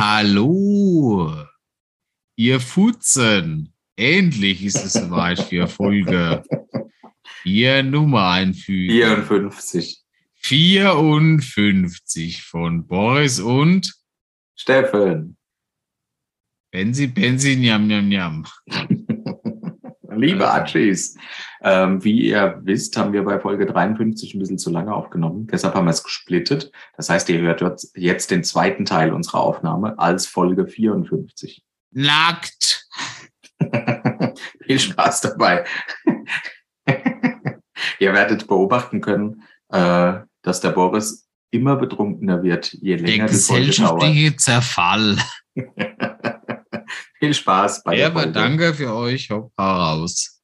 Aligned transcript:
Hallo. 0.00 1.34
Ihr 2.36 2.60
Futzen, 2.60 3.74
endlich 3.96 4.64
ist 4.64 4.76
es 4.76 4.92
soweit 4.92 5.40
für 5.40 5.66
Folge 5.66 6.44
4 7.42 7.82
Nummer 7.82 8.28
einfügen. 8.28 8.92
54. 8.92 10.04
54 10.36 12.44
von 12.44 12.86
Boris 12.86 13.40
und 13.40 13.92
Steffen. 14.54 15.36
Benzi, 16.70 17.08
Benzi, 17.08 17.56
Njam, 17.56 17.88
Njam, 17.88 18.08
Njam. 18.08 18.46
Liebe 20.18 20.50
Archies, 20.50 21.16
ähm, 21.62 22.02
wie 22.04 22.28
ihr 22.28 22.60
wisst, 22.64 22.96
haben 22.96 23.12
wir 23.12 23.24
bei 23.24 23.40
Folge 23.40 23.66
53 23.66 24.34
ein 24.34 24.38
bisschen 24.38 24.58
zu 24.58 24.70
lange 24.70 24.94
aufgenommen. 24.94 25.46
Deshalb 25.46 25.74
haben 25.74 25.86
wir 25.86 25.90
es 25.92 26.02
gesplittet. 26.02 26.70
Das 26.96 27.08
heißt, 27.08 27.28
ihr 27.28 27.40
hört 27.40 27.62
jetzt 27.94 28.30
den 28.30 28.44
zweiten 28.44 28.84
Teil 28.84 29.12
unserer 29.12 29.40
Aufnahme 29.40 29.98
als 29.98 30.26
Folge 30.26 30.66
54. 30.66 31.62
Nackt. 31.92 32.86
Viel 34.66 34.78
Spaß 34.78 35.20
dabei. 35.22 35.64
ihr 37.98 38.12
werdet 38.12 38.46
beobachten 38.46 39.00
können, 39.00 39.42
äh, 39.70 40.14
dass 40.42 40.60
der 40.60 40.70
Boris 40.70 41.28
immer 41.50 41.76
betrunkener 41.76 42.42
wird, 42.42 42.72
je 42.72 42.96
länger 42.96 43.26
Der 43.26 43.34
die 43.34 43.40
Folge 43.40 43.70
dauert. 43.70 44.00
gesellschaftliche 44.00 44.36
Zerfall. 44.36 45.16
Viel 47.18 47.34
Spaß 47.34 47.82
bei 47.84 47.92
Ja, 47.92 47.96
der 47.98 48.06
aber 48.08 48.20
Folge. 48.22 48.32
danke 48.32 48.74
für 48.74 48.94
euch. 48.94 49.30
Hopp, 49.30 49.52
raus. 49.58 50.40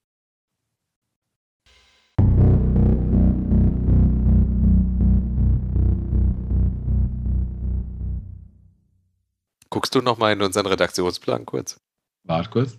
Guckst 9.70 9.94
du 9.94 10.00
noch 10.00 10.18
mal 10.18 10.32
in 10.32 10.42
unseren 10.42 10.66
Redaktionsplan 10.66 11.46
kurz? 11.46 11.80
Warte 12.22 12.50
kurz. 12.50 12.78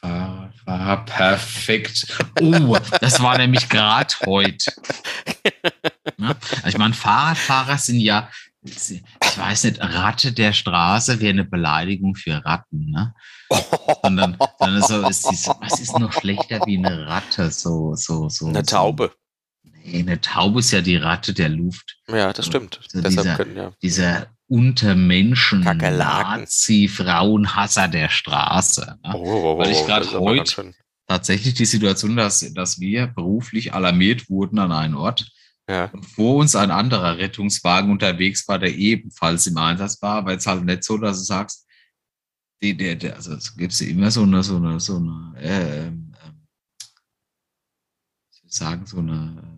Fahrradfahrer, 0.00 1.04
perfekt. 1.04 2.06
Oh, 2.40 2.76
das 3.00 3.22
war 3.22 3.36
nämlich 3.38 3.68
gerade 3.68 4.12
heute. 4.26 4.72
Ne? 6.16 6.36
Also 6.56 6.68
ich 6.68 6.78
meine, 6.78 6.94
Fahrradfahrer 6.94 7.78
sind 7.78 8.00
ja, 8.00 8.30
ich 9.30 9.38
weiß 9.38 9.64
nicht, 9.64 9.80
Ratte 9.80 10.32
der 10.32 10.52
Straße 10.52 11.20
wäre 11.20 11.30
eine 11.30 11.44
Beleidigung 11.44 12.14
für 12.14 12.44
Ratten, 12.44 12.90
ne? 12.90 13.14
Sondern, 14.02 14.36
sondern 14.58 14.82
so 14.82 15.06
ist 15.08 15.28
dies, 15.30 15.48
was 15.60 15.80
ist 15.80 15.98
noch 15.98 16.12
schlechter 16.12 16.60
wie 16.66 16.78
eine 16.78 17.06
Ratte? 17.06 17.50
So, 17.50 17.94
so, 17.94 18.28
so. 18.28 18.46
Eine 18.46 18.60
so. 18.60 18.76
Taube. 18.76 19.12
Nee, 19.62 20.00
eine 20.00 20.20
Taube 20.20 20.60
ist 20.60 20.70
ja 20.70 20.80
die 20.80 20.96
Ratte 20.96 21.32
der 21.34 21.48
Luft. 21.48 21.96
Ja, 22.08 22.32
das 22.32 22.46
stimmt. 22.46 22.80
So 22.88 23.00
Deshalb 23.00 23.24
dieser- 23.24 23.36
können 23.36 23.56
ja. 23.56 23.72
Dieser 23.82 24.26
Untermenschen, 24.48 25.62
Kakerlaken. 25.64 26.40
Nazi-Frauenhasser 26.42 27.88
der 27.88 28.08
Straße. 28.08 28.98
Ne? 29.04 29.12
Oh, 29.14 29.58
Weil 29.58 29.70
ich 29.70 29.78
das 29.78 29.86
grad 29.86 30.02
ist 30.02 30.14
aber 30.14 30.24
heut- 30.26 30.36
ganz 30.38 30.52
schön. 30.52 30.74
tatsächlich 31.06 31.54
die 31.54 31.64
Situation, 31.66 32.16
dass, 32.16 32.40
dass 32.54 32.80
wir 32.80 33.06
beruflich 33.08 33.74
alarmiert 33.74 34.28
wurden 34.28 34.58
an 34.58 34.72
einen 34.72 34.94
Ort 34.94 35.30
Ja. 35.70 35.88
vor 36.16 36.36
uns 36.36 36.56
ein 36.56 36.72
anderer 36.72 37.18
Rettungswagen 37.18 37.92
unterwegs 37.92 38.48
war, 38.48 38.58
der 38.58 38.74
ebenfalls 38.74 39.46
im 39.46 39.56
Einsatz 39.56 40.02
war, 40.02 40.16
aber 40.16 40.32
jetzt 40.32 40.48
halt 40.48 40.64
nicht 40.64 40.82
so, 40.82 40.98
dass 40.98 41.18
du 41.18 41.24
sagst, 41.24 41.64
die, 42.60 42.76
der, 42.76 42.96
der, 42.96 43.14
also 43.14 43.34
es 43.34 43.56
gibt 43.56 43.80
immer 43.80 44.10
so 44.10 44.24
eine, 44.24 44.42
so 44.42 44.56
eine, 44.56 44.80
so 44.80 44.96
eine, 44.96 45.32
äh, 45.40 45.92
ich 48.32 48.52
sagen, 48.52 48.84
so 48.84 48.98
eine, 48.98 49.49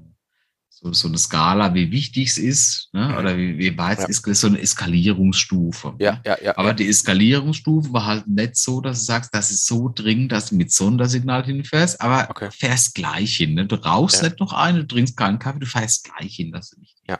so, 0.83 0.93
so 0.93 1.09
eine 1.09 1.17
Skala, 1.19 1.75
wie 1.75 1.91
wichtig 1.93 2.29
es 2.31 2.39
ist, 2.39 2.89
ne? 2.93 3.09
Mhm. 3.09 3.17
oder 3.17 3.37
wie, 3.39 3.57
wie 3.59 3.79
weit 3.79 3.99
es 3.99 4.03
Ja. 4.05 4.09
ist, 4.33 4.41
so 4.41 4.47
eine 4.49 4.61
Eskalierungsstufe. 4.61 5.95
Ja, 6.01 6.21
ja, 6.27 6.37
ja. 6.43 6.57
Aber 6.59 6.69
ja. 6.69 6.75
die 6.75 6.89
Eskalierungsstufe 6.89 7.93
war 7.93 8.07
halt 8.07 8.27
nicht 8.27 8.57
so, 8.57 8.81
dass 8.81 8.99
du 9.01 9.05
sagst, 9.05 9.35
das 9.35 9.51
ist 9.51 9.67
so 9.67 9.91
dringend, 9.95 10.33
dass 10.33 10.51
du 10.51 10.57
mit 10.57 10.73
Sondersignal 10.73 11.45
hinfährst, 11.45 12.01
aber 12.01 12.29
Okay. 12.31 12.51
fährst 12.51 12.95
gleich 12.95 13.37
hin. 13.37 13.55
Ne? 13.55 13.67
Du 13.67 13.77
rauchst 13.77 14.23
Ja. 14.23 14.29
nicht 14.29 14.41
noch 14.41 14.53
ein, 14.53 14.77
du 14.77 14.87
trinkst 14.87 15.17
keinen 15.17 15.39
Kaffee, 15.39 15.61
du 15.61 15.67
fährst 15.67 16.05
gleich 16.05 16.35
hin. 16.35 16.51
Das, 16.53 16.73
ist 16.73 16.81
wichtig. 16.81 17.03
Ja. 17.09 17.19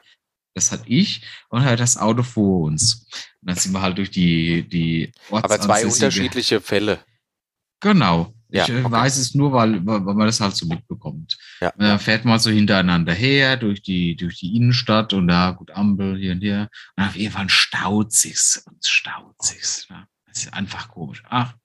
das 0.55 0.71
hat 0.71 0.81
ich 0.85 1.21
und 1.49 1.63
halt 1.63 1.79
das 1.79 1.97
Auto 1.97 2.21
vor 2.23 2.65
uns. 2.65 3.07
Und 3.41 3.49
dann 3.49 3.55
sind 3.55 3.71
wir 3.71 3.81
halt 3.81 3.97
durch 3.97 4.11
die, 4.11 4.67
die 4.67 5.11
Aber 5.31 5.59
zwei 5.59 5.85
unterschiedliche 5.85 6.61
Fälle. 6.61 6.99
Genau. 7.79 8.33
Ja, 8.53 8.65
ich 8.65 8.69
äh, 8.69 8.81
okay. 8.81 8.91
weiß 8.91 9.17
es 9.17 9.33
nur, 9.33 9.51
weil, 9.51 9.83
weil 9.85 9.99
man 10.01 10.27
das 10.27 10.39
halt 10.39 10.55
so 10.55 10.67
mitbekommt. 10.67 11.37
Ja. 11.59 11.71
Und 11.71 11.81
dann 11.81 11.99
fährt 11.99 12.23
man 12.23 12.37
so 12.37 12.51
hintereinander 12.51 13.13
her 13.13 13.57
durch 13.57 13.81
die, 13.81 14.15
durch 14.15 14.37
die 14.37 14.55
Innenstadt 14.55 15.11
und 15.13 15.27
da, 15.27 15.51
gut, 15.51 15.71
Ampel 15.71 16.17
hier 16.17 16.33
und 16.33 16.41
hier. 16.41 16.69
Und 16.95 17.03
auf 17.03 17.15
jeden 17.15 17.33
Fall 17.33 17.49
staut 17.49 18.13
sich's 18.13 18.63
und 18.67 18.85
staut 18.85 19.41
sich's. 19.41 19.89
Ne? 19.89 20.05
Das 20.27 20.43
ist 20.43 20.53
einfach 20.53 20.89
komisch. 20.89 21.23
Ach, 21.29 21.55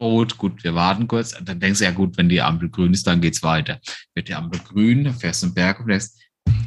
rot, 0.00 0.38
gut, 0.38 0.62
wir 0.62 0.76
warten 0.76 1.08
kurz. 1.08 1.36
Und 1.36 1.48
dann 1.48 1.58
denkst 1.58 1.80
du, 1.80 1.84
ja 1.84 1.90
gut, 1.90 2.16
wenn 2.16 2.28
die 2.28 2.40
Ampel 2.40 2.70
grün 2.70 2.94
ist, 2.94 3.08
dann 3.08 3.20
geht's 3.20 3.42
weiter. 3.42 3.80
Wird 4.14 4.28
die 4.28 4.34
Ampel 4.34 4.60
grün, 4.60 5.02
dann 5.02 5.14
fährst 5.14 5.42
du 5.42 5.48
den 5.48 5.54
Berg 5.54 5.80
und 5.80 5.88
denkst, 5.88 6.10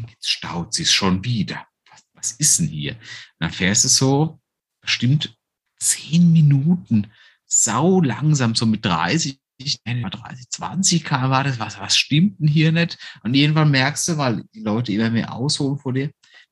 jetzt 0.10 0.30
staut 0.30 0.74
sich's 0.74 0.92
schon 0.92 1.24
wieder. 1.24 1.66
Was, 1.90 2.04
was 2.14 2.32
ist 2.34 2.60
denn 2.60 2.68
hier? 2.68 2.94
Und 2.94 3.00
dann 3.40 3.52
fährst 3.52 3.86
du 3.86 3.88
so 3.88 4.42
bestimmt 4.82 5.38
zehn 5.80 6.34
Minuten 6.34 7.08
sau 7.48 8.02
langsam, 8.02 8.54
so 8.56 8.66
mit 8.66 8.86
30, 8.86 9.40
nein, 9.86 10.04
30, 10.10 10.50
20 10.50 11.04
km 11.04 11.30
war 11.30 11.44
das, 11.44 11.60
was, 11.60 11.80
was 11.80 11.98
stimmt 11.98 12.40
denn 12.40 12.48
hier 12.48 12.72
nicht? 12.72 12.98
Und 13.24 13.34
irgendwann 13.34 13.72
merkst 13.72 14.08
du, 14.10 14.18
weil 14.18 14.44
die 14.54 14.62
Leute 14.62 14.92
immer 14.94 15.10
mehr 15.10 15.34
ausholen 15.34 15.80
vor 15.80 15.94
dir, 15.94 16.12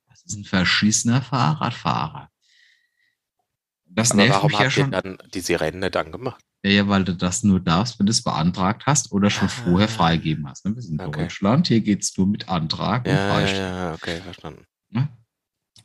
das 0.10 0.24
ist 0.26 0.36
ein 0.38 0.46
verschissener 0.46 1.22
Fahrradfahrer. 1.22 2.30
Das 3.88 4.12
Aber 4.12 4.18
nervt 4.24 4.34
warum 4.36 4.52
mich 4.52 4.60
ja 4.60 4.66
habt 4.66 4.78
ihr 4.78 4.84
schon, 4.84 4.92
dann 4.92 5.18
die 5.34 5.40
Sirenen 5.42 5.80
nicht 5.82 5.96
angemacht? 5.96 6.42
ja, 6.66 6.88
weil 6.88 7.04
du 7.04 7.14
das 7.16 7.44
nur 7.44 7.60
darfst, 7.60 8.00
wenn 8.00 8.08
du 8.08 8.12
es 8.12 8.24
beantragt 8.24 8.88
hast 8.88 9.12
oder 9.12 9.30
schon 9.30 9.48
Ah. 9.48 9.52
vorher 9.52 9.88
freigeben 9.88 10.48
hast. 10.48 10.66
ne? 10.66 10.76
Wir 10.76 10.82
sind 10.82 11.00
in 11.00 11.08
Okay. 11.08 11.22
Deutschland, 11.24 11.68
hier 11.68 11.82
geht's 11.82 12.18
nur 12.18 12.26
mit 12.26 12.50
Antrag 12.50 13.06
und 13.06 13.12
Ja, 13.12 13.16
ja, 13.18 13.30
Freistellung. 13.32 13.72
ja, 13.72 13.94
okay, 13.94 14.22
verstanden. 14.22 14.66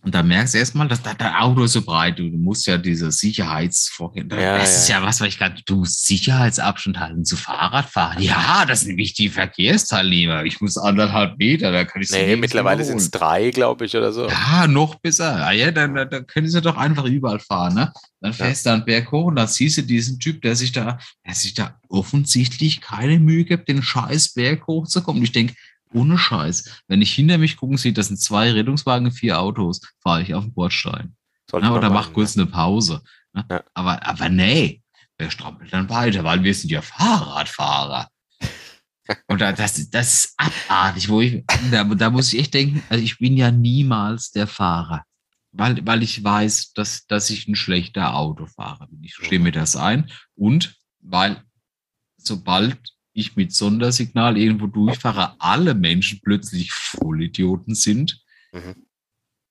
Und 0.03 0.15
da 0.15 0.23
merkst 0.23 0.55
du 0.55 0.59
erstmal, 0.59 0.89
dass 0.89 1.03
da 1.03 1.13
dein 1.13 1.35
Auto 1.35 1.67
so 1.67 1.83
breit, 1.83 2.19
du, 2.19 2.31
du 2.31 2.39
musst 2.39 2.67
ja 2.67 2.79
diese 2.79 3.13
Sicherheitsvorkehrungen, 3.13 4.31
Ja, 4.39 4.57
das 4.59 4.71
ja, 4.71 4.77
ist 4.77 4.89
ja, 4.89 5.03
was, 5.03 5.21
weil 5.21 5.29
ich 5.29 5.39
gerade, 5.39 5.61
du 5.67 5.77
musst 5.77 6.07
Sicherheitsabstand 6.07 6.99
halten 6.99 7.25
zu 7.27 7.37
Fahrradfahren. 7.37 8.23
Ja, 8.23 8.65
das 8.67 8.81
sind 8.81 8.97
wichtige 8.97 9.31
Verkehrsteilnehmer. 9.31 10.45
Ich 10.45 10.63
muss 10.63 10.79
anderthalb 10.79 11.37
Meter, 11.39 11.71
da 11.71 11.85
kann 11.85 12.01
ich 12.01 12.11
Nee, 12.11 12.37
mittlerweile 12.37 12.83
sind 12.83 12.97
es 12.97 13.11
drei, 13.11 13.51
glaube 13.51 13.85
ich, 13.85 13.95
oder 13.95 14.13
so. 14.13 14.27
Ja, 14.27 14.67
noch 14.67 14.95
besser. 14.95 15.47
Ah, 15.47 15.53
ja, 15.53 15.71
dann, 15.71 15.95
dann, 15.95 16.09
dann 16.09 16.27
können 16.27 16.49
sie 16.49 16.63
doch 16.63 16.79
einfach 16.79 17.05
überall 17.05 17.41
fahren, 17.41 17.75
ne? 17.75 17.93
Dann 18.23 18.33
fährst 18.33 18.67
du 18.67 18.71
einen 18.71 18.85
Berg 18.85 19.13
hoch 19.13 19.27
und 19.27 19.37
dann 19.37 19.49
siehst 19.49 19.79
du 19.79 19.83
diesen 19.83 20.19
Typ, 20.19 20.43
der 20.43 20.57
sich 20.57 20.73
da, 20.73 20.99
der 21.27 21.35
sich 21.35 21.55
da 21.55 21.79
offensichtlich 21.89 22.81
keine 22.81 23.19
Mühe 23.19 23.45
gibt, 23.45 23.69
den 23.69 23.83
scheiß 23.83 24.35
Berg 24.35 24.67
hochzukommen. 24.67 25.23
Ich 25.23 25.33
denke, 25.33 25.55
ohne 25.93 26.19
Scheiß, 26.19 26.83
wenn 26.89 27.03
ich 27.03 27.13
hinter 27.13 27.39
mich 27.39 27.57
gucken 27.57 27.77
sehe, 27.77 27.93
das 27.93 28.09
sind 28.09 28.21
zwei 28.21 28.53
Rettungswagen, 28.53 29.11
vier 29.11 29.41
Autos, 29.41 29.81
fahre 30.03 30.23
ich 30.23 30.35
auf 30.35 30.45
den 30.45 30.55
Bordstein. 30.55 31.17
Sollte 31.51 31.69
man 31.69 31.79
Oder 31.79 31.91
mach 31.91 32.03
machen, 32.03 32.15
kurz 32.15 32.37
eine 32.37 32.47
Pause. 32.47 33.03
Ne? 33.33 33.45
Ja. 33.51 33.65
Aber, 33.75 34.07
aber 34.07 34.29
nee, 34.29 34.83
der 35.19 35.31
strampelt 35.31 35.73
dann 35.73 35.89
weiter, 35.89 36.25
weil 36.25 36.43
wir 36.43 36.55
sind 36.55 36.71
ja 36.71 36.83
Fahrradfahrer. 36.83 38.09
Und 39.27 39.41
da, 39.41 39.53
das, 39.53 39.91
das 39.91 40.15
ist 40.15 40.35
abartig, 40.37 41.09
wo 41.09 41.21
ich, 41.21 41.45
da, 41.71 41.85
da 41.85 42.11
muss 42.11 42.33
ich 42.33 42.41
echt 42.41 42.55
denken, 42.55 42.83
also 42.89 43.03
ich 43.03 43.19
bin 43.19 43.37
ja 43.37 43.51
niemals 43.51 44.31
der 44.31 44.47
Fahrer. 44.47 45.05
Weil, 45.53 45.85
weil 45.85 46.05
ich 46.05 46.23
weiß, 46.23 46.75
dass, 46.75 47.07
dass 47.07 47.29
ich 47.29 47.49
ein 47.49 47.57
schlechter 47.57 48.15
Autofahrer 48.15 48.87
bin. 48.87 49.03
Ich 49.03 49.15
stehe 49.15 49.41
mir 49.41 49.51
das 49.51 49.75
ein. 49.75 50.09
Und 50.37 50.77
weil 51.01 51.43
sobald 52.17 52.79
ich 53.13 53.37
mit 53.37 53.53
Sondersignal 53.53 54.37
irgendwo 54.39 54.67
durchfahre, 54.67 55.35
alle 55.41 55.75
Menschen 55.75 56.21
plötzlich 56.23 56.73
Vollidioten 56.73 57.75
sind, 57.75 58.23
Mhm. 58.53 58.87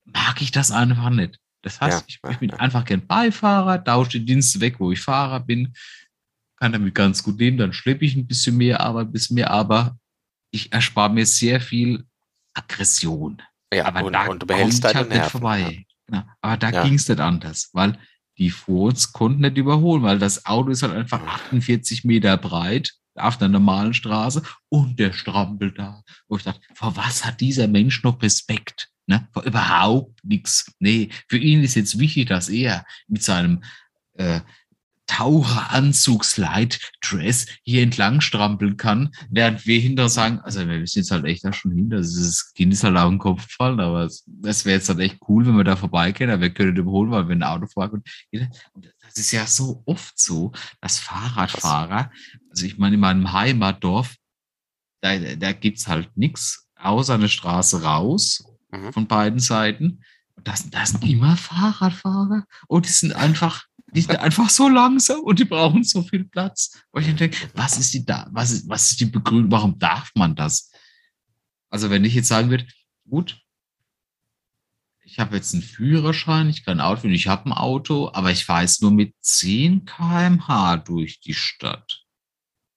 mag 0.06 0.42
ich 0.42 0.52
das 0.52 0.72
einfach 0.72 1.10
nicht. 1.10 1.38
Das 1.62 1.80
heißt, 1.82 2.00
Ja, 2.02 2.06
ich, 2.08 2.20
ja, 2.24 2.32
ich 2.32 2.38
bin 2.38 2.50
ja. 2.50 2.56
einfach 2.58 2.86
gern 2.86 3.06
Beifahrer, 3.06 3.84
tausche 3.84 4.12
den 4.20 4.26
Dienst 4.26 4.60
weg, 4.62 4.80
wo 4.80 4.92
ich 4.92 5.02
Fahrer 5.02 5.40
bin, 5.42 5.74
kann 6.58 6.72
damit 6.74 6.96
ganz 6.96 7.22
gut 7.24 7.40
leben, 7.40 7.58
dann 7.58 7.74
schleppe 7.74 8.06
ich 8.06 8.16
ein 8.16 8.28
bisschen 8.28 8.58
mehr 8.58 8.80
Arbeit, 8.82 9.08
ein 9.08 9.12
bisschen 9.12 9.36
mehr, 9.36 9.52
aber 9.52 9.98
ich 10.52 10.72
erspare 10.74 11.10
mir 11.14 11.26
sehr 11.26 11.62
viel 11.62 12.06
Aggression. 12.54 13.42
Ja, 13.74 13.86
aber 13.86 14.04
und, 14.04 14.14
da 14.14 14.28
und 14.28 14.42
du 14.42 14.48
behältst 14.48 14.84
deine 14.84 14.96
halt 14.96 15.10
nicht 15.10 15.18
Nerven. 15.18 15.32
vorbei. 15.32 15.86
Genau. 16.08 16.24
Aber 16.42 16.58
da 16.58 16.70
Ja. 16.72 16.84
ging 16.84 16.96
es 16.96 17.08
nicht 17.08 17.20
anders, 17.20 17.70
weil 17.74 17.98
die 18.38 18.50
vor 18.50 18.88
uns 18.88 19.12
konnten 19.14 19.42
nicht 19.42 19.58
überholen, 19.58 20.02
weil 20.02 20.18
das 20.18 20.46
Auto 20.46 20.70
ist 20.72 20.82
halt 20.82 20.94
einfach 20.94 21.22
Mhm. 21.22 21.28
48 21.30 22.04
Meter 22.06 22.36
breit 22.38 22.94
auf 23.16 23.42
einer 23.42 23.50
normalen 23.50 23.94
Straße 23.94 24.44
und 24.70 25.00
der 25.00 25.14
strampelt 25.14 25.78
da. 25.78 26.04
Wo 26.28 26.38
ich 26.38 26.44
dachte, 26.44 26.62
vor 26.74 26.96
was 26.96 27.26
hat 27.26 27.42
dieser 27.42 27.68
Mensch 27.68 28.04
noch 28.04 28.22
Respekt? 28.22 28.90
Ne? 29.08 29.28
Vor 29.34 29.44
überhaupt 29.44 30.24
nichts. 30.24 30.72
Nee, 30.80 31.10
für 31.28 31.38
ihn 31.38 31.64
ist 31.64 31.76
jetzt 31.76 32.00
wichtig, 32.00 32.28
dass 32.28 32.50
er 32.50 32.86
mit 33.08 33.24
seinem 33.24 33.64
äh, 34.14 34.42
Taucheranzugslight-Dress 35.10 37.48
hier 37.64 37.84
entlang 37.84 38.22
strampeln 38.22 38.78
kann, 38.78 39.12
während 39.30 39.66
wir 39.66 39.80
hinter 39.80 40.10
sagen, 40.10 40.40
also 40.40 40.68
wir 40.68 40.86
sind 40.88 41.02
jetzt 41.02 41.12
halt 41.12 41.26
echt 41.26 41.44
da 41.44 41.52
schon 41.52 41.72
hinter, 41.72 41.98
das 41.98 42.54
Kind 42.56 42.74
ist 42.74 42.84
halt 42.84 42.98
auf 42.98 43.10
den 43.10 43.20
Kopf 43.20 43.48
gefallen, 43.48 43.80
aber 43.80 44.04
es, 44.04 44.24
das 44.28 44.66
wäre 44.66 44.78
jetzt 44.78 44.90
halt 44.90 45.00
echt 45.00 45.18
cool, 45.28 45.46
wenn 45.46 45.58
wir 45.58 45.64
da 45.64 45.76
vorbeigehen, 45.76 46.30
aber 46.30 46.42
wir 46.42 46.54
können 46.54 46.76
den 46.76 46.84
überholen, 46.84 47.12
weil 47.12 47.28
wir 47.28 47.36
ein 47.36 47.44
Auto 47.44 47.68
fahren 47.68 48.04
können. 48.32 48.50
Und 48.74 48.94
das 49.02 49.18
ist 49.18 49.32
ja 49.32 49.46
so 49.48 49.82
oft 49.86 50.20
so, 50.20 50.52
dass 50.82 51.00
Fahrradfahrer, 51.00 52.12
also 52.50 52.66
ich 52.66 52.78
meine, 52.78 52.96
in 52.96 53.02
meinem 53.02 53.34
Heimatdorf, 53.34 54.16
da, 55.02 55.18
da 55.18 55.54
gibt's 55.54 55.88
halt 55.88 56.16
nichts 56.16 56.68
außer 56.76 57.16
eine 57.16 57.30
Straße 57.30 57.84
raus 57.84 58.44
Mhm. 58.72 58.94
von 58.94 59.08
beiden 59.08 59.40
Seiten. 59.40 60.04
Und 60.36 60.48
das, 60.48 60.70
das 60.70 60.90
sind 60.90 61.04
immer 61.04 61.36
Fahrradfahrer 61.36 62.46
und 62.68 62.86
die 62.86 62.92
sind 62.92 63.14
einfach, 63.14 63.66
die 63.94 64.02
sind 64.02 64.18
einfach 64.18 64.50
so 64.50 64.68
langsam 64.70 65.20
und 65.22 65.40
die 65.40 65.46
brauchen 65.46 65.84
so 65.84 66.04
viel 66.04 66.24
Platz. 66.26 66.82
Und 66.92 67.08
ich 67.08 67.16
denke, 67.16 67.38
was 67.56 67.78
ist 67.78 67.94
die 67.94 68.06
da, 68.06 68.28
was 68.32 68.52
ist, 68.52 68.70
was 68.70 68.92
ist 68.92 69.00
die 69.00 69.06
Begründung, 69.06 69.52
warum 69.52 69.78
darf 69.80 70.12
man 70.16 70.36
das? 70.36 70.72
Also 71.70 71.90
wenn 71.90 72.04
ich 72.06 72.14
jetzt 72.14 72.28
sagen 72.28 72.50
würde, 72.50 72.66
gut, 73.10 73.40
ich 75.04 75.18
habe 75.20 75.36
jetzt 75.36 75.54
einen 75.54 75.64
Führerschein, 75.64 76.50
ich 76.50 76.64
kann 76.64 76.80
Auto, 76.82 77.08
ich 77.08 77.28
habe 77.28 77.50
ein 77.50 77.54
Auto, 77.54 78.12
aber 78.14 78.32
ich 78.32 78.46
fahre 78.46 78.62
jetzt 78.62 78.82
nur 78.82 78.92
mit 78.92 79.16
10 79.22 79.86
km/h 79.86 80.78
durch 80.78 81.20
die 81.20 81.34
Stadt. 81.34 82.04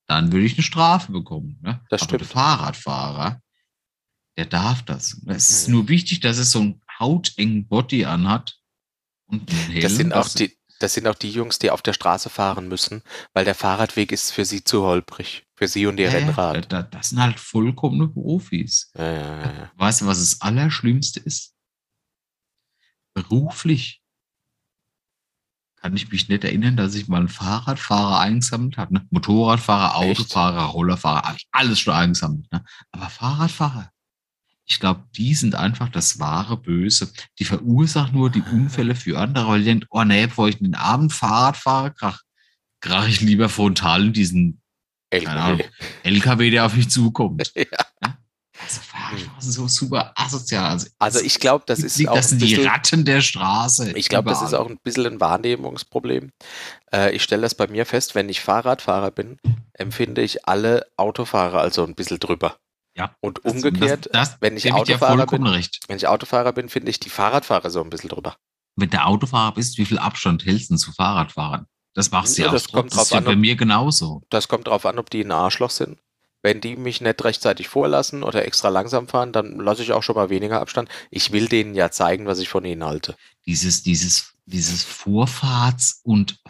Dann 0.06 0.32
würde 0.32 0.46
ich 0.46 0.54
eine 0.54 0.62
Strafe 0.62 1.12
bekommen. 1.12 1.58
Ne? 1.62 1.84
Das 1.90 2.02
aber 2.02 2.12
der 2.12 2.24
stimmt. 2.24 2.32
Fahrradfahrer, 2.32 3.40
der 4.38 4.46
darf 4.46 4.82
das. 4.82 5.20
Es 5.26 5.50
ist 5.50 5.68
Mhm. 5.68 5.74
nur 5.74 5.88
wichtig, 5.88 6.20
dass 6.20 6.38
er 6.38 6.44
so 6.44 6.60
einen 6.60 6.80
hautengen 6.98 7.66
Body 7.68 8.04
anhat. 8.06 8.58
Und 9.26 9.50
einen 9.50 9.58
Helm, 9.70 9.82
Das 9.82 9.96
sind 9.96 10.12
auch 10.12 10.28
die, 10.28 10.56
das 10.82 10.94
sind 10.94 11.06
auch 11.06 11.14
die 11.14 11.30
Jungs, 11.30 11.58
die 11.58 11.70
auf 11.70 11.82
der 11.82 11.92
Straße 11.92 12.28
fahren 12.30 12.68
müssen, 12.68 13.02
weil 13.32 13.44
der 13.44 13.54
Fahrradweg 13.54 14.12
ist 14.12 14.32
für 14.32 14.44
sie 14.44 14.64
zu 14.64 14.82
holprig. 14.82 15.46
Für 15.54 15.68
sie 15.68 15.86
und 15.86 15.98
ihr 15.98 16.10
Ja, 16.10 16.18
ja, 16.18 16.26
Rennrad. 16.26 16.72
da- 16.72 16.82
das 16.82 17.10
sind 17.10 17.20
halt 17.20 17.38
vollkommene 17.38 18.08
Profis. 18.08 18.90
Ja, 18.96 19.04
ja, 19.12 19.20
ja, 19.42 19.52
ja. 19.52 19.72
Weißt 19.76 20.00
du, 20.00 20.06
was 20.06 20.18
das 20.18 20.40
Allerschlimmste 20.40 21.20
ist? 21.20 21.54
Beruflich 23.14 24.02
kann 25.76 25.94
ich 25.96 26.10
mich 26.10 26.28
nicht 26.28 26.44
erinnern, 26.44 26.76
dass 26.76 26.94
ich 26.94 27.08
mal 27.08 27.18
einen 27.18 27.28
Fahrradfahrer 27.28 28.18
eingesammelt 28.20 28.76
habe. 28.78 28.94
Ne? 28.94 29.06
Motorradfahrer? 29.10 29.96
Autofahrer, 29.96 30.64
Rollerfahrer, 30.66 31.22
habe 31.22 31.36
ich 31.36 31.48
alles 31.52 31.78
schon 31.80 31.94
eingesammelt. 31.94 32.50
Ne? 32.52 32.64
Aber 32.92 33.08
Fahrradfahrer, 33.10 33.91
ich 34.72 34.80
glaube, 34.80 35.04
die 35.14 35.34
sind 35.34 35.54
einfach 35.54 35.90
das 35.90 36.18
wahre 36.18 36.56
Böse. 36.56 37.12
Die 37.38 37.44
verursachen 37.44 38.16
nur 38.16 38.30
die 38.30 38.42
Unfälle 38.42 38.94
für 38.94 39.18
andere, 39.18 39.48
weil 39.48 39.58
die 39.60 39.66
denken, 39.66 39.86
oh 39.90 40.02
nee, 40.02 40.26
bevor 40.26 40.48
ich 40.48 40.58
den 40.58 40.74
Abend 40.74 41.12
Fahrrad 41.12 41.58
fahre, 41.58 41.92
krach, 41.92 42.22
krach 42.80 43.06
ich 43.06 43.20
lieber 43.20 43.50
frontal 43.50 44.06
in 44.06 44.12
diesen 44.14 44.62
Keine 45.10 45.30
Ahnung. 45.30 45.60
LKW, 46.02 46.50
der 46.50 46.66
auf 46.66 46.74
mich 46.74 46.90
zukommt. 46.90 47.52
Ja. 48.02 48.18
Also 48.64 48.80
Fahrradfahrer 48.80 49.40
sind 49.40 49.52
so 49.52 49.66
super 49.66 50.12
asozial. 50.14 50.70
Also, 50.70 50.88
Also 50.98 51.20
ich 51.20 51.40
glaube, 51.40 51.64
das 51.66 51.80
ist 51.80 52.06
auch 52.06 52.14
das 52.14 52.28
sind 52.28 52.42
die 52.42 52.54
bisschen, 52.54 52.68
Ratten 52.68 53.04
der 53.04 53.20
Straße. 53.20 53.92
ich 53.92 54.08
glaube, 54.08 54.30
das 54.30 54.40
ist 54.40 54.54
auch 54.54 54.68
ein 54.68 54.78
bisschen 54.84 55.06
ein 55.06 55.20
Wahrnehmungsproblem. 55.20 56.30
Äh, 56.92 57.12
ich 57.16 57.24
stelle 57.24 57.42
das 57.42 57.56
bei 57.56 57.66
mir 57.66 57.86
fest, 57.86 58.14
wenn 58.14 58.28
ich 58.28 58.40
Fahrradfahrer 58.40 59.10
bin, 59.10 59.38
empfinde 59.72 60.22
ich 60.22 60.46
alle 60.46 60.86
Autofahrer 60.96 61.60
also 61.60 61.84
ein 61.84 61.96
bisschen 61.96 62.20
drüber. 62.20 62.56
Ja. 62.96 63.14
Und 63.20 63.44
umgekehrt, 63.44 64.08
das, 64.12 64.30
das, 64.30 64.36
wenn 64.40 64.56
ich 64.56 64.72
Autofahrer 64.72 65.26
bin, 65.26 65.46
recht. 65.46 65.80
wenn 65.88 65.96
ich 65.96 66.06
Autofahrer 66.08 66.52
bin, 66.52 66.68
finde 66.68 66.90
ich 66.90 67.00
die 67.00 67.08
Fahrradfahrer 67.10 67.70
so 67.70 67.82
ein 67.82 67.90
bisschen 67.90 68.10
drüber. 68.10 68.36
Wenn 68.76 68.90
du 68.90 69.02
Autofahrer 69.02 69.54
bist, 69.54 69.78
wie 69.78 69.84
viel 69.86 69.98
Abstand 69.98 70.44
hältst 70.44 70.70
du 70.70 70.76
zu 70.76 70.92
Fahrradfahrern? 70.92 71.66
Das 71.94 72.10
machst 72.10 72.36
du 72.38 72.42
Ja, 72.42 72.46
ja, 72.48 72.52
das 72.52 72.68
auch. 72.68 72.72
kommt 72.72 72.90
das 72.90 72.96
drauf 72.96 73.04
ist 73.06 73.10
ja 73.12 73.18
an, 73.18 73.24
bei 73.24 73.32
ob- 73.32 73.38
mir 73.38 73.56
genauso. 73.56 74.22
Das 74.30 74.48
kommt 74.48 74.66
darauf 74.66 74.84
an, 74.86 74.98
ob 74.98 75.10
die 75.10 75.22
ein 75.24 75.30
Arschloch 75.32 75.70
sind. 75.70 75.98
Wenn 76.42 76.60
die 76.60 76.76
mich 76.76 77.00
nicht 77.00 77.22
rechtzeitig 77.24 77.68
vorlassen 77.68 78.22
oder 78.24 78.44
extra 78.44 78.68
langsam 78.68 79.06
fahren, 79.08 79.32
dann 79.32 79.58
lasse 79.60 79.82
ich 79.82 79.92
auch 79.92 80.02
schon 80.02 80.16
mal 80.16 80.28
weniger 80.28 80.60
Abstand. 80.60 80.88
Ich 81.10 81.30
will 81.32 81.46
denen 81.48 81.74
ja 81.74 81.90
zeigen, 81.90 82.26
was 82.26 82.40
ich 82.40 82.48
von 82.48 82.64
ihnen 82.64 82.82
halte. 82.84 83.14
Dieses, 83.46 83.82
dieses, 83.84 84.32
dieses 84.46 84.84
Vorfahrts- 84.84 86.00
und 86.02 86.40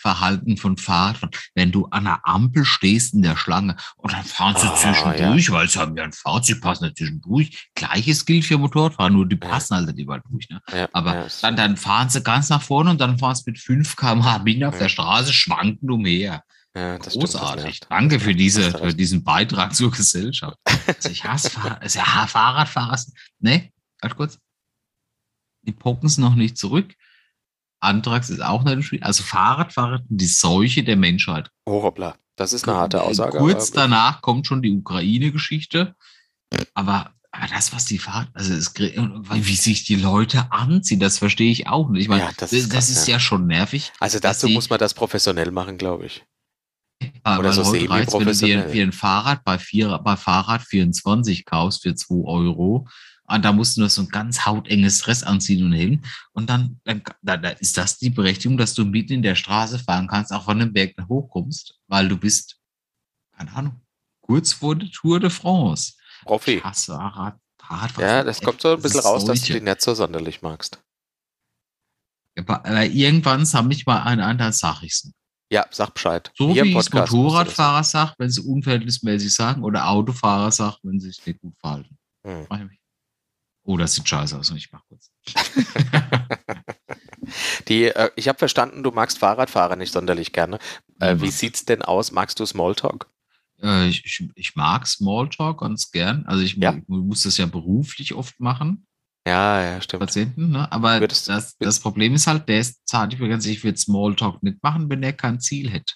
Vorfahrverhalten 0.00 0.56
von 0.56 0.76
Fahrradfahrern. 0.76 1.30
Wenn 1.54 1.72
du 1.72 1.86
an 1.86 2.04
der 2.04 2.26
Ampel 2.26 2.64
stehst 2.64 3.14
in 3.14 3.22
der 3.22 3.36
Schlange 3.36 3.76
und 3.96 4.12
dann 4.12 4.24
fahren 4.24 4.56
sie 4.56 4.66
Ah, 4.66 4.74
zwischendurch, 4.74 5.50
weil 5.50 5.68
sie 5.68 5.78
haben 5.78 5.96
ja 5.96 6.04
ein 6.04 6.12
Fahrt, 6.12 6.44
sie 6.46 6.54
passen 6.54 6.84
ja 6.84 6.94
zwischendurch. 6.94 7.70
Gleiches 7.74 8.24
gilt 8.24 8.44
für 8.44 8.58
Motorradfahrer, 8.58 9.10
nur 9.10 9.28
die 9.28 9.38
Ja. 9.40 9.48
passen 9.48 9.76
halt 9.76 9.86
nicht 9.88 9.98
überall 9.98 10.22
durch. 10.30 10.48
Ne? 10.48 10.60
Ja, 10.72 10.88
Aber 10.92 11.14
ja, 11.14 11.26
dann, 11.42 11.56
dann 11.56 11.76
fahren 11.76 12.08
sie 12.08 12.22
ganz 12.22 12.48
nach 12.48 12.62
vorne 12.62 12.90
und 12.90 13.00
dann 13.00 13.18
fahren 13.18 13.34
sie 13.34 13.42
mit 13.46 13.58
5 13.58 13.96
km/h 13.96 14.38
mitten 14.40 14.64
auf 14.64 14.74
Ja. 14.74 14.80
der 14.80 14.88
Straße 14.88 15.32
schwanken 15.32 15.90
umher. 15.90 16.42
ja, 16.74 16.96
stimmt, 16.96 17.14
Großartig. 17.14 17.64
nervt. 17.64 17.86
Danke 17.90 18.20
für, 18.20 18.34
diese, 18.34 18.70
für 18.70 18.94
diesen 18.94 19.24
Beitrag 19.24 19.74
zur 19.74 19.90
Gesellschaft. 19.90 20.56
Also 20.86 21.08
ich 21.08 21.24
hasse 21.24 21.50
also 21.80 21.98
ja, 21.98 22.26
Fahrradfahrer. 22.26 22.96
sind- 22.96 23.16
Ne, 23.38 23.70
warte 24.00 24.16
kurz. 24.16 24.38
Die 25.62 25.72
pocken 25.72 26.06
es 26.06 26.16
noch 26.18 26.34
nicht 26.34 26.56
zurück. 26.56 26.94
Antrags 27.80 28.30
ist 28.30 28.42
auch 28.42 28.62
schwierig. 28.82 29.04
Also 29.04 29.22
Fahrradfahrer 29.22 30.02
die 30.08 30.26
Seuche 30.26 30.82
der 30.84 30.96
Menschheit. 30.96 31.50
Hoppla. 31.68 32.14
Das 32.36 32.52
ist 32.52 32.66
eine 32.68 32.76
harte 32.78 33.02
Aussage. 33.02 33.38
Kurz 33.38 33.70
danach 33.70 34.22
kommt 34.22 34.46
schon 34.46 34.62
die 34.62 34.72
Ukraine-Geschichte. 34.72 35.94
Aber, 36.74 37.10
aber 37.32 37.46
das, 37.48 37.72
was 37.74 37.84
die 37.84 37.98
Fahrt, 37.98 38.28
also 38.34 38.54
es, 38.54 38.74
wie 38.76 39.54
sich 39.56 39.84
die 39.84 39.96
Leute 39.96 40.50
anziehen, 40.50 41.00
das 41.00 41.18
verstehe 41.18 41.50
ich 41.52 41.66
auch 41.68 41.88
nicht. 41.90 42.02
Ich 42.02 42.08
meine, 42.08 42.22
Ja, 42.22 42.28
das 42.28 42.50
das, 42.50 42.52
ist 42.52 42.70
krass, 42.70 42.88
ist 42.90 43.06
ja. 43.08 43.14
ja 43.14 43.20
schon 43.20 43.46
nervig. 43.46 43.92
also 44.00 44.18
dazu 44.18 44.46
die- 44.46 44.54
muss 44.54 44.70
man 44.70 44.78
das 44.78 44.94
professionell 44.94 45.50
machen, 45.50 45.76
glaube 45.78 46.06
ich. 46.06 46.24
Aber 47.22 47.40
Oder 47.40 47.52
so 47.54 47.62
reicht's, 47.62 48.12
wenn 48.12 48.20
du 48.20 48.24
dir 48.26 48.34
semi-professionell. 48.34 48.72
dir 48.72 48.82
ein 48.84 48.92
Fahrrad 48.92 49.42
bei, 49.44 49.58
vier, 49.58 49.96
bei 49.98 50.16
Fahrrad 50.16 50.62
24 50.62 51.44
kaufst 51.46 51.82
für 51.82 51.94
2 51.94 52.24
Euro, 52.26 52.88
und 53.30 53.44
da 53.44 53.52
musst 53.52 53.76
du 53.76 53.80
nur 53.80 53.90
so 53.90 54.02
ein 54.02 54.08
ganz 54.08 54.44
hautenges 54.44 54.98
Dress 54.98 55.22
anziehen 55.22 55.64
und 55.64 55.72
hin. 55.72 56.02
Und 56.32 56.50
dann, 56.50 56.80
dann, 56.84 57.02
dann, 57.22 57.44
ist 57.58 57.76
das 57.76 57.98
die 57.98 58.10
Berechtigung, 58.10 58.56
dass 58.58 58.74
du 58.74 58.84
mitten 58.84 59.14
in 59.14 59.22
der 59.22 59.34
Straße 59.34 59.78
fahren 59.78 60.08
kannst, 60.08 60.32
auch 60.32 60.44
von 60.44 60.58
dem 60.58 60.72
Berg 60.72 60.96
nach 60.96 61.08
hochkommst, 61.08 61.78
weil 61.86 62.08
du 62.08 62.16
bist, 62.16 62.58
keine 63.36 63.52
Ahnung, 63.52 63.80
kurz 64.20 64.52
vor 64.52 64.76
der 64.76 64.90
Tour 64.90 65.20
de 65.20 65.30
France. 65.30 65.94
Profi. 66.24 66.60
Fahrrad, 66.60 67.38
Fahrradfahren. 67.58 68.08
Ja, 68.08 68.24
das 68.24 68.40
kommt 68.40 68.60
so 68.60 68.74
ein 68.74 68.82
bisschen 68.82 69.00
raus, 69.00 69.24
dass 69.24 69.42
du 69.42 69.54
die 69.54 69.60
nicht 69.60 69.80
so 69.80 69.94
sonderlich 69.94 70.42
magst. 70.42 70.82
Aber 72.38 72.64
irgendwann 72.84 73.44
sammle 73.44 73.74
ich 73.74 73.86
mal 73.86 74.02
einen 74.02 74.20
an, 74.20 74.38
dann 74.38 74.52
sag 74.52 74.82
ich's. 74.82 75.10
Ja, 75.52 75.66
sag 75.70 75.94
Bescheid. 75.94 76.30
So 76.36 76.52
Hier 76.52 76.64
wie 76.64 76.76
es 76.76 76.92
Motorradfahrer 76.92 77.82
sagt, 77.82 78.14
wenn 78.18 78.30
sie 78.30 78.40
unverhältnismäßig 78.40 79.34
sagen, 79.34 79.64
oder 79.64 79.88
Autofahrer 79.88 80.52
sagt, 80.52 80.78
wenn 80.84 81.00
sie 81.00 81.08
sich 81.08 81.26
nicht 81.26 81.40
gut 81.40 81.54
verhalten. 81.58 81.98
Hm. 82.24 82.46
Oh, 83.64 83.76
das 83.76 83.94
sieht 83.94 84.08
scheiße 84.08 84.38
aus 84.38 84.50
und 84.50 84.56
ich 84.56 84.72
mach 84.72 84.82
kurz. 84.88 85.10
Die, 87.68 87.84
äh, 87.84 88.10
ich 88.16 88.28
habe 88.28 88.38
verstanden, 88.38 88.82
du 88.82 88.90
magst 88.90 89.18
Fahrradfahrer 89.18 89.76
nicht 89.76 89.92
sonderlich 89.92 90.32
gerne. 90.32 90.58
Äh, 91.00 91.14
Mhm. 91.14 91.20
wie 91.22 91.30
sieht's 91.30 91.64
denn 91.64 91.82
aus? 91.82 92.10
Magst 92.12 92.40
du 92.40 92.46
Smalltalk? 92.46 93.08
Äh, 93.62 93.88
ich, 93.88 94.04
ich, 94.04 94.28
ich 94.34 94.56
mag 94.56 94.86
Smalltalk 94.86 95.60
ganz 95.60 95.90
gern. 95.90 96.24
Also 96.26 96.42
ich, 96.42 96.56
Ja. 96.56 96.76
muss 96.88 97.22
das 97.24 97.36
ja 97.36 97.46
beruflich 97.46 98.14
oft 98.14 98.40
machen, 98.40 98.86
Ja, 99.26 99.62
ja, 99.62 99.80
stimmt. 99.82 100.00
Patienten, 100.00 100.50
ne? 100.50 100.72
Aber 100.72 100.98
Würdest- 101.00 101.28
das, 101.28 101.56
das 101.58 101.78
Problem 101.78 102.14
ist 102.14 102.26
halt, 102.26 102.48
der 102.48 102.60
ist 102.60 102.88
zart 102.88 103.12
übrigens, 103.12 103.44
ich 103.46 103.62
würde 103.62 103.76
Smalltalk 103.78 104.42
nicht 104.42 104.62
machen, 104.62 104.88
wenn 104.88 105.02
er 105.02 105.12
kein 105.12 105.38
Ziel 105.40 105.70
hätte. 105.70 105.92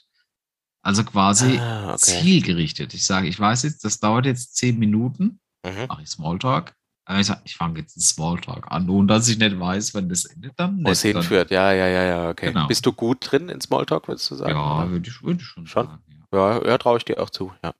Also 0.82 1.02
quasi 1.04 1.56
Ah, 1.58 1.94
okay. 1.94 2.20
zielgerichtet. 2.20 2.92
Ich 2.92 3.06
sage, 3.06 3.26
ich 3.26 3.40
weiß 3.40 3.62
jetzt, 3.62 3.82
das 3.84 3.98
dauert 3.98 4.26
jetzt 4.26 4.54
zehn 4.56 4.78
Minuten, 4.78 5.40
Mhm. 5.64 5.86
mache 5.88 6.02
ich 6.02 6.10
Smalltalk. 6.10 6.74
Ich 7.18 7.26
sage, 7.26 7.40
ich 7.44 7.56
fange 7.56 7.80
jetzt 7.80 7.96
einen 7.96 8.02
Smalltalk 8.02 8.70
an, 8.70 8.88
ohne 8.88 9.08
dass 9.08 9.28
ich 9.28 9.38
nicht 9.38 9.58
weiß, 9.58 9.94
wenn 9.94 10.08
das 10.08 10.24
endet 10.24 10.54
dann. 10.56 10.82
Wo 10.82 10.90
es 10.90 11.04
nicht. 11.04 11.14
Hinführt, 11.14 11.50
ja, 11.50 11.70
ja, 11.72 11.86
ja, 11.86 12.04
ja, 12.04 12.30
okay. 12.30 12.46
Genau. 12.46 12.66
Bist 12.66 12.86
du 12.86 12.92
gut 12.92 13.18
drin 13.20 13.50
in 13.50 13.60
Smalltalk, 13.60 14.08
würdest 14.08 14.30
du 14.30 14.36
sagen? 14.36 14.52
Ja, 14.52 14.88
würde 14.88 15.08
ich, 15.08 15.22
würde 15.22 15.40
ich 15.40 15.46
schon, 15.46 15.66
Schon? 15.66 15.86
sagen. 15.86 16.02
Ja. 16.32 16.58
Ja, 16.58 16.66
ja 16.66 16.78
traue 16.78 16.96
ich 16.96 17.04
dir 17.04 17.20
auch 17.20 17.30
zu, 17.30 17.52
ja. 17.62 17.74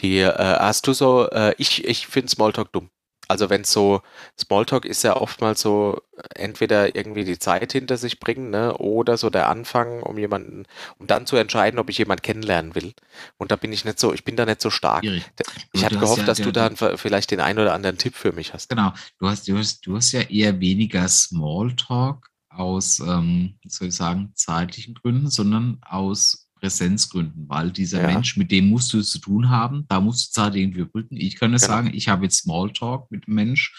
Die, 0.00 0.18
äh, 0.18 0.32
hast 0.34 0.86
du 0.86 0.92
so, 0.92 1.28
äh, 1.30 1.54
ich, 1.56 1.84
ich 1.84 2.06
finde 2.08 2.28
Smalltalk 2.28 2.72
dumm. 2.72 2.90
Also 3.28 3.50
wenn 3.50 3.64
so, 3.64 4.02
Smalltalk 4.38 4.84
ist 4.84 5.02
ja 5.02 5.16
oftmals 5.16 5.60
so, 5.60 6.00
entweder 6.34 6.94
irgendwie 6.94 7.24
die 7.24 7.38
Zeit 7.38 7.72
hinter 7.72 7.96
sich 7.96 8.20
bringen, 8.20 8.50
ne, 8.50 8.76
oder 8.78 9.16
so 9.16 9.30
der 9.30 9.48
Anfang, 9.48 10.02
um 10.02 10.18
jemanden, 10.18 10.64
um 10.98 11.06
dann 11.06 11.26
zu 11.26 11.36
entscheiden, 11.36 11.78
ob 11.78 11.88
ich 11.90 11.98
jemanden 11.98 12.22
kennenlernen 12.22 12.74
will. 12.74 12.92
Und 13.38 13.50
da 13.50 13.56
bin 13.56 13.72
ich 13.72 13.84
nicht 13.84 13.98
so, 13.98 14.12
ich 14.12 14.24
bin 14.24 14.36
da 14.36 14.44
nicht 14.46 14.60
so 14.60 14.70
stark. 14.70 15.04
Schwierig. 15.04 15.24
Ich 15.72 15.84
hatte 15.84 15.96
gehofft, 15.98 16.20
ja- 16.20 16.26
dass 16.26 16.38
der- 16.38 16.46
du 16.46 16.52
da 16.52 16.96
vielleicht 16.96 17.30
den 17.30 17.40
einen 17.40 17.58
oder 17.58 17.74
anderen 17.74 17.98
Tipp 17.98 18.14
für 18.14 18.32
mich 18.32 18.52
hast. 18.52 18.68
Genau, 18.68 18.92
du 19.18 19.28
hast, 19.28 19.48
du 19.48 19.56
hast, 19.56 19.86
du 19.86 19.96
hast 19.96 20.12
ja 20.12 20.22
eher 20.22 20.60
weniger 20.60 21.08
Smalltalk 21.08 22.28
aus, 22.50 23.00
ähm, 23.00 23.58
soll 23.66 23.88
ich 23.88 23.94
sagen, 23.94 24.32
zeitlichen 24.34 24.94
Gründen, 24.94 25.28
sondern 25.28 25.78
aus 25.82 26.43
Präsenzgründen, 26.64 27.46
weil 27.48 27.70
dieser 27.70 28.00
Ja. 28.00 28.06
Mensch, 28.06 28.38
mit 28.38 28.50
dem 28.50 28.70
musst 28.70 28.90
du 28.94 28.98
es 28.98 29.10
zu 29.10 29.18
tun 29.18 29.50
haben, 29.50 29.84
da 29.88 30.00
musst 30.00 30.28
du 30.28 30.32
Zeit 30.40 30.54
irgendwie 30.54 30.80
überbrücken. 30.80 31.16
Ich 31.16 31.36
kann 31.36 31.52
es 31.52 31.62
Genau. 31.62 31.74
sagen, 31.74 31.90
ich 31.92 32.08
habe 32.08 32.24
jetzt 32.24 32.38
Smalltalk 32.38 33.10
mit 33.10 33.26
dem 33.26 33.34
Mensch, 33.34 33.74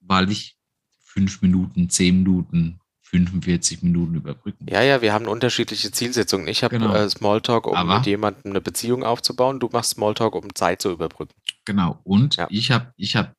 weil 0.00 0.30
ich 0.30 0.58
fünf 1.02 1.40
Minuten, 1.40 1.88
zehn 1.88 2.18
Minuten, 2.18 2.78
45 3.04 3.82
Minuten 3.82 4.16
überbrücken. 4.16 4.66
Ja, 4.68 4.82
ja, 4.82 5.00
wir 5.00 5.14
haben 5.14 5.26
unterschiedliche 5.28 5.90
Zielsetzungen. 5.90 6.46
Ich 6.46 6.62
habe 6.62 6.78
Genau. 6.78 6.92
äh, 6.94 7.08
Smalltalk, 7.08 7.66
um 7.66 7.74
Aber- 7.74 7.96
mit 7.96 8.06
jemandem 8.06 8.52
eine 8.52 8.60
Beziehung 8.60 9.02
aufzubauen. 9.02 9.58
Du 9.60 9.70
machst 9.72 9.92
Smalltalk, 9.92 10.34
um 10.34 10.54
Zeit 10.54 10.82
zu 10.82 10.90
überbrücken. 10.92 11.32
Genau. 11.64 11.98
Und 12.04 12.36
Ja. 12.36 12.46
ich 12.50 12.70
habe 12.70 12.92
ich 12.98 13.16
hab 13.16 13.34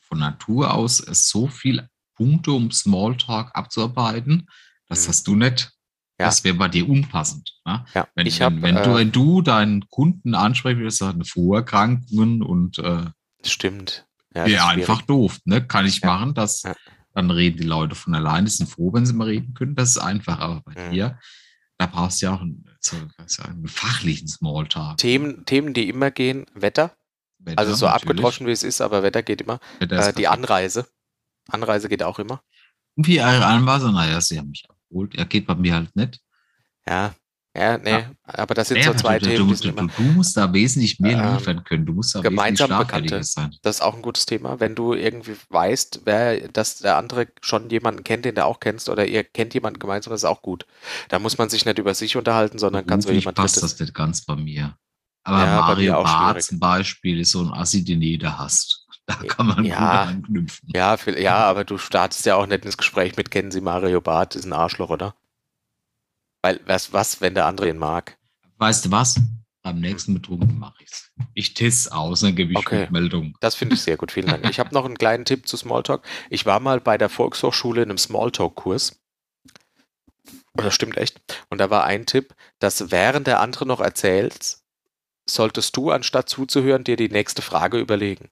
von 0.00 0.18
Natur 0.20 0.72
aus 0.72 0.96
so 0.96 1.48
viel 1.48 1.86
Punkte, 2.14 2.52
um 2.52 2.70
Smalltalk 2.70 3.50
abzuarbeiten. 3.54 4.48
Das 4.88 5.04
Mhm. 5.04 5.08
hast 5.08 5.26
du 5.28 5.36
nicht. 5.36 5.70
Ja. 6.18 6.26
Das 6.26 6.44
wäre 6.44 6.54
bei 6.54 6.68
dir 6.68 6.88
unpassend. 6.88 7.58
Ne? 7.64 7.84
Ja, 7.94 8.06
Wenn, 8.14 8.26
ich 8.26 8.40
habe, 8.40 8.62
wenn, 8.62 8.76
du, 8.76 8.90
äh, 8.90 8.94
wenn 8.94 9.10
du 9.12 9.42
deinen 9.42 9.88
Kunden 9.88 10.34
ansprechen 10.34 10.80
willst, 10.80 10.98
sagen 10.98 11.24
Vorerkrankungen 11.24 12.42
und 12.42 12.78
äh, 12.78 13.06
stimmt. 13.44 14.06
Ja, 14.34 14.44
ist 14.44 14.60
einfach 14.62 15.02
doof. 15.02 15.38
Ne? 15.44 15.66
Kann 15.66 15.86
ich 15.86 16.00
Ja. 16.00 16.06
machen, 16.08 16.34
dass 16.34 16.62
dann 17.14 17.30
reden 17.30 17.58
die 17.58 17.64
Leute 17.66 17.94
von 17.94 18.14
alleine, 18.14 18.44
die 18.46 18.50
sind 18.52 18.68
froh, 18.68 18.92
wenn 18.92 19.06
sie 19.06 19.12
mal 19.12 19.28
reden 19.28 19.54
können. 19.54 19.74
Das 19.76 19.90
ist 19.90 19.98
einfach. 19.98 20.38
Aber 20.40 20.62
bei 20.62 20.88
Mhm. 20.88 20.92
dir, 20.92 21.18
da 21.78 21.86
brauchst 21.86 22.20
du 22.22 22.26
ja 22.26 22.34
auch 22.34 22.40
einen, 22.40 22.64
so, 22.80 22.96
einen 23.42 23.66
fachlichen 23.68 24.26
Smalltalk. 24.28 24.98
Themen, 24.98 25.44
Themen, 25.46 25.74
die 25.74 25.88
immer 25.88 26.10
gehen, 26.10 26.46
Wetter. 26.54 26.96
Wetter, 27.38 27.58
Also 27.58 27.74
so 27.74 27.86
natürlich. 27.86 28.02
abgedroschen, 28.10 28.46
wie 28.46 28.52
es 28.52 28.62
ist, 28.62 28.80
aber 28.80 29.02
Wetter 29.02 29.22
geht 29.22 29.40
immer. 29.42 29.60
Wetter 29.80 30.08
Äh, 30.08 30.12
die. 30.12 30.26
Anreise. 30.28 30.86
Anreise 31.48 31.88
geht 31.88 32.02
auch 32.02 32.18
immer. 32.18 32.40
Und 32.96 33.06
wie 33.08 33.20
eure 33.20 33.46
Anweisung, 33.46 33.92
naja, 33.92 34.20
sie 34.20 34.38
haben 34.38 34.50
mich 34.50 34.64
abgeholt. 34.94 35.14
Er 35.16 35.24
geht 35.24 35.46
bei 35.46 35.54
mir 35.54 35.74
halt 35.74 35.94
nicht. 35.96 36.20
Ja. 36.88 37.14
Ja, 37.56 37.78
nee, 37.78 37.90
Ja. 37.90 38.10
aber 38.24 38.52
das 38.54 38.66
sind 38.66 38.78
Ja, 38.78 38.86
so 38.92 38.94
zwei 38.94 39.16
du, 39.20 39.26
Themen, 39.26 39.46
du, 39.48 39.54
du, 39.54 39.70
du, 39.70 39.86
du 39.86 40.02
musst 40.02 40.36
da 40.36 40.52
wesentlich 40.52 40.98
mehr 40.98 41.16
Ähm, 41.16 41.36
liefern 41.36 41.62
können. 41.62 41.86
Du 41.86 41.92
musst 41.92 42.12
da 42.12 42.20
gemeinsam 42.20 42.68
Bekannte. 42.76 43.22
sein. 43.22 43.54
Das 43.62 43.76
ist 43.76 43.80
auch 43.80 43.94
ein 43.94 44.02
gutes 44.02 44.26
Thema, 44.26 44.58
wenn 44.58 44.74
du 44.74 44.92
irgendwie 44.92 45.36
weißt, 45.50 46.00
wer, 46.04 46.48
dass 46.48 46.78
der 46.78 46.96
andere 46.96 47.28
schon 47.42 47.70
jemanden 47.70 48.02
kennt, 48.02 48.24
den 48.24 48.34
du 48.34 48.44
auch 48.44 48.58
kennst, 48.58 48.88
oder 48.88 49.06
ihr 49.06 49.22
kennt 49.22 49.54
jemanden 49.54 49.78
gemeinsam, 49.78 50.10
das 50.10 50.22
ist 50.22 50.28
auch 50.28 50.42
gut. 50.42 50.66
Da 51.10 51.20
muss 51.20 51.38
man 51.38 51.48
sich 51.48 51.64
nicht 51.64 51.78
über 51.78 51.94
sich 51.94 52.16
unterhalten, 52.16 52.58
sondern 52.58 52.86
kann 52.86 53.00
so 53.00 53.06
Beruflich 53.06 53.22
jemand 53.22 53.36
passt 53.36 53.56
drittes. 53.58 53.70
das 53.76 53.80
nicht 53.80 53.94
ganz 53.94 54.24
bei 54.24 54.34
mir. 54.34 54.76
Aber 55.22 55.44
Ja, 55.44 55.60
Mario 55.60 56.02
Barth 56.02 56.42
zum 56.42 56.58
Beispiel 56.58 57.20
ist 57.20 57.30
so 57.30 57.40
ein 57.40 57.52
Assi, 57.52 57.84
den 57.84 58.02
jeder 58.02 58.36
hasst. 58.36 58.83
Da 59.06 59.14
kann 59.26 59.46
man 59.46 59.64
Ja. 59.64 60.04
gut 60.06 60.14
anknüpfen. 60.14 60.68
Ja, 60.72 60.96
viel, 60.96 61.18
ja, 61.18 61.36
aber 61.36 61.64
du 61.64 61.78
startest 61.78 62.24
ja 62.26 62.36
auch 62.36 62.46
nicht 62.46 62.64
ins 62.64 62.76
Gespräch 62.78 63.16
mit, 63.16 63.30
kennen 63.30 63.50
Sie 63.50 63.60
Mario 63.60 64.00
Barth, 64.00 64.34
ist 64.34 64.44
ein 64.44 64.52
Arschloch, 64.52 64.90
oder? 64.90 65.14
Weil, 66.42 66.60
was, 66.66 66.92
was, 66.92 67.20
wenn 67.20 67.34
der 67.34 67.46
andere 67.46 67.68
ihn 67.68 67.78
mag? 67.78 68.16
Weißt 68.58 68.84
du 68.86 68.90
was? 68.90 69.20
Beim 69.62 69.80
nächsten 69.80 70.12
Betrunken 70.14 70.58
mache 70.58 70.82
ich's. 70.82 71.10
Ich 71.32 71.54
teste 71.54 71.92
aus, 71.94 72.20
dann 72.20 72.36
gebe 72.36 72.52
ich 72.52 72.58
Okay. 72.58 72.82
Rückmeldung. 72.82 73.34
Das 73.40 73.54
finde 73.54 73.74
ich 73.76 73.82
sehr 73.82 73.96
gut, 73.96 74.12
vielen 74.12 74.26
Dank. 74.26 74.48
Ich 74.48 74.58
habe 74.58 74.74
noch 74.74 74.84
einen 74.84 74.98
kleinen 74.98 75.24
Tipp 75.24 75.48
zu 75.48 75.56
Smalltalk. 75.56 76.02
Ich 76.28 76.44
war 76.44 76.60
mal 76.60 76.80
bei 76.80 76.98
der 76.98 77.08
Volkshochschule 77.08 77.82
in 77.82 77.88
einem 77.88 77.98
Smalltalk-Kurs. 77.98 79.00
Das 80.54 80.74
stimmt 80.74 80.96
echt. 80.98 81.44
Und 81.48 81.58
da 81.58 81.70
war 81.70 81.84
ein 81.84 82.06
Tipp, 82.06 82.34
dass 82.58 82.90
während 82.90 83.26
der 83.26 83.40
andere 83.40 83.66
noch 83.66 83.80
erzählt, 83.80 84.58
solltest 85.26 85.76
du, 85.76 85.90
anstatt 85.90 86.28
zuzuhören, 86.28 86.84
dir 86.84 86.96
die 86.96 87.08
nächste 87.08 87.42
Frage 87.42 87.78
überlegen. 87.78 88.28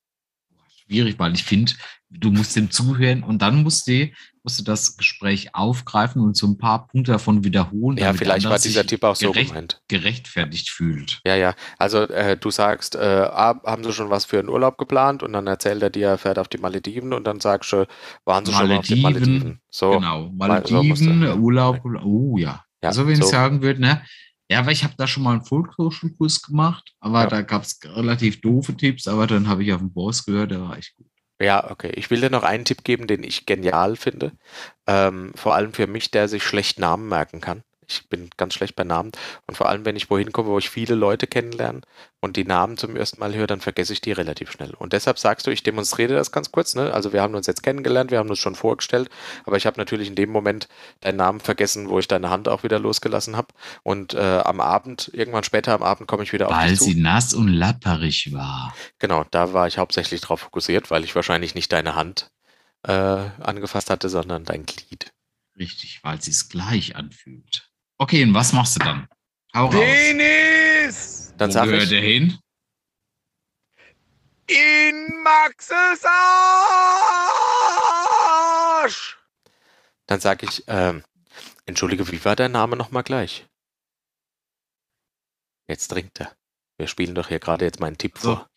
Schwierig, 0.93 1.19
weil 1.19 1.33
ich 1.33 1.45
finde, 1.45 1.73
du 2.11 2.31
musst 2.31 2.55
dem 2.55 2.71
zuhören 2.71 3.23
und 3.23 3.41
dann 3.41 3.63
musst 3.63 3.89
du, 3.89 4.11
musst 4.43 4.61
du 4.61 4.65
das 4.65 4.99
Gespräch 4.99 5.55
aufgreifen 5.55 6.21
und 6.21 6.37
so 6.37 6.47
ein 6.47 6.59
paar 6.59 6.87
Punkte 6.87 7.13
davon 7.13 7.45
wiederholen. 7.45 7.97
Ja, 7.97 8.13
vielleicht 8.13 8.47
war 8.47 8.59
dieser 8.59 8.87
Tipp 8.87 9.03
auch 9.05 9.17
so 9.17 9.33
gerecht, 9.33 9.51
gemeint. 9.51 9.81
gerechtfertigt 9.89 10.69
fühlt. 10.69 11.21
Ja, 11.25 11.35
ja. 11.37 11.55
Also 11.79 12.03
äh, 12.03 12.37
du 12.37 12.51
sagst, 12.51 12.95
äh, 12.95 12.99
ah, 12.99 13.59
haben 13.65 13.85
Sie 13.85 13.93
schon 13.95 14.11
was 14.11 14.27
für 14.27 14.39
einen 14.39 14.51
Urlaub 14.51 14.77
geplant? 14.77 15.23
Und 15.23 15.33
dann 15.33 15.47
erzählt 15.47 15.83
er 15.83 15.89
dir, 15.91 16.09
er 16.09 16.19
fährt 16.19 16.39
auf 16.39 16.49
die 16.49 16.59
Malediven 16.59 17.15
und 17.15 17.25
dann 17.25 17.41
sagst 17.41 17.73
du, 17.73 17.87
waren 18.27 18.45
Sie 18.45 18.53
schon 18.53 18.69
mal 18.69 18.79
auf 18.79 18.87
den 18.87 19.01
Malediven, 19.01 19.33
Malediven? 19.33 19.61
So, 19.71 19.93
Genau, 19.93 20.31
mal- 20.35 20.67
so 20.67 20.75
Malediven, 20.75 21.41
Urlaub, 21.41 21.81
oh 22.05 22.37
ja. 22.37 22.65
Ja, 22.83 22.89
also 22.89 23.07
wenn 23.07 23.17
so. 23.17 23.23
ich 23.23 23.31
sagen 23.31 23.63
würde, 23.63 23.81
ne, 23.81 24.03
ja, 24.53 24.61
aber 24.61 24.73
ich 24.73 24.85
habe 24.85 24.95
da 24.97 25.07
schon 25.07 25.23
mal 25.23 25.33
einen 25.33 25.45
Volkshochschulkurs 25.45 26.43
gemacht, 26.43 26.93
aber 27.01 27.23
Ja. 27.23 27.27
da 27.29 27.43
gab 27.43 27.63
es 27.63 27.79
relativ 27.85 28.41
doofe 28.41 28.77
Tipps, 28.77 29.09
aber 29.09 29.27
dann 29.27 29.49
habe 29.49 29.65
ich 29.65 29.73
auf 29.73 29.81
den 29.81 29.93
Boss 29.93 30.25
gehört, 30.25 30.51
der 30.53 30.61
war 30.63 30.77
echt 30.79 30.95
gut. 30.97 31.07
Ja, 31.41 31.71
okay. 31.71 31.91
Ich 31.97 32.11
will 32.11 32.21
dir 32.21 32.31
noch 32.31 32.45
einen 32.45 32.65
Tipp 32.65 32.85
geben, 32.85 33.07
den 33.09 33.25
ich 33.25 33.47
genial 33.47 33.97
finde. 33.97 34.33
Ähm, 34.87 35.33
vor 35.35 35.55
allem 35.55 35.73
für 35.73 35.87
mich, 35.89 36.11
der 36.13 36.29
sich 36.29 36.45
schlecht 36.45 36.79
Namen 36.79 37.09
merken 37.09 37.41
kann. 37.41 37.63
Ich 37.93 38.09
bin 38.09 38.31
ganz 38.37 38.55
schlecht 38.55 38.77
bei 38.77 38.85
Namen. 38.85 39.13
Und 39.47 39.57
vor 39.57 39.69
allem, 39.69 39.85
wenn 39.85 39.97
ich 39.97 40.11
wohin 40.11 40.33
komme, 40.33 40.49
wo 40.49 40.59
ich 40.59 40.71
viele 40.71 40.95
Leute 40.95 41.27
kennenlerne 41.27 41.83
und 42.21 42.37
die 42.37 42.45
Namen 42.45 42.77
zum 42.77 42.97
ersten 42.97 43.21
Mal 43.21 43.35
höre, 43.35 43.47
dann 43.47 43.61
vergesse 43.61 43.93
ich 43.93 44.01
die 44.01 44.13
relativ 44.13 44.51
schnell. 44.51 44.75
Und 44.75 44.93
deshalb 44.93 45.19
sagst 45.19 45.47
du, 45.47 45.51
ich 45.51 45.63
demonstriere 45.63 46.15
das 46.15 46.33
ganz 46.33 46.53
kurz. 46.53 46.75
Ne? 46.75 46.93
Also 46.93 47.13
wir 47.13 47.21
haben 47.21 47.35
uns 47.35 47.47
jetzt 47.47 47.63
kennengelernt, 47.63 48.11
wir 48.11 48.19
haben 48.19 48.31
uns 48.31 48.39
schon 48.39 48.55
vorgestellt, 48.55 49.11
aber 49.45 49.57
ich 49.57 49.67
habe 49.67 49.79
natürlich 49.79 50.09
in 50.09 50.15
dem 50.15 50.31
Moment 50.31 50.69
deinen 51.01 51.17
Namen 51.17 51.41
vergessen, 51.41 51.89
wo 51.89 51.99
ich 51.99 52.09
deine 52.09 52.31
Hand 52.31 52.49
auch 52.49 52.63
wieder 52.63 52.79
losgelassen 52.79 53.37
habe. 53.37 53.49
Und 53.83 54.15
äh, 54.15 54.43
am 54.45 54.61
Abend, 54.61 55.11
irgendwann 55.13 55.45
später 55.45 55.75
am 55.75 55.83
Abend, 55.83 56.09
komme 56.09 56.23
ich 56.23 56.33
wieder 56.33 56.49
auf 56.49 56.55
Weil 56.55 56.71
dich 56.71 56.79
zu. 56.79 56.85
sie 56.85 56.95
nass 56.95 57.35
und 57.35 57.49
lapperig 57.49 58.33
war. 58.33 58.75
Genau, 58.99 59.25
da 59.31 59.53
war 59.53 59.67
ich 59.67 59.79
hauptsächlich 59.79 60.21
drauf 60.21 60.41
fokussiert, 60.41 60.91
weil 60.91 61.05
ich 61.05 61.15
wahrscheinlich 61.15 61.55
nicht 61.55 61.73
deine 61.73 61.95
Hand 61.95 62.31
äh, 62.85 62.93
angefasst 62.93 63.91
hatte, 63.91 64.09
sondern 64.09 64.45
dein 64.45 64.67
Glied. 64.67 65.13
Richtig, 65.59 66.01
weil 66.03 66.21
sie 66.21 66.31
es 66.31 66.49
gleich 66.49 66.97
anfühlt. 66.97 67.72
Okay, 68.03 68.25
und 68.25 68.35
was 68.35 68.53
machst 68.53 68.75
du 68.75 68.81
dann? 68.81 69.07
Hau 69.55 69.67
raus. 69.67 69.75
Penis 69.75 71.33
Dann 71.39 71.51
Wo 71.51 71.53
sag 71.55 71.65
gehört 71.67 71.85
ich, 71.85 71.89
der 71.91 72.01
hin? 72.01 72.37
in 74.49 75.23
Maxes 75.23 76.05
Arsch. 78.83 79.19
dann 80.07 80.19
sag 80.19 80.43
ich, 80.43 80.65
ähm, 80.67 81.05
entschuldige, 81.65 82.11
wie 82.11 82.25
war 82.25 82.35
dein 82.35 82.51
Name 82.51 82.75
nochmal 82.77 83.05
gleich? 83.05 83.47
Jetzt 85.69 85.87
trinkt 85.87 86.19
er. 86.21 86.35
Wir 86.79 86.89
spielen 86.89 87.15
doch 87.15 87.29
hier 87.29 87.39
gerade 87.39 87.65
jetzt 87.65 87.79
meinen 87.79 87.99
Tipp 87.99 88.19
So. 88.19 88.35
vor. 88.35 88.49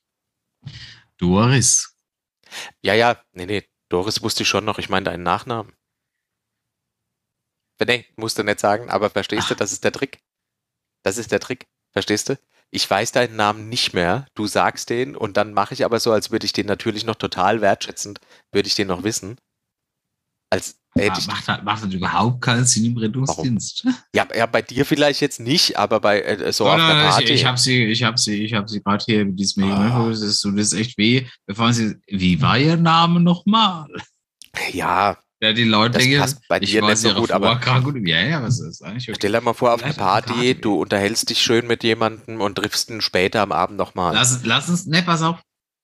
Doris. 1.19 1.95
Ja, 2.81 2.95
ja, 2.95 3.23
nee, 3.33 3.45
nee, 3.45 3.69
Doris 3.89 4.23
wusste 4.23 4.41
ich 4.41 4.49
schon 4.49 4.65
noch, 4.65 4.79
ich 4.79 4.89
meine 4.89 5.03
deinen 5.03 5.21
Nachnamen. 5.21 5.71
Nee, 7.85 8.05
musst 8.15 8.37
du 8.37 8.43
nicht 8.43 8.59
sagen, 8.59 8.89
aber 8.89 9.09
verstehst 9.09 9.49
du, 9.49 9.55
das 9.55 9.71
ist 9.71 9.83
der 9.83 9.91
Trick. 9.91 10.19
Das 11.03 11.17
ist 11.17 11.31
der 11.31 11.39
Trick, 11.39 11.67
verstehst 11.91 12.29
du? 12.29 12.39
Ich 12.71 12.89
weiß 12.89 13.11
deinen 13.11 13.35
Namen 13.35 13.69
nicht 13.69 13.93
mehr, 13.93 14.25
du 14.33 14.47
sagst 14.47 14.89
den 14.89 15.15
und 15.15 15.37
dann 15.37 15.53
mache 15.53 15.73
ich 15.73 15.85
aber 15.85 15.99
so, 15.99 16.11
als 16.11 16.31
würde 16.31 16.45
ich 16.45 16.53
den 16.53 16.65
natürlich 16.65 17.05
noch 17.05 17.15
total 17.15 17.61
wertschätzend, 17.61 18.19
würde 18.51 18.67
ich 18.67 18.75
den 18.75 18.87
noch 18.87 19.03
wissen. 19.03 19.37
Als 20.49 20.77
hätte 20.95 21.19
ich, 21.19 21.27
macht, 21.27 21.47
halt- 21.47 21.63
macht 21.63 21.83
halt 21.83 21.93
überhaupt 21.93 22.41
keinen 22.41 22.65
Sinn 22.65 22.85
im 22.85 22.97
Rettungsdienst. 22.97 23.85
ja, 24.15 24.27
ja, 24.35 24.45
bei 24.45 24.61
dir 24.61 24.85
vielleicht 24.85 25.21
jetzt 25.21 25.39
nicht, 25.39 25.77
aber 25.77 25.99
bei 25.99 26.21
äh, 26.21 26.53
so 26.53 26.67
auf 26.67 26.75
Oder 26.75 26.87
einer 26.87 27.09
Party. 27.09 27.23
Ich, 27.25 27.31
ich 27.31 27.45
habe 27.45 27.57
sie, 27.57 27.85
ich 27.85 28.03
habe 28.03 28.17
sie, 28.17 28.43
ich 28.43 28.53
habe 28.53 28.67
sie 28.67 28.81
gerade 28.81 29.03
hier 29.05 29.25
mit 29.25 29.39
diesem 29.39 29.63
Ah. 29.71 30.07
das 30.09 30.21
ist, 30.21 30.43
das 30.45 30.53
ist 30.53 30.73
echt 30.73 30.97
weh. 30.97 31.27
Bevor 31.45 31.73
sie, 31.73 31.95
wie 32.07 32.41
war 32.41 32.57
ihr 32.57 32.77
Name 32.77 33.19
nochmal? 33.19 33.87
ja, 34.71 35.17
Ja, 35.41 35.51
die 35.53 35.65
Leute 35.65 35.97
Das 35.99 36.17
passt 36.19 36.47
bei 36.47 36.59
ich 36.61 36.71
dir 36.71 36.81
nicht 36.81 36.97
so 36.97 37.13
gut, 37.13 37.31
aber-. 37.31 37.59
Ja, 38.05 38.21
ja, 38.21 38.41
was 38.41 38.59
ist 38.59 38.81
eigentlich? 38.81 39.09
stell 39.15 39.31
dir 39.33 39.41
mal 39.41 39.53
vor, 39.53 39.73
auf 39.73 39.83
einer 39.83 39.93
Vielleicht 39.93 39.99
auf 39.99 40.13
einer 40.15 40.21
Party, 40.21 40.33
Party. 40.53 40.61
du 40.61 40.75
unterhältst 40.81 41.29
dich 41.29 41.41
schön 41.41 41.67
mit 41.67 41.83
jemandem 41.83 42.39
und 42.41 42.55
triffst 42.55 42.89
ihn 42.89 43.01
später 43.01 43.41
am 43.41 43.51
Abend 43.51 43.77
nochmal. 43.77 44.13
Lass, 44.13 44.41
lass 44.45 44.69
uns, 44.69 44.85
ne, 44.85 45.03
pass 45.03 45.21
auf. 45.21 45.37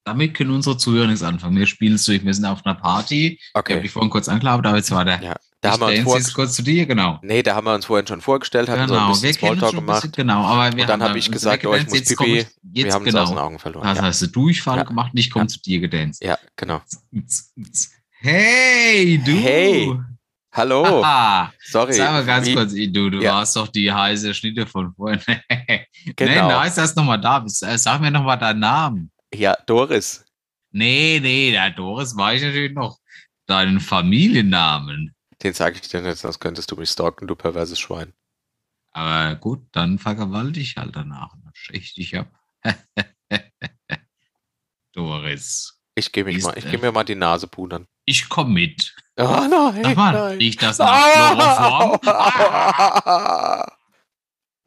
Damit 0.03 0.33
können 0.33 0.49
unsere 0.51 0.77
Zuhörer 0.77 1.05
nichts 1.05 1.21
anfangen. 1.21 1.55
Wir 1.57 1.67
spielen 1.67 1.93
es 1.93 2.05
durch. 2.05 2.25
Wir 2.25 2.33
sind 2.33 2.45
auf 2.45 2.65
einer 2.65 2.73
Party. 2.75 3.37
Ich 3.39 3.51
habe 3.53 3.59
Okay, 3.73 3.81
dich 3.81 3.91
vorhin 3.91 4.09
kurz 4.09 4.27
angelaubt, 4.29 4.65
aber 4.65 4.77
jetzt 4.77 4.89
war 4.89 5.05
der. 5.05 5.21
Ja, 5.21 5.35
da 5.59 5.71
haben 5.73 5.79
wir 5.81 5.87
uns 5.87 5.97
ich 5.97 6.03
vor, 6.03 6.17
jetzt 6.17 6.33
kurz 6.33 6.53
zu 6.55 6.63
dir, 6.63 6.87
genau. 6.87 7.19
Nee, 7.21 7.43
da 7.43 7.53
haben 7.53 7.67
wir 7.67 7.75
uns 7.75 7.85
vorhin 7.85 8.07
schon 8.07 8.19
vorgestellt, 8.21 8.67
hatten 8.67 8.87
so 8.87 8.95
ein 8.95 8.99
Genau, 9.01 9.11
bisschen 9.11 9.33
Smalltalk 9.33 9.75
gemacht. 9.75 10.01
bisschen, 10.01 10.11
genau. 10.13 10.43
Aber 10.43 10.75
wir 10.75 10.81
Und 10.83 10.89
dann 10.89 11.03
haben 11.03 11.09
habe 11.09 11.19
ich 11.19 11.29
gesagt, 11.29 11.65
oh, 11.67 11.75
ich 11.75 11.83
muss 11.85 11.93
jetzt 11.93 12.17
Pipi. 12.17 12.37
ich- 12.39 12.47
Jetzt 12.73 12.85
Wir 12.85 12.93
haben 12.93 13.05
uns 13.05 13.13
aus 13.15 13.29
den 13.29 13.35
genau. 13.35 13.45
Augen 13.45 13.59
verloren. 13.59 13.83
Das 13.85 13.97
Ja, 13.99 14.03
hast 14.05 14.21
du 14.23 14.27
Durchfall 14.27 14.77
Ja. 14.77 14.83
gemacht 14.85 15.11
und 15.13 15.19
ich 15.19 15.29
komme 15.29 15.43
Ja. 15.45 15.49
zu 15.49 15.61
dir 15.61 15.79
gedanced. 15.81 16.23
ja 16.23 16.37
genau. 16.55 16.81
Hey, 18.23 19.17
du! 19.17 19.31
Hey. 19.31 19.91
Hallo, 20.53 21.01
Ah, 21.03 21.51
sorry. 21.63 21.93
sag 21.93 22.11
mal 22.11 22.23
ganz 22.25 22.45
wie- 22.47 22.53
kurz, 22.53 22.73
du, 22.73 23.09
du 23.09 23.19
Ja. 23.21 23.35
warst 23.35 23.55
doch 23.55 23.67
die 23.69 23.91
heiße 23.91 24.33
Schnitte 24.35 24.67
von 24.67 24.93
vorhin. 24.93 25.21
Genau. 26.15 26.31
Nee, 26.47 26.53
nice, 26.53 26.75
dass 26.75 26.93
du 26.93 26.99
nochmal 27.01 27.19
da 27.21 27.39
bist. 27.39 27.63
Äh, 27.63 27.77
Sag 27.77 28.01
mir 28.01 28.11
nochmal 28.11 28.37
deinen 28.37 28.59
Namen. 28.59 29.11
Ja, 29.33 29.55
Doris. 29.65 30.25
Nee, 30.71 31.19
nee, 31.21 31.51
der 31.51 31.69
Doris 31.71 32.15
weiß 32.15 32.41
ich 32.41 32.47
natürlich 32.47 32.73
noch. 32.73 32.99
Deinen 33.47 33.79
Familiennamen. 33.79 35.13
Den 35.41 35.53
sage 35.53 35.75
ich 35.81 35.87
dir 35.89 36.01
nicht, 36.01 36.17
sonst 36.17 36.39
könntest 36.39 36.69
du 36.71 36.75
mich 36.75 36.89
stalken, 36.89 37.27
du 37.27 37.35
perverses 37.35 37.79
Schwein. 37.79 38.13
Aber 38.93 39.35
gut, 39.35 39.65
dann 39.71 39.97
vergewaltige 39.99 40.61
ich 40.61 40.75
halt 40.77 40.95
danach. 40.95 41.31
Dann 41.43 41.51
steche 41.55 41.79
ich 41.79 41.93
dich 41.95 42.17
ab. 42.17 42.31
Doris. 44.93 45.80
Ich 46.01 46.11
gehe 46.11 46.23
mich 46.23 46.41
mal, 46.43 46.57
ich 46.57 46.65
äh, 46.65 46.69
gehe 46.71 46.79
mir 46.79 46.91
mal 46.91 47.03
die 47.03 47.15
Nase 47.15 47.47
pudern. 47.47 47.85
Ich 48.05 48.27
komme 48.27 48.49
mit. 48.53 48.95
Oh 49.17 49.23
nein, 49.23 49.83
Sag 49.83 49.95
mal, 49.95 50.13
nein. 50.13 50.37
riecht 50.37 50.61
das 50.63 50.79
nach 50.79 51.03
Chloroform? 51.13 51.99
Ah! 52.07 53.65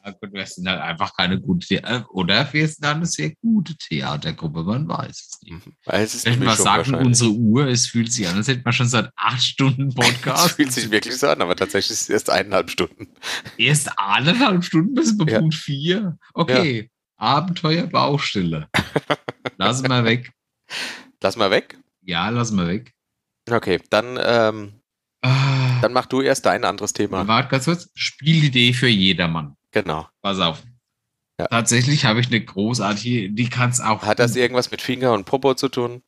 Ja, 0.07 0.11
gut, 0.13 0.35
wir 0.35 0.45
sind 0.47 0.69
halt 0.69 0.83
einfach 0.83 1.17
keine 1.17 1.41
gute 1.41 1.67
Theater 1.67 2.07
oder 2.11 2.53
wir 2.53 2.69
sind 2.69 2.85
eine 2.85 3.07
sehr 3.07 3.33
gute 3.41 3.75
Theatergruppe, 3.77 4.63
man 4.63 4.87
weiß 4.87 5.11
es 5.33 5.41
nicht. 5.43 5.67
Weil 5.87 6.03
es 6.03 6.15
ist 6.15 6.27
Wenn 6.27 6.43
wir 6.43 6.55
sagen, 6.57 6.95
unsere 6.95 7.31
Uhr, 7.31 7.67
es 7.69 7.87
fühlt 7.87 8.13
sich 8.13 8.29
an, 8.29 8.37
als 8.37 8.49
hätten 8.49 8.67
wir 8.67 8.73
schon 8.73 8.87
seit 8.87 9.11
acht 9.17 9.43
Stunden 9.43 9.89
Es 9.89 9.95
Podcast. 9.95 10.57
fühlt 10.57 10.73
sich 10.73 10.91
wirklich 10.91 11.17
so 11.17 11.29
an, 11.29 11.41
aber 11.41 11.57
tatsächlich 11.57 11.93
ist 11.93 12.03
es 12.03 12.09
erst 12.11 12.29
eineinhalb 12.31 12.69
Stunden. 12.71 13.09
Erst 13.57 13.91
eineinhalb 13.99 14.63
Stunden 14.63 14.93
bis 14.95 15.17
bei 15.17 15.25
Ja. 15.25 15.39
Punkt 15.41 15.55
vier. 15.55 16.19
Okay, 16.35 16.91
Abenteuer 17.17 17.87
Baustelle. 17.87 18.69
Lassen 19.57 19.89
wir 19.89 20.05
weg. 20.05 20.31
Lass 21.25 21.37
mal 21.37 21.51
weg. 21.51 21.79
Ja, 22.03 22.29
lassen 22.29 22.57
wir 22.59 22.67
weg. 22.69 22.93
Okay, 23.51 23.81
dann, 23.89 24.19
ähm, 24.23 24.81
Ah, 25.23 25.81
dann 25.81 25.95
mach 25.95 26.05
du 26.05 26.21
erst 26.21 26.45
dein 26.45 26.65
anderes 26.67 26.93
Thema. 26.93 27.27
Warte 27.27 27.49
ganz 27.49 27.65
kurz. 27.65 27.89
Spielidee 27.95 28.75
für 28.75 28.89
jedermann. 28.89 29.57
Genau. 29.71 30.07
Pass 30.21 30.39
auf. 30.39 30.63
Ja. 31.41 31.47
Tatsächlich 31.47 32.05
habe 32.05 32.21
ich 32.21 32.27
eine 32.27 32.45
großartige, 32.45 33.31
die 33.31 33.49
kann 33.49 33.71
es 33.71 33.81
auch 33.81 34.03
Hat 34.03 34.19
das 34.19 34.37
irgendwas 34.37 34.71
mit 34.71 34.83
Finger 34.83 35.15
und 35.15 35.25
Popo 35.25 35.55
zu 35.55 35.71
tun? 35.71 36.03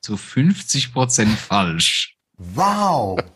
zu 0.00 0.16
50 0.16 0.94
Prozent 0.94 1.38
falsch. 1.38 2.16
Wow. 2.38 3.18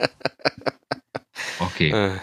Okay. 1.59 1.91
Äh, 1.91 2.19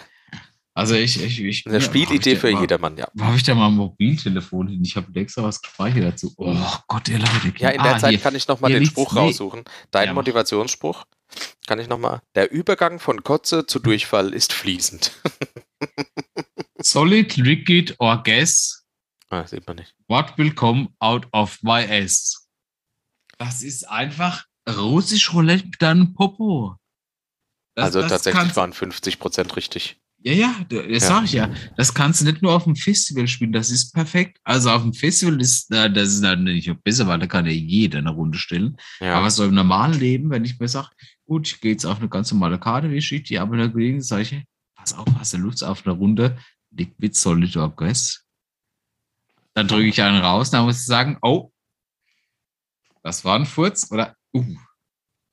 Also 0.80 0.96
ich, 0.96 1.22
ich, 1.22 1.42
ich 1.42 1.66
eine 1.68 1.82
Spielidee 1.82 2.36
für 2.38 2.48
jeder. 2.50 2.62
jedermann, 2.62 2.98
ja. 2.98 3.08
Wo 3.14 3.26
habe 3.26 3.36
ich 3.36 3.44
da 3.44 3.54
mal 3.54 3.68
ein 3.68 3.76
Mobiltelefon 3.76 4.70
hin? 4.70 4.82
Ich 4.84 4.96
habe 4.96 5.14
extra 5.20 5.44
was 5.44 5.62
gespeichert 5.62 6.04
dazu. 6.14 6.34
Oh 6.38 6.56
Gott, 6.88 7.10
ihr 7.10 7.20
Leute. 7.20 7.54
Ja, 7.58 7.70
in 7.70 7.84
der 7.84 7.96
Ah, 7.96 8.00
Zeit 8.00 8.12
hier. 8.12 8.20
kann 8.20 8.34
ich 8.36 8.48
noch 8.48 8.62
mal 8.62 8.70
hier 8.70 8.80
den. 8.80 8.86
Spruch 8.86 9.12
Nee. 9.14 9.20
raussuchen. 9.20 9.64
Dein 9.92 10.08
Ja. 10.08 10.14
Motivationsspruch 10.14 11.04
kann 11.68 11.80
ich 11.80 11.88
noch 11.90 12.00
mal. 12.00 12.22
Der 12.36 12.52
Übergang 12.52 13.00
von 13.00 13.24
Kotze 13.24 13.66
zu 13.66 13.80
Durchfall 13.80 14.34
ist 14.34 14.54
fließend. 14.54 15.12
Solid, 16.82 17.36
liquid 17.38 17.96
or 18.00 18.24
gas, 18.24 18.86
ah, 19.30 19.46
sieht 19.46 19.68
man 19.68 19.76
nicht. 19.78 19.94
what 20.08 20.38
will 20.38 20.54
come 20.54 20.90
out 21.00 21.28
of 21.34 21.62
my 21.62 21.84
ass? 21.84 22.48
Das 23.38 23.62
ist 23.64 23.88
einfach 23.90 24.46
russisch 24.70 25.34
Roulette 25.34 25.66
mit 25.66 25.82
deinem 25.82 26.14
Popo. 26.14 26.78
Das- 27.76 27.86
also 27.86 28.02
das 28.02 28.12
tatsächlich 28.12 28.56
waren 28.56 28.74
50 28.74 29.20
Prozent 29.20 29.56
richtig. 29.56 30.00
Ja, 30.22 30.34
ja, 30.34 30.56
da- 30.68 30.82
das 30.82 31.04
Ja. 31.04 31.08
sag 31.10 31.24
ich 31.26 31.32
ja. 31.34 31.50
Das 31.78 31.94
kannst 31.94 32.20
du 32.22 32.26
nicht 32.26 32.42
nur 32.42 32.54
auf 32.54 32.66
dem 32.66 32.76
Festival 32.76 33.28
spielen, 33.28 33.54
das 33.54 33.70
ist 33.70 33.94
perfekt. 33.94 34.38
Also 34.44 34.70
auf 34.70 34.82
dem 34.82 34.94
Festival 34.94 35.40
ist 35.40 35.70
das 35.72 36.10
ist 36.10 36.22
dann 36.24 36.44
nicht 36.44 36.70
besser, 36.84 37.08
weil 37.08 37.20
da 37.20 37.28
kann 37.28 37.46
ja 37.46 37.52
jeder 37.54 38.00
eine 38.00 38.10
Runde 38.12 38.38
stellen. 38.38 38.76
Ja. 39.00 39.16
Aber 39.16 39.32
so 39.32 39.46
im 39.46 39.54
normalen 39.54 39.98
Leben, 39.98 40.30
wenn 40.30 40.44
ich 40.44 40.60
mir 40.60 40.68
sage, 40.68 40.90
gut, 41.26 41.48
ich 41.48 41.62
gehe 41.62 41.72
jetzt 41.72 41.86
auf 41.86 42.00
eine 42.00 42.10
ganz 42.10 42.32
normale 42.32 42.60
Karte, 42.60 42.92
wie 42.92 43.02
schickt 43.02 43.30
die 43.30 43.40
aber 43.40 43.70
Kollegen, 43.70 44.02
sage 44.02 44.22
ich, 44.24 44.44
pass 44.76 44.94
auf, 44.94 45.08
hast 45.18 45.34
du 45.34 45.38
Lust 45.38 45.64
auf 45.64 45.86
eine 45.88 45.96
Runde 45.96 46.38
Liquid 46.72 47.16
Solid 47.18 47.56
or 47.56 47.74
Gas? 47.74 48.26
Dann 49.54 49.68
drücke 49.70 49.88
ich 49.88 50.02
einen 50.02 50.22
raus, 50.22 50.52
dann 50.52 50.66
muss 50.66 50.80
ich 50.82 50.86
sagen, 50.86 51.18
oh, 51.22 51.52
das 53.04 53.24
war 53.24 53.36
ein 53.40 53.46
Furz 53.46 53.90
oder, 53.92 54.16
uh, 54.34 54.44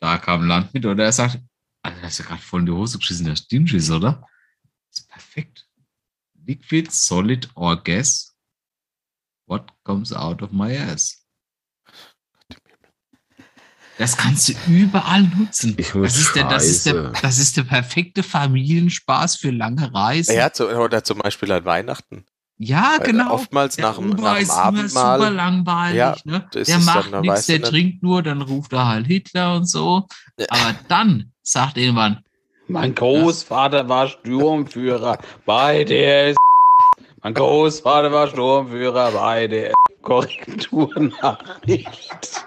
da 0.01 0.19
kam 0.19 0.47
Land 0.47 0.73
mit 0.75 0.87
oder 0.87 1.05
er 1.05 1.13
sagt, 1.13 1.41
Alter, 1.83 2.07
ist 2.07 2.19
ja 2.19 2.25
gerade 2.25 2.41
voll 2.43 2.61
in 2.61 2.67
die 2.67 2.73
Hose 2.73 2.99
geschissen, 2.99 3.27
der 3.27 3.37
Stinch 3.37 3.75
ist, 3.75 3.91
oder? 3.91 4.25
Ist 4.97 5.09
perfekt. 5.09 5.67
Liquid, 6.47 6.91
Solid 6.91 7.51
or 7.55 7.77
Gas? 7.83 8.35
What 9.47 9.73
comes 9.85 10.13
out 10.13 10.43
of 10.43 10.53
my 10.53 10.77
ass? 10.77 11.23
Das 13.99 14.17
kannst 14.17 14.49
du 14.49 14.53
überall 14.69 15.23
nutzen. 15.23 15.75
Ich 15.79 15.95
muss 15.95 16.13
das, 16.13 16.19
ist 16.21 16.37
der, 16.37 16.49
das, 16.49 16.65
ist 16.67 16.87
der, 16.87 17.11
das 17.23 17.39
ist 17.39 17.57
der 17.57 17.63
perfekte 17.63 18.23
Familienspaß 18.23 19.37
für 19.37 19.51
lange 19.51 19.93
Reisen. 19.93 20.35
ja, 20.35 20.53
zu, 20.53 20.69
oder 20.69 21.03
zum 21.03 21.19
Beispiel 21.19 21.51
an 21.53 21.65
Weihnachten. 21.65 22.27
Ja, 22.59 22.97
Weil 22.99 23.07
genau. 23.07 23.33
Oftmals 23.33 23.77
Der 23.77 23.87
nach 23.87 23.97
dem, 23.97 24.11
nach 24.11 24.35
dem 24.35 24.43
ist 24.43 24.51
immer 24.51 24.89
super 24.89 25.05
Abendmahl. 25.05 25.35
langweilig. 25.35 25.97
Ja, 25.97 26.17
ne? 26.25 26.49
Der 26.55 26.79
macht 26.81 27.11
nichts, 27.21 27.47
der 27.47 27.59
nicht. 27.59 27.69
trinkt 27.71 28.03
nur, 28.03 28.23
dann 28.23 28.43
ruft 28.43 28.73
er 28.73 28.87
halt 28.87 29.07
Hitler 29.07 29.57
und 29.57 29.67
so. 29.67 30.07
Ja. 30.39 30.47
Aber 30.51 30.75
dann 30.89 31.33
sagt 31.43 31.77
irgendwann, 31.77 32.23
Mein 32.69 32.95
Großvater 32.95 33.89
war 33.89 34.09
Sturmführer 34.09 35.19
bei 35.45 35.85
der 35.85 36.35
Mein 37.23 37.35
Großvater 37.35 38.11
war 38.11 38.27
Sturmführer 38.29 39.13
bei 39.13 39.47
der 39.47 39.73
Korrekturnachricht. 40.03 42.47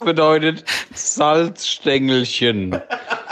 bedeutet 0.04 0.64
Salzstängelchen. 0.94 2.80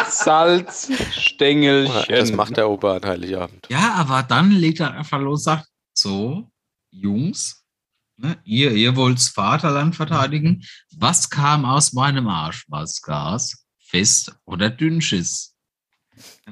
Salzstängelchen. 0.09 2.05
Das 2.09 2.33
macht 2.33 2.57
der 2.57 2.71
Opa 2.71 2.97
an 2.97 3.05
Heiligabend. 3.05 3.67
ja, 3.69 3.95
aber 3.95 4.23
dann 4.23 4.51
legt 4.51 4.81
er 4.81 4.93
einfach 4.93 5.21
los 5.21 5.41
und 5.41 5.45
sagt, 5.45 5.67
so, 5.95 6.45
Jungs, 6.91 7.65
ne, 8.17 8.39
ihr, 8.45 8.73
ihr 8.73 8.97
wollt's 8.97 9.29
Vaterland 9.29 9.97
verteidigen. 9.97 10.65
Was 10.97 11.31
kam 11.31 11.65
aus 11.65 11.93
meinem 11.93 12.29
Arsch? 12.29 12.65
Was 12.69 13.03
Gas, 13.03 13.67
Fest 13.89 14.33
oder 14.45 14.71
Dünnschiss? 14.71 15.55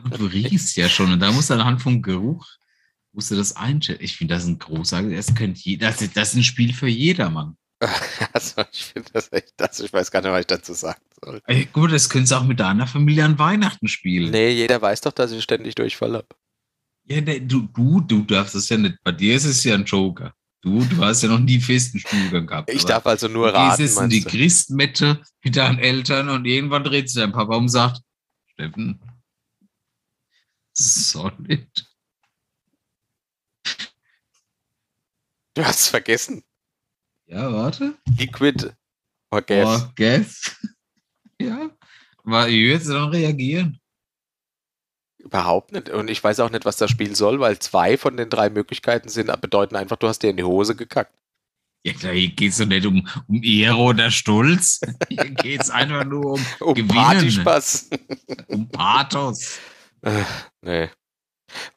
Und 0.02 0.18
du 0.18 0.26
riechst 0.26 0.76
ja 0.76 0.88
schon 0.88 1.12
und 1.12 1.20
da 1.20 1.32
musst 1.32 1.50
du 1.50 1.54
anhand 1.54 1.82
vom 1.82 2.00
Geruch 2.02 2.46
musst 3.12 3.30
du 3.30 3.34
das 3.36 3.56
einstellen. 3.56 3.98
Ich 4.02 4.16
finde 4.16 4.34
das 4.34 4.44
ein 4.44 4.58
großartiges, 4.58 5.26
das 5.26 5.34
könnte 5.34 5.60
jeder, 5.62 5.88
das, 5.90 6.02
ist- 6.02 6.16
das 6.16 6.28
ist 6.30 6.34
ein 6.36 6.44
Spiel 6.44 6.72
für 6.74 6.88
jedermann. 6.88 7.56
Also 8.32 8.62
ich 8.72 8.84
finde 8.86 9.10
das 9.12 9.32
echt, 9.32 9.54
das, 9.56 9.80
ich 9.80 9.92
weiß 9.92 10.10
gar 10.10 10.20
nicht, 10.20 10.30
was 10.30 10.40
ich 10.40 10.46
dazu 10.46 10.72
sagen 10.74 11.00
soll. 11.22 11.40
Ey, 11.46 11.66
gut, 11.72 11.92
das 11.92 12.08
könntest 12.10 12.32
du 12.32 12.36
auch 12.36 12.44
mit 12.44 12.60
deiner 12.60 12.86
Familie 12.86 13.24
an 13.24 13.38
Weihnachten 13.38 13.88
spielen. 13.88 14.30
Nee, 14.30 14.50
jeder 14.50 14.80
weiß 14.82 15.00
doch, 15.02 15.12
dass 15.12 15.32
ich 15.32 15.42
ständig 15.42 15.74
Durchfall 15.74 16.14
habe. 16.14 16.26
Ja, 17.04 17.20
ne, 17.20 17.40
du, 17.40 17.62
du, 17.74 18.00
du 18.02 18.22
darfst 18.22 18.54
es 18.54 18.68
ja 18.68 18.76
nicht. 18.76 18.96
Bei 19.02 19.12
dir 19.12 19.34
ist 19.36 19.44
es 19.44 19.62
ja 19.64 19.74
ein 19.74 19.84
Joker. 19.84 20.34
Du, 20.62 20.84
du 20.84 20.96
hast 20.98 21.22
ja 21.22 21.28
noch 21.28 21.38
nie 21.38 21.60
festen 21.60 21.98
Stuhlgang 22.00 22.46
gehabt. 22.46 22.70
Ich 22.70 22.84
darf 22.84 23.06
also 23.06 23.28
nur 23.28 23.48
du 23.48 23.54
raten, 23.54 23.82
in 23.82 23.88
die 23.88 23.94
meinst 23.94 24.24
du? 24.26 24.30
Christmette 24.30 25.22
mit 25.44 25.56
deinen 25.56 25.78
Eltern 25.78 26.28
und 26.28 26.44
irgendwann 26.44 26.82
dreht 26.82 27.08
sich 27.08 27.20
dein 27.22 27.32
Papa 27.32 27.54
um 27.54 27.64
und 27.64 27.68
sagt, 27.68 28.00
Steffen, 28.52 29.00
solid. 30.72 31.68
Du 35.54 35.64
hast 35.64 35.80
es 35.80 35.88
vergessen. 35.88 36.42
Ja, 37.26 37.52
warte. 37.52 37.96
Liquid 38.18 38.74
or 39.30 39.42
Gas. 39.42 39.82
Oh, 39.82 39.92
Gas. 39.94 40.56
ja. 41.40 41.70
Wie 42.24 42.68
würdest 42.68 42.88
du 42.88 42.92
dann 42.92 43.10
reagieren? 43.10 43.80
Überhaupt 45.26 45.72
nicht. 45.72 45.88
Und 45.88 46.08
ich 46.08 46.22
weiß 46.22 46.38
auch 46.38 46.50
nicht, 46.50 46.64
was 46.64 46.76
das 46.76 46.88
Spiel 46.88 47.16
soll, 47.16 47.40
weil 47.40 47.58
zwei 47.58 47.98
von 47.98 48.16
den 48.16 48.30
drei 48.30 48.48
Möglichkeiten 48.48 49.08
sind, 49.08 49.28
bedeuten 49.40 49.74
einfach, 49.74 49.96
du 49.96 50.06
hast 50.06 50.22
dir 50.22 50.30
in 50.30 50.36
die 50.36 50.44
Hose 50.44 50.76
gekackt. 50.76 51.12
Ja, 51.84 51.94
klar, 51.94 52.12
hier 52.12 52.28
geht 52.28 52.52
es 52.52 52.58
doch 52.58 52.66
nicht 52.66 52.86
um, 52.86 53.08
um 53.26 53.42
Ehre 53.42 53.76
oder 53.76 54.12
Stolz. 54.12 54.80
Hier 55.08 55.30
geht 55.30 55.62
es 55.62 55.70
einfach 55.70 56.04
nur 56.04 56.34
um, 56.34 56.46
Um 56.60 56.74
Gewinnen. 56.74 56.94
Partyspaß. 56.94 57.90
um 58.46 58.68
Pathos. 58.68 59.58
Äh, 60.02 60.22
nee. 60.62 60.90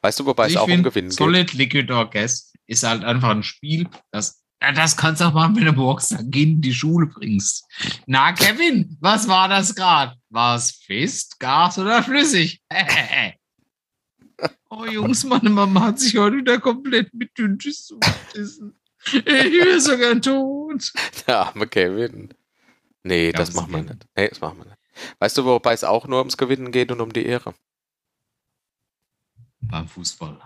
Weißt 0.00 0.20
du, 0.20 0.26
wobei 0.26 0.46
es 0.46 0.52
Ich 0.52 0.58
auch 0.58 0.68
um 0.68 0.82
Gewinnen 0.84 1.08
geht? 1.08 1.18
Solid 1.18 1.52
Liquid 1.52 1.92
or 1.92 2.08
Gas 2.08 2.52
ist 2.68 2.84
halt 2.84 3.02
einfach 3.02 3.30
ein 3.30 3.42
Spiel, 3.42 3.88
das, 4.12 4.44
das 4.60 4.96
kannst 4.96 5.20
du 5.20 5.24
auch 5.24 5.32
machen, 5.32 5.56
wenn 5.56 5.64
du 5.64 5.72
morgens 5.72 6.12
in 6.12 6.60
die 6.60 6.74
Schule 6.74 7.06
bringst. 7.06 7.64
Na, 8.06 8.32
Kevin, 8.32 8.96
was 9.00 9.26
war 9.26 9.48
das 9.48 9.74
gerade? 9.74 10.14
War 10.28 10.54
es 10.54 10.70
fest, 10.70 11.40
Gas 11.40 11.78
oder 11.78 12.00
flüssig? 12.04 12.60
oh, 14.70 14.84
Jungs, 14.86 15.24
meine 15.24 15.50
Mama 15.50 15.82
hat 15.82 16.00
sich 16.00 16.16
heute 16.16 16.38
wieder 16.38 16.60
komplett 16.60 17.12
mit 17.14 17.36
Dünnschiss 17.36 17.86
zugebissen. 17.86 18.78
Ich 19.06 19.24
wäre 19.24 19.80
so 19.80 19.96
gern 19.96 20.20
tot. 20.20 20.92
Der 21.26 21.38
arme 21.38 21.66
Kevin. 21.66 22.34
Nee, 23.02 23.32
das 23.32 23.54
machen 23.54 23.72
wir 23.72 23.82
nicht. 23.82 24.06
Nee, 24.16 24.28
das 24.28 24.40
machen 24.40 24.58
wir 24.58 24.66
nicht. 24.66 24.76
Weißt 25.18 25.38
du, 25.38 25.44
wobei 25.44 25.72
es 25.72 25.84
auch 25.84 26.06
nur 26.06 26.18
ums 26.18 26.36
Gewinnen 26.36 26.72
geht 26.72 26.92
und 26.92 27.00
um 27.00 27.12
die 27.12 27.24
Ehre? 27.24 27.54
Beim 29.60 29.88
Fußball. 29.88 30.40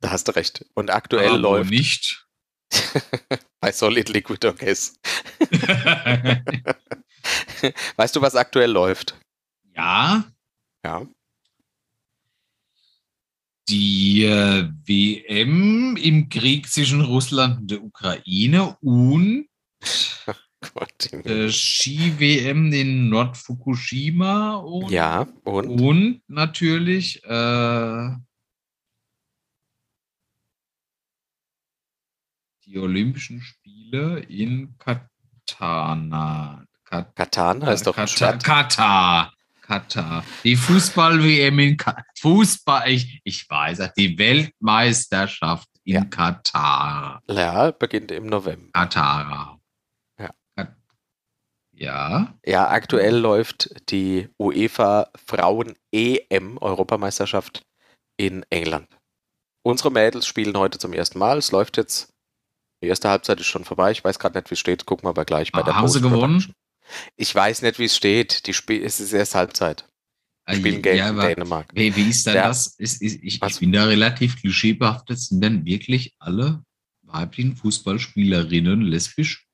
Da 0.00 0.10
hast 0.10 0.28
du 0.28 0.32
recht. 0.32 0.66
Und 0.74 0.90
aktuell 0.90 1.30
Aber 1.30 1.38
läuft 1.38 1.70
nicht. 1.70 2.26
bei 3.60 3.72
Solid 3.72 4.08
Liquid 4.08 4.46
or 4.46 4.54
Gas. 4.54 4.98
Weißt 7.96 8.14
du, 8.14 8.20
was 8.20 8.36
aktuell 8.36 8.70
läuft? 8.70 9.18
ja, 9.74 10.24
Ja. 10.84 11.06
Die 13.68 14.24
äh, 14.24 14.68
WM 14.84 15.96
im 15.96 16.28
Krieg 16.28 16.68
zwischen 16.68 17.00
Russland 17.00 17.58
und 17.60 17.70
der 17.70 17.82
Ukraine 17.82 18.76
und 18.80 19.48
Gott, 20.74 21.12
äh, 21.12 21.50
Ski-WM 21.50 22.72
in 22.72 23.08
Nordfukushima 23.08 24.54
und, 24.56 24.90
ja, 24.90 25.26
und? 25.44 25.80
und 25.80 26.22
natürlich 26.28 27.22
äh, 27.24 28.10
die 32.64 32.78
Olympischen 32.78 33.40
Spiele 33.42 34.20
in 34.20 34.76
Katana. 34.78 36.64
Kat 36.84 37.16
Katan 37.16 37.64
heißt 37.64 37.86
doch 37.86 37.96
Katar. 37.96 38.38
Katar. 38.38 39.35
Katar. 39.66 40.24
Die 40.44 40.56
Fußball-WM 40.56 41.58
in 41.58 41.76
Katar. 41.76 42.04
Fußball, 42.20 42.88
ich, 42.90 43.20
ich 43.24 43.48
weiß, 43.48 43.92
die 43.96 44.16
Weltmeisterschaft 44.18 45.68
in 45.84 45.94
Ja. 45.94 46.04
Katar. 46.04 47.22
Ja, 47.28 47.70
beginnt 47.72 48.10
im 48.12 48.26
November. 48.26 48.70
Katar. 48.72 49.58
Ja. 50.18 50.30
Ja. 51.72 52.34
Ja, 52.44 52.68
aktuell 52.70 53.16
läuft 53.16 53.90
die 53.90 54.28
UEFA 54.38 55.10
Frauen-EM 55.26 56.58
Europameisterschaft 56.58 57.62
in 58.16 58.44
England. 58.50 58.88
Unsere 59.62 59.90
Mädels 59.90 60.26
spielen 60.26 60.56
heute 60.56 60.78
zum 60.78 60.92
ersten 60.92 61.18
Mal. 61.18 61.38
Es 61.38 61.50
läuft 61.52 61.76
jetzt. 61.76 62.08
Die 62.82 62.88
erste 62.88 63.08
Halbzeit 63.10 63.40
ist 63.40 63.46
schon 63.46 63.64
vorbei. 63.64 63.90
Ich 63.90 64.04
weiß 64.04 64.18
gerade 64.18 64.38
nicht, 64.38 64.50
wie 64.50 64.54
es 64.54 64.60
steht. 64.60 64.86
Gucken 64.86 65.04
wir 65.04 65.10
aber 65.10 65.24
gleich 65.24 65.50
bei 65.52 65.60
Ah, 65.60 65.64
der 65.64 65.76
haben 65.76 65.88
sie 65.88 66.00
gewonnen? 66.00 66.52
Ich 67.16 67.34
weiß 67.34 67.62
nicht, 67.62 67.78
wie 67.78 67.84
es 67.84 67.96
steht. 67.96 68.46
Die 68.46 68.54
Spiel 68.54 68.82
es 68.84 69.00
ist 69.00 69.12
erst 69.12 69.34
Halbzeit. 69.34 69.88
Äh, 70.46 70.56
Spielen 70.56 70.82
gegen 70.82 70.96
ja, 70.96 71.12
Dänemark. 71.12 71.68
Wie, 71.74 71.94
wie 71.96 72.08
ist 72.08 72.26
denn 72.26 72.36
Ja. 72.36 72.48
das? 72.48 72.68
Ist, 72.78 73.02
ist, 73.02 73.22
ich, 73.22 73.42
ich 73.42 73.58
bin 73.58 73.72
da 73.72 73.84
relativ 73.84 74.40
klischeebehaftet. 74.40 75.18
Sind 75.18 75.40
denn 75.40 75.64
wirklich 75.64 76.14
alle 76.18 76.62
weiblichen 77.02 77.56
Fußballspielerinnen 77.56 78.82
lesbisch? 78.82 79.46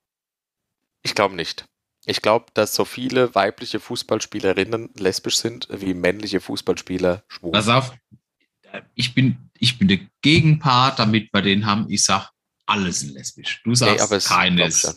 Ich 1.03 1.15
glaube 1.15 1.35
nicht. 1.35 1.67
Ich 2.05 2.21
glaube, 2.21 2.47
dass 2.55 2.75
so 2.75 2.85
viele 2.85 3.35
weibliche 3.35 3.79
Fußballspielerinnen 3.79 4.91
lesbisch 4.97 5.37
sind, 5.37 5.69
wie 5.71 5.95
männliche 5.95 6.41
Fußballspieler 6.41 7.23
schwul. 7.29 7.53
Pass 7.53 7.69
auf, 7.69 7.95
ich 8.95 9.15
bin, 9.15 9.51
ich 9.59 9.79
bin 9.79 9.89
der 9.89 10.01
Gegenpart, 10.23 10.99
damit 10.99 11.33
wir 11.33 11.43
den 11.43 11.67
haben. 11.67 11.89
Ich 11.89 12.05
sag, 12.05 12.31
alle 12.67 12.93
sind 12.93 13.13
lesbisch. 13.15 13.63
Du 13.65 13.75
sagst, 13.75 14.11
es 14.11 14.27
keines. 14.27 14.97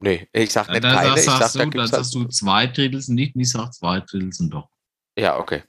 Nee, 0.00 0.28
ich 0.32 0.52
sag 0.52 0.68
nicht 0.68 0.82
keine. 0.82 1.18
Ich 1.18 1.24
sag, 1.24 1.38
da 1.40 1.48
du, 1.48 1.58
dann 1.58 1.70
gibt's 1.70 1.90
sagst 1.90 2.14
du, 2.14 2.20
halt, 2.20 2.32
zwei 2.34 2.66
Drittel 2.66 3.00
sind 3.00 3.14
nicht 3.16 3.34
und 3.34 3.40
ich 3.40 3.50
sag, 3.50 3.72
zwei 3.72 4.00
Drittel 4.00 4.32
sind 4.32 4.52
doch. 4.52 4.70
Ja, 5.18 5.38
okay. 5.38 5.62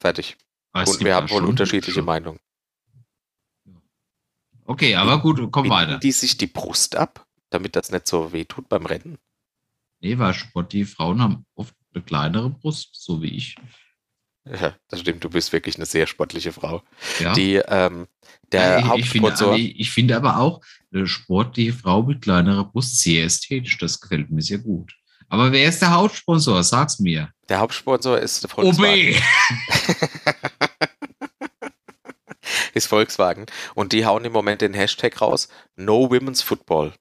Fertig. 0.00 0.36
Und 0.72 1.00
wir 1.00 1.14
haben 1.14 1.28
wohl 1.30 1.38
schon- 1.38 1.48
unterschiedliche 1.48 1.92
schon- 1.98 2.04
Meinungen. 2.04 2.40
Okay, 4.64 4.94
aber 4.94 5.20
gut, 5.20 5.38
komm 5.50 5.64
Binden 5.64 5.70
weiter. 5.70 5.98
die 5.98 6.12
sich 6.12 6.36
die 6.36 6.46
Brust 6.46 6.94
ab, 6.94 7.26
damit 7.50 7.74
das 7.74 7.90
nicht 7.90 8.06
so 8.06 8.32
weh 8.32 8.44
tut 8.44 8.68
beim 8.68 8.86
Rennen? 8.86 9.18
Nee, 10.00 10.16
weil 10.18 10.32
sportliche 10.32 10.86
Frauen 10.86 11.20
haben 11.20 11.44
oft 11.54 11.74
eine 11.92 12.04
kleinere 12.04 12.50
Brust, 12.50 12.90
so 12.94 13.20
wie 13.20 13.34
ich. 13.36 13.56
Ja, 14.44 14.74
das 14.88 15.00
stimmt. 15.00 15.22
Du 15.22 15.28
bist 15.30 15.52
wirklich 15.52 15.76
eine 15.76 15.86
sehr 15.86 16.06
sportliche 16.06 16.52
Frau. 16.52 16.82
Ja. 17.18 17.34
Die, 17.34 17.56
ähm, 17.56 18.08
der 18.52 18.80
Ja, 18.80 18.94
ich, 18.94 19.04
ich, 19.04 19.10
finde, 19.10 19.28
Hauptsponsor, 19.28 19.48
aber- 19.48 19.58
ich, 19.58 19.90
finde 19.90 20.16
aber 20.16 20.38
auch 20.38 20.60
eine 20.92 21.06
sportliche 21.06 21.72
Frau 21.74 22.02
mit 22.02 22.22
kleinerer 22.22 22.64
Brust 22.64 23.00
sehr 23.00 23.24
ästhetisch. 23.24 23.76
Das 23.78 24.00
gefällt 24.00 24.30
mir 24.30 24.42
sehr 24.42 24.58
gut. 24.58 24.94
Aber 25.28 25.52
wer 25.52 25.68
ist 25.68 25.80
der 25.80 25.92
Hauptsponsor? 25.92 26.62
Sag's 26.64 26.98
mir. 26.98 27.32
der 27.48 27.60
Hauptsponsor 27.60 28.18
ist 28.18 28.48
Volkswagen. 28.50 29.14
ist 32.74 32.86
Volkswagen. 32.86 33.46
Und 33.74 33.92
die 33.92 34.06
hauen 34.06 34.24
im 34.24 34.32
Moment 34.32 34.60
den 34.62 34.74
Hashtag 34.74 35.20
raus, 35.20 35.48
No 35.76 36.10
Women's 36.10 36.42
Football. 36.42 36.94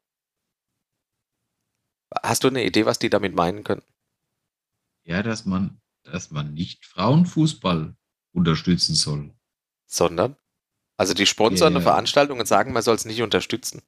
Hast 2.24 2.44
du 2.44 2.48
eine 2.50 2.64
Idee, 2.66 2.86
was 2.86 3.00
die 3.00 3.10
damit 3.10 3.36
meinen 3.36 3.64
können? 3.64 3.84
Ja, 5.06 5.24
dass 5.24 5.46
man, 5.46 5.79
dass 6.12 6.32
man 6.32 6.54
nicht 6.54 6.86
Frauenfußball 6.86 7.96
unterstützen 8.34 8.96
soll. 8.96 9.34
Sondern? 9.88 10.36
Also 10.98 11.14
die 11.14 11.26
sponsoren 11.26 11.74
eine 11.76 11.84
Ja. 11.84 11.92
Veranstaltung 11.92 12.40
und 12.40 12.48
sagen, 12.48 12.74
man 12.74 12.84
soll 12.84 12.96
es 12.96 13.06
nicht 13.06 13.22
unterstützen. 13.22 13.82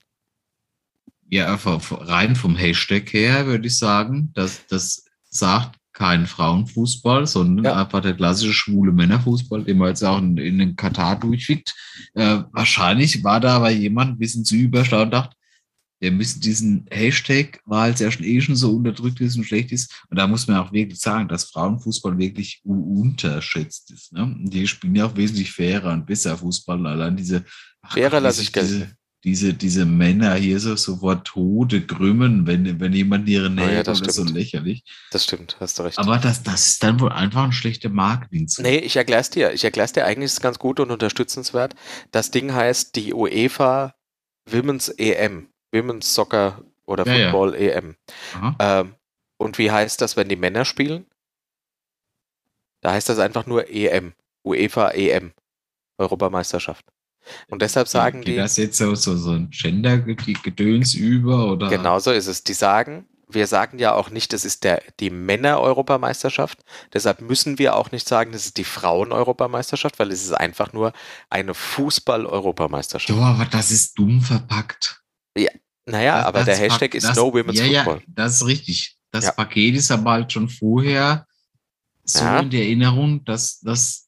Ja, 1.30 1.54
rein 1.64 2.36
vom 2.36 2.56
Hashtag 2.56 3.12
her 3.14 3.46
würde 3.46 3.68
ich 3.68 3.78
sagen, 3.78 4.32
dass 4.34 4.66
das 4.68 5.06
sagt 5.30 5.78
kein 5.94 6.26
Frauenfußball, 6.26 7.28
sondern 7.28 7.66
Ja. 7.66 7.76
einfach 7.82 8.02
der 8.02 8.16
klassische 8.16 8.54
schwule 8.54 8.92
Männerfußball, 8.92 9.64
den 9.64 9.78
man 9.78 9.90
jetzt 9.90 10.04
auch 10.04 10.18
in, 10.20 10.38
in 10.38 10.58
den 10.60 10.76
Katar 10.76 11.20
durchfickt. 11.20 11.76
Äh, 12.16 12.44
wahrscheinlich 12.52 13.24
war 13.24 13.40
da 13.40 13.58
aber 13.58 13.70
jemand 13.70 14.12
ein 14.12 14.18
bisschen 14.18 14.46
zu 14.46 14.56
überstaunt 14.56 15.06
und 15.06 15.12
dachte, 15.12 15.38
der 16.02 16.12
müsste 16.12 16.40
diesen 16.40 16.86
Hashtag, 16.90 17.62
weil 17.66 17.94
es 17.94 18.00
ja 18.00 18.12
schon 18.12 18.26
eh 18.26 18.42
schon 18.42 18.56
so 18.56 18.76
unterdrückt 18.76 19.22
ist 19.22 19.38
und 19.38 19.44
schlecht 19.44 19.72
ist. 19.72 20.04
Und 20.10 20.18
da 20.18 20.28
muss 20.28 20.48
man 20.48 20.58
auch 20.58 20.72
wirklich 20.74 21.00
sagen, 21.00 21.28
dass 21.28 21.46
Frauenfußball 21.46 22.18
wirklich 22.18 22.62
unterschätzt 22.64 23.92
ist. 23.92 24.12
Ne? 24.12 24.36
Die 24.40 24.68
spielen 24.68 24.96
ja 24.96 25.06
auch 25.06 25.16
wesentlich 25.16 25.52
fairer 25.52 25.94
und 25.94 26.06
besser 26.06 26.38
Fußball. 26.38 26.86
Allein 26.88 27.16
diese 27.16 27.46
ach 27.82 27.94
Fairer 27.94 28.10
Gott, 28.10 28.20
wie 28.20 28.24
lass 28.24 28.38
sich 28.38 28.48
ich 28.48 28.54
gelten. 28.54 28.70
diese, 28.70 28.96
diese, 29.24 29.54
diese 29.54 29.86
Männer 29.86 30.34
hier 30.34 30.60
so 30.60 30.76
sofort 30.76 31.28
Tode 31.28 31.86
grümmen, 31.86 32.48
wenn, 32.48 32.80
wenn 32.80 32.94
jemand 32.94 33.28
in 33.28 33.34
ihre 33.34 33.48
Oh 33.48 33.56
ja, 33.56 33.68
Nähe 33.68 33.84
das 33.84 34.00
kommt, 34.00 34.10
ist 34.10 34.16
so 34.16 34.24
lächerlich. 34.24 34.84
Das 35.12 35.24
stimmt, 35.24 35.58
hast 35.60 35.78
du 35.78 35.84
recht. 35.84 36.00
Aber 36.00 36.18
das, 36.18 36.42
das 36.42 36.66
ist 36.68 36.84
dann 36.84 37.00
wohl 37.00 37.12
einfach 37.12 37.44
ein 37.44 37.52
schlechter 37.52 37.90
Marketing. 37.90 38.50
Nee, 38.58 38.80
ich 38.80 38.96
erklär's 38.96 39.30
dir. 39.30 39.54
Ich 39.54 39.64
erklär's 39.64 39.94
dir 39.94 40.06
eigentlich 40.06 40.26
ist 40.26 40.34
es 40.34 40.42
ganz 40.42 40.58
gut 40.58 40.80
und 40.80 40.90
unterstützenswert. 40.90 41.76
Das 42.12 42.32
Ding 42.32 42.54
heißt 42.54 42.96
die 42.96 43.14
UEFA 43.14 43.94
Women's 44.50 44.90
EM. 44.90 45.52
Women's 45.72 46.14
Soccer 46.14 46.64
oder 46.86 47.06
Ja, 47.06 47.16
ja. 47.16 47.32
Football 47.32 47.56
EM. 47.56 47.96
Ähm, 48.60 48.96
und 49.38 49.58
wie 49.58 49.72
heißt 49.72 50.02
das, 50.02 50.18
wenn 50.18 50.30
die 50.30 50.36
Männer 50.36 50.66
spielen? 50.66 51.06
Da 52.82 52.94
heißt 52.94 53.10
das 53.10 53.20
einfach 53.20 53.46
nur 53.46 53.70
EM. 53.70 54.14
UEFA 54.44 54.90
EM. 54.90 55.34
Europameisterschaft. 55.98 56.86
Und 57.50 57.62
deshalb 57.62 57.88
sagen 57.88 58.22
Geht 58.22 58.34
die, 58.34 58.38
das 58.38 58.58
jetzt 58.58 58.78
so, 58.78 58.96
so, 58.96 59.16
so 59.16 59.32
ein 59.32 59.50
Gender-Gedöns 59.52 60.96
über? 60.96 61.52
Oder? 61.52 61.70
genauso 61.70 62.12
ist 62.12 62.28
es. 62.28 62.44
Die 62.44 62.54
sagen, 62.54 63.08
wir 63.30 63.48
sagen 63.48 63.80
ja 63.80 63.94
auch 63.94 64.10
nicht, 64.10 64.34
das 64.34 64.46
ist 64.46 64.64
der, 64.64 64.82
die 65.00 65.10
Männer-Europameisterschaft. 65.10 66.60
Deshalb 66.94 67.22
müssen 67.22 67.60
wir 67.60 67.76
auch 67.76 67.92
nicht 67.92 68.08
sagen, 68.08 68.32
das 68.32 68.46
ist 68.46 68.58
die 68.58 68.64
Frauen-Europameisterschaft, 68.64 70.00
weil 70.00 70.12
es 70.12 70.24
ist 70.24 70.34
einfach 70.34 70.74
nur 70.74 70.94
eine 71.30 71.54
Fußball-Europameisterschaft. 71.54 73.18
Ja, 73.18 73.26
aber 73.26 73.46
das 73.46 73.72
ist 73.72 73.98
dumm 73.98 74.22
verpackt. 74.22 75.01
Naja, 75.86 76.18
Das- 76.18 76.26
aber 76.28 76.40
das 76.40 76.46
der 76.46 76.58
Hashtag 76.58 76.94
ist 76.96 77.08
das, 77.08 77.18
No 77.18 77.34
Women's 77.34 77.60
ja, 77.60 77.84
Football. 77.84 77.98
Ja, 78.08 78.14
das 78.16 78.36
ist 78.36 78.46
richtig. 78.48 78.96
Das 79.12 79.26
Ja. 79.26 79.32
Paket 79.32 79.76
ist 79.76 79.92
aber 79.92 80.12
halt 80.12 80.32
schon 80.32 80.48
vorher 80.48 81.26
so 82.06 82.20
Ja. 82.24 82.40
in 82.40 82.50
der 82.50 82.62
Erinnerung, 82.62 83.26
dass 83.26 83.60
das 83.60 84.08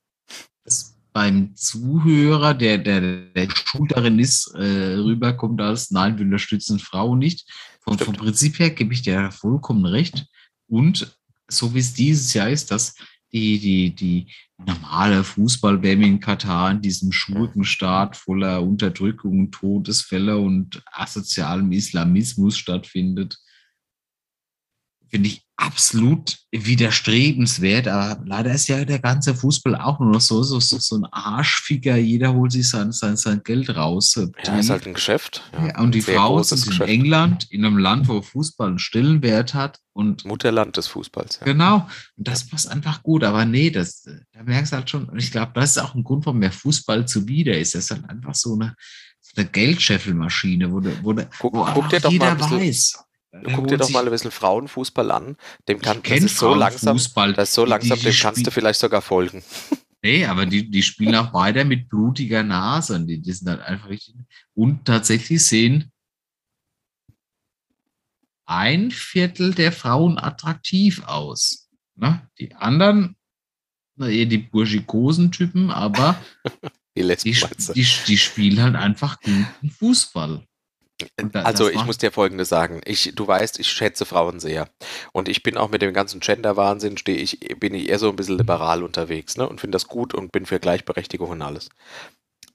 beim 1.11 1.55
Zuhörer, 1.55 2.53
der, 2.55 2.79
der, 2.79 2.99
der 3.01 3.47
schuld 3.51 3.91
darin 3.91 4.17
ist, 4.17 4.51
äh, 4.55 4.95
rüberkommt 4.95 5.61
als 5.61 5.91
nein, 5.91 6.17
wir 6.17 6.25
unterstützen 6.25 6.79
Frauen 6.79 7.19
nicht. 7.19 7.47
Vom, 7.81 7.99
vom. 7.99 8.15
Prinzip 8.15 8.57
her 8.57 8.71
gebe 8.71 8.93
ich 8.93 9.03
dir 9.03 9.31
vollkommen 9.31 9.85
recht. 9.85 10.25
Und 10.67 11.15
so 11.47 11.73
wie 11.75 11.79
es 11.79 11.93
dieses 11.93 12.33
Jahr 12.33 12.49
ist, 12.49 12.71
dass 12.71 12.95
die, 13.33 13.59
die, 13.59 13.95
die 13.95 14.27
normale 14.57 15.23
Fußball-WM 15.23 16.03
in 16.03 16.19
Katar 16.19 16.71
in 16.71 16.81
diesem 16.81 17.11
Schurkenstaat 17.11 18.15
voller 18.15 18.61
Unterdrückung, 18.61 19.49
Todesfälle 19.51 20.37
und 20.37 20.83
asozialem 20.91 21.71
Islamismus 21.71 22.57
stattfindet, 22.57 23.39
finde 25.09 25.29
ich 25.29 25.45
absolut 25.55 26.37
widerstrebenswert. 26.51 27.87
Aber 27.87 28.21
leider 28.25 28.53
ist 28.53 28.67
ja 28.67 28.83
der 28.85 28.99
ganze 28.99 29.35
Fußball 29.35 29.75
auch 29.75 29.99
nur 29.99 30.11
noch 30.11 30.21
so, 30.21 30.41
so, 30.43 30.59
so, 30.59 30.77
so 30.79 30.97
ein 30.97 31.05
Arschficker. 31.11 31.95
Jeder 31.95 32.33
holt 32.33 32.51
sich 32.51 32.67
sein, 32.69 32.91
sein, 32.91 33.17
sein 33.17 33.41
Geld 33.43 33.69
raus. 33.75 34.15
Ja, 34.45 34.57
ist 34.57 34.69
halt 34.69 34.87
ein 34.87 34.93
Geschäft. 34.93 35.41
ja, 35.53 35.79
und 35.79 35.93
die 35.93 35.99
ein 35.99 36.03
sehr 36.03 36.15
Frau 36.17 36.35
großes 36.35 36.59
ist 36.59 36.65
in 36.65 36.69
Geschäft. 36.71 36.89
England, 36.89 37.47
in 37.51 37.65
einem 37.65 37.77
Land, 37.77 38.07
wo 38.07 38.21
Fußball 38.21 38.69
einen 38.69 38.79
Stellenwert 38.79 39.53
hat 39.53 39.79
und 39.93 40.25
Mutterland 40.25 40.75
des 40.77 40.87
Fußballs. 40.87 41.39
Ja. 41.41 41.45
Genau, 41.45 41.87
und 42.17 42.27
das 42.27 42.47
passt 42.47 42.67
einfach 42.67 43.03
gut, 43.03 43.23
aber 43.23 43.45
nee, 43.45 43.69
das, 43.69 44.03
da 44.03 44.43
merkst 44.43 44.71
du 44.73 44.77
halt 44.77 44.89
schon, 44.89 45.07
und 45.07 45.19
ich 45.19 45.31
glaube, 45.31 45.51
das 45.55 45.71
ist 45.71 45.77
auch 45.77 45.93
ein 45.95 46.03
Grund, 46.03 46.25
warum 46.25 46.41
der 46.41 46.51
Fußball 46.51 47.07
zuwider 47.07 47.57
ist. 47.57 47.75
Das 47.75 47.85
ist 47.85 47.91
halt 47.91 48.09
einfach 48.09 48.35
so 48.35 48.53
eine, 48.55 48.75
so 49.21 49.33
eine 49.37 49.45
Geldscheffelmaschine, 49.49 50.71
wo, 50.71 50.79
du- 50.79 50.97
wo, 51.03 51.13
du- 51.13 51.27
Guck, 51.39 51.53
wo 51.53 51.63
guck 51.65 51.89
dir 51.89 51.99
doch 51.99 52.09
mal 52.09 52.11
jeder 52.13 52.31
ein 52.31 52.37
bisschen, 52.37 52.59
weiß. 52.59 53.03
Du 53.41 53.51
guck 53.55 53.67
dir 53.67 53.77
doch 53.77 53.89
mal 53.89 54.03
ein 54.03 54.11
bisschen 54.11 54.31
Frauenfußball 54.31 55.11
an. 55.11 55.37
Dem 55.67 55.81
kann, 55.81 56.01
das 56.03 56.23
ist 56.23 56.37
so 56.37 56.53
langsam, 56.53 56.97
das 56.97 57.49
ist 57.49 57.53
so 57.53 57.65
langsam, 57.65 57.99
dem 57.99 58.13
kannst 58.13 58.45
du 58.45 58.51
vielleicht 58.51 58.79
sogar 58.79 59.01
folgen. 59.01 59.43
Nee, 60.05 60.25
aber 60.25 60.45
die, 60.45 60.69
die 60.69 60.83
spielen 60.83 61.15
auch 61.15 61.33
weiter 61.33 61.63
mit 61.63 61.87
blutiger 61.87 62.43
Nase. 62.43 62.95
Und 62.95 63.07
die, 63.07 63.21
die 63.21 63.31
sind 63.31 63.47
halt 63.47 63.61
einfach 63.61 63.87
richtig. 63.87 64.15
Und 64.53 64.83
tatsächlich 64.83 65.45
sehen 65.45 65.93
ein 68.45 68.91
Viertel 68.91 69.53
der 69.53 69.71
Frauen 69.71 70.17
attraktiv 70.17 71.03
aus. 71.05 71.69
Ne? 71.95 72.29
Die 72.37 72.53
anderen, 72.53 73.15
na, 73.95 74.09
eher 74.09 74.25
die 74.25 74.39
burschikosen 74.39 75.31
Typen, 75.31 75.71
aber 75.71 76.21
Die 76.95 77.01
die, 77.01 77.33
die, 77.73 77.87
die 78.07 78.17
spielen 78.17 78.61
halt 78.61 78.75
einfach 78.75 79.19
guten 79.21 79.71
Fußball. 79.71 80.45
Da- 81.17 81.43
Also 81.43 81.69
ich 81.69 81.83
muss 81.85 81.97
dir 81.97 82.11
Folgendes 82.11 82.49
sagen. 82.49 82.81
Ich, 82.85 83.13
du 83.15 83.27
weißt, 83.27 83.59
ich 83.59 83.67
schätze 83.67 84.05
Frauen 84.05 84.39
sehr. 84.39 84.67
Und 85.11 85.29
ich 85.29 85.43
bin 85.43 85.57
auch 85.57 85.69
mit 85.69 85.81
dem 85.81 85.93
ganzen 85.93 86.19
Gender-Wahnsinn, 86.19 86.97
stehe 86.97 87.17
ich, 87.17 87.39
bin 87.59 87.73
ich 87.73 87.89
eher 87.89 87.99
so 87.99 88.09
ein 88.09 88.15
bisschen 88.15 88.37
liberal 88.37 88.83
unterwegs, 88.83 89.37
ne? 89.37 89.47
Und 89.47 89.61
finde 89.61 89.75
das 89.75 89.87
gut 89.87 90.13
und 90.13 90.31
bin 90.31 90.45
für 90.45 90.59
Gleichberechtigung 90.59 91.29
und 91.29 91.41
alles. 91.41 91.69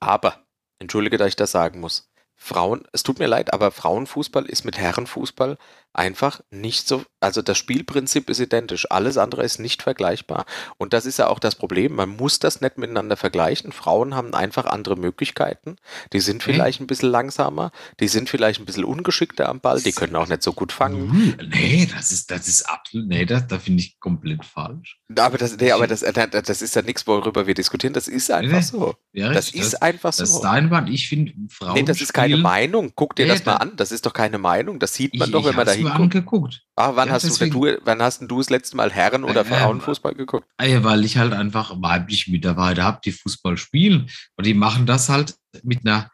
Aber, 0.01 0.45
entschuldige, 0.79 1.19
dass 1.19 1.29
ich 1.29 1.37
das 1.37 1.51
sagen 1.51 1.81
muss. 1.81 2.09
Frauen, 2.41 2.85
es 2.93 3.03
tut 3.03 3.19
mir 3.19 3.27
leid, 3.27 3.53
aber 3.53 3.73
Frauenfußball 3.73 4.47
ist 4.47 4.65
mit 4.65 4.79
Herrenfußball 4.79 5.59
einfach 5.93 6.41
nicht 6.51 6.87
so, 6.87 7.03
also 7.21 7.43
das 7.43 7.59
Spielprinzip 7.59 8.31
ist 8.31 8.39
identisch, 8.41 8.91
alles 8.91 9.19
andere 9.19 9.43
ist 9.45 9.59
nicht 9.59 9.83
vergleichbar. 9.83 10.47
Und 10.77 10.93
das 10.93 11.07
ist 11.07 11.19
ja 11.19 11.27
auch 11.29 11.39
das 11.39 11.55
Problem, 11.57 11.95
man 11.95 12.11
muss 12.11 12.39
das 12.39 12.61
nicht 12.61 12.79
miteinander 12.79 13.17
vergleichen. 13.17 13.73
Frauen 13.73 14.15
haben 14.15 14.35
einfach 14.35 14.67
andere 14.67 14.97
Möglichkeiten, 14.97 15.77
die 16.13 16.21
sind 16.21 16.43
vielleicht 16.43 16.81
ein 16.81 16.87
bisschen 16.87 17.11
langsamer, 17.11 17.73
die 18.01 18.09
sind 18.09 18.29
vielleicht 18.29 18.61
ein 18.61 18.67
bisschen 18.67 18.85
ungeschickter 18.85 19.49
am 19.49 19.61
Ball, 19.61 19.81
die 19.81 19.93
können 19.93 20.17
auch 20.17 20.29
nicht 20.29 20.43
so 20.43 20.53
gut 20.53 20.73
fangen. 20.73 21.37
Nee, 21.53 21.89
das 21.95 22.13
ist, 22.13 22.31
das 22.31 22.47
ist 22.49 22.69
absolut, 22.69 23.09
nee, 23.09 23.25
das, 23.25 23.47
da 23.47 23.59
finde 23.59 23.81
ich 23.83 23.99
komplett 23.99 24.45
falsch. 24.45 24.99
Aber 25.19 25.39
das, 25.39 25.57
nee, 25.57 25.73
aber 25.73 25.87
das, 25.87 26.01
das 26.01 26.63
ist 26.63 26.77
ja 26.77 26.83
nichts, 26.83 27.07
worüber 27.07 27.47
wir 27.47 27.55
diskutieren, 27.55 27.93
das 27.95 28.09
ist 28.09 28.31
einfach 28.31 28.59
Nee, 28.59 28.63
so. 28.63 28.95
Ja, 29.13 29.33
Das 29.33 29.51
ist 29.51 29.83
einfach 29.83 30.11
das 30.11 30.21
ist 30.21 30.35
so. 30.35 30.43
dein 30.43 30.69
Mann. 30.69 30.87
Ich 30.87 31.09
finde, 31.09 31.33
Frauen. 31.51 31.75
Nee, 31.75 31.83
das 31.83 32.01
ist 32.01 32.13
keine 32.13 32.37
Meinung. 32.37 32.93
Guck 32.95 33.17
dir 33.17 33.25
Nee, 33.27 33.33
das 33.33 33.45
mal 33.45 33.57
an. 33.57 33.73
Das 33.77 33.91
ist 33.91 34.07
doch 34.07 34.13
keine 34.13 34.39
Meinung. 34.39 34.79
Das 34.79 34.95
sieht 34.95 35.15
man 35.19 35.29
Ich, 35.29 35.33
doch, 35.33 35.45
wenn 35.45 35.57
man 35.57 35.67
da 35.67 35.73
hinguckt. 35.79 36.01
angeguckt. 36.01 36.63
Ah, 36.77 36.93
wann 36.95 37.09
Ja, 37.09 37.15
hast 37.15 37.25
deswegen- 37.25 37.53
du, 37.53 37.79
wann 37.85 38.01
hast 38.03 38.21
du 38.23 38.27
das 38.39 38.51
letzte 38.51 38.77
Mal 38.77 38.91
Herren- 38.93 39.25
oder 39.25 39.41
Äh, 39.43 39.45
Frauenfußball 39.45 40.15
geguckt? 40.15 40.49
Ja, 40.61 40.83
weil 40.85 41.05
ich 41.05 41.17
halt 41.17 41.33
einfach 41.33 41.73
weibliche 41.81 42.31
Mitarbeiter 42.31 42.85
habe, 42.85 43.01
die 43.05 43.13
Fußball 43.13 43.57
spielen. 43.57 44.11
Und 44.37 44.47
die 44.47 44.55
machen 44.55 44.87
das 44.87 45.09
halt 45.09 45.35
mit 45.63 45.85
einer, 45.87 46.11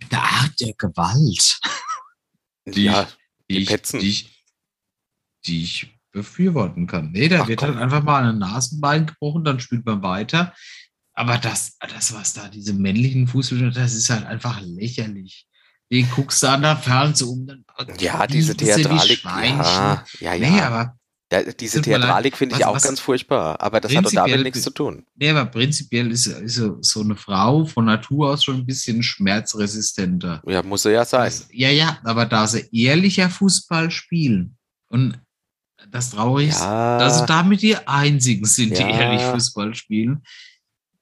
mit 0.00 0.12
einer 0.12 0.22
Art 0.22 0.60
der 0.60 0.74
Gewalt, 0.74 1.60
die 2.66 2.84
ja, 2.84 3.08
die, 3.50 3.54
Die 3.56 3.62
ich, 3.62 3.68
petzen. 3.68 4.00
die, 4.00 4.08
ich, 4.08 4.44
die 5.46 5.62
ich 5.62 5.98
befürworten 6.12 6.86
kann. 6.86 7.10
Nee, 7.12 7.28
da 7.28 7.42
Ach, 7.42 7.48
wird 7.48 7.58
komm. 7.60 7.70
halt 7.70 7.78
einfach 7.78 8.02
mal 8.02 8.24
ein 8.28 8.38
Nasenbein 8.38 9.06
gebrochen, 9.06 9.44
dann 9.44 9.60
spielt 9.60 9.84
man 9.84 10.02
weiter. 10.02 10.54
Aber 11.16 11.38
das, 11.38 11.76
das, 11.78 12.12
was 12.14 12.32
da 12.32 12.48
diese 12.48 12.72
männlichen 12.72 13.26
Fußballer, 13.28 13.70
das 13.70 13.94
ist 13.94 14.10
halt 14.10 14.24
einfach 14.26 14.60
lächerlich. 14.62 15.46
Den 15.94 16.10
guckst 16.10 16.42
du 16.42 16.48
an 16.48 16.62
der 16.62 16.76
Fernseher 16.76 17.28
um. 17.28 17.46
Dann 17.46 17.64
ja, 18.00 18.26
diese 18.26 18.52
sie 18.52 18.56
Theatralik. 18.58 19.22
Ja, 19.24 20.04
ja, 20.20 20.34
ja. 20.34 20.50
Nee, 20.50 20.60
aber 20.60 20.98
ja 21.32 21.42
diese. 21.52 21.80
Theatralik 21.82 22.36
finde 22.36 22.54
ich 22.56 22.60
Was- 22.62 22.66
auch 22.68 22.74
was- 22.76 22.82
ganz 22.82 23.00
furchtbar. 23.00 23.60
Aber 23.60 23.80
das 23.80 23.94
hat 23.94 24.04
doch 24.04 24.10
damit 24.12 24.42
nichts 24.42 24.62
zu 24.62 24.70
tun. 24.70 25.06
Nee, 25.14 25.30
aber 25.30 25.46
prinzipiell 25.46 26.10
ist, 26.10 26.26
ist 26.26 26.60
so- 26.80 27.00
eine 27.00 27.16
Frau 27.16 27.64
von 27.64 27.84
Natur 27.84 28.30
aus 28.30 28.42
schon 28.44 28.56
ein 28.56 28.66
bisschen 28.66 29.02
schmerzresistenter. 29.02 30.42
Ja, 30.46 30.62
muss 30.62 30.82
sie 30.82 30.90
ja 30.92 31.04
sein. 31.04 31.24
Das, 31.26 31.48
ja, 31.52 31.70
ja, 31.70 31.98
aber 32.04 32.26
da 32.26 32.46
sie 32.46 32.68
ehrlicher 32.72 33.30
Fußball 33.30 33.90
spielen 33.90 34.56
und 34.88 35.18
das 35.90 36.10
Traurige 36.10 36.50
ist, 36.50 36.60
dass 36.60 37.14
sie 37.14 37.20
Ja, 37.20 37.26
damit 37.26 37.62
die 37.62 37.76
einzigen 37.86 38.46
sind, 38.46 38.70
die 38.76 38.82
Ja. 38.82 38.88
ehrlich 38.88 39.22
Fußball 39.22 39.74
spielen, 39.74 40.22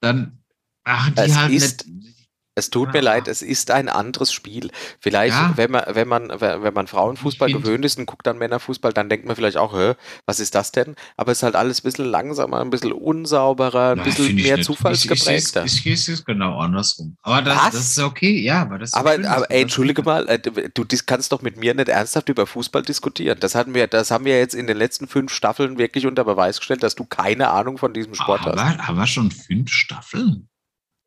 dann 0.01 0.43
machen 0.85 1.13
die 1.15 1.21
Es 1.21 1.35
halt 1.35 1.51
ist- 1.53 1.87
nicht. 1.87 2.12
Es 2.55 2.69
tut 2.69 2.89
mir 2.93 2.99
Ja. 2.99 3.13
leid, 3.13 3.27
es 3.27 3.41
ist 3.41 3.71
ein 3.71 3.89
anderes 3.89 4.31
Spiel. 4.31 4.69
Vielleicht, 4.99 5.35
Ja. 5.35 5.53
wenn 5.55 5.71
man, 5.71 5.83
wenn 5.89 6.07
man, 6.07 6.29
wenn 6.39 6.73
man 6.73 6.87
Frauenfußball 6.87 7.51
gewöhnt 7.51 7.83
ist 7.85 7.97
und 7.97 8.05
guckt 8.05 8.27
dann 8.27 8.37
Männerfußball, 8.37 8.93
dann 8.93 9.09
denkt 9.09 9.25
man 9.25 9.35
vielleicht 9.35 9.57
auch, 9.57 9.73
Hä, 9.73 9.93
was 10.25 10.39
ist 10.39 10.53
das 10.55 10.71
denn? 10.71 10.95
Aber 11.17 11.31
es 11.31 11.39
ist 11.39 11.43
halt 11.43 11.55
alles 11.55 11.79
ein 11.79 11.83
bisschen 11.83 12.05
langsamer, 12.05 12.61
ein 12.61 12.69
bisschen 12.69 12.91
unsauberer, 12.91 13.91
ein 13.91 13.97
Nein, 13.97 14.05
bisschen 14.05 14.35
mehr 14.35 14.57
nicht. 14.57 14.65
zufallsgeprägter. 14.65 15.65
Ich, 15.65 15.85
ich, 15.85 16.03
sehe 16.03 16.13
es 16.13 16.23
genau 16.25 16.59
andersrum. 16.59 17.17
Aber 17.23 17.41
das, 17.41 17.57
Was? 17.57 17.71
das 17.71 17.89
ist 17.91 17.99
okay, 17.99 18.39
ja, 18.41 18.61
aber 18.61 18.79
das 18.79 18.89
ist 18.89 18.93
Aber, 18.95 19.13
schön, 19.15 19.25
aber 19.25 19.49
ey, 19.51 19.61
entschuldige 19.63 20.03
mal, 20.03 20.27
äh, 20.29 20.39
du 20.39 20.85
kannst 21.05 21.31
doch 21.31 21.41
mit 21.41 21.57
mir 21.57 21.73
nicht 21.73 21.89
ernsthaft 21.89 22.29
über 22.29 22.45
Fußball 22.45 22.83
diskutieren. 22.83 23.37
Das 23.39 23.55
hatten 23.55 23.73
wir, 23.73 23.87
das 23.87 24.11
haben 24.11 24.25
wir 24.25 24.37
jetzt 24.37 24.53
in 24.55 24.67
den 24.67 24.77
letzten 24.77 25.07
fünf 25.07 25.33
Staffeln 25.33 25.77
wirklich 25.77 26.05
unter 26.05 26.23
Beweis 26.23 26.59
gestellt, 26.59 26.83
dass 26.83 26.95
du 26.95 27.05
keine 27.05 27.49
Ahnung 27.49 27.77
von 27.77 27.93
diesem 27.93 28.13
Sport 28.15 28.41
hast. 28.41 28.57
aber, 28.59 28.77
aber 28.87 29.07
schon 29.07 29.31
fünf 29.31 29.71
Staffeln. 29.71 30.47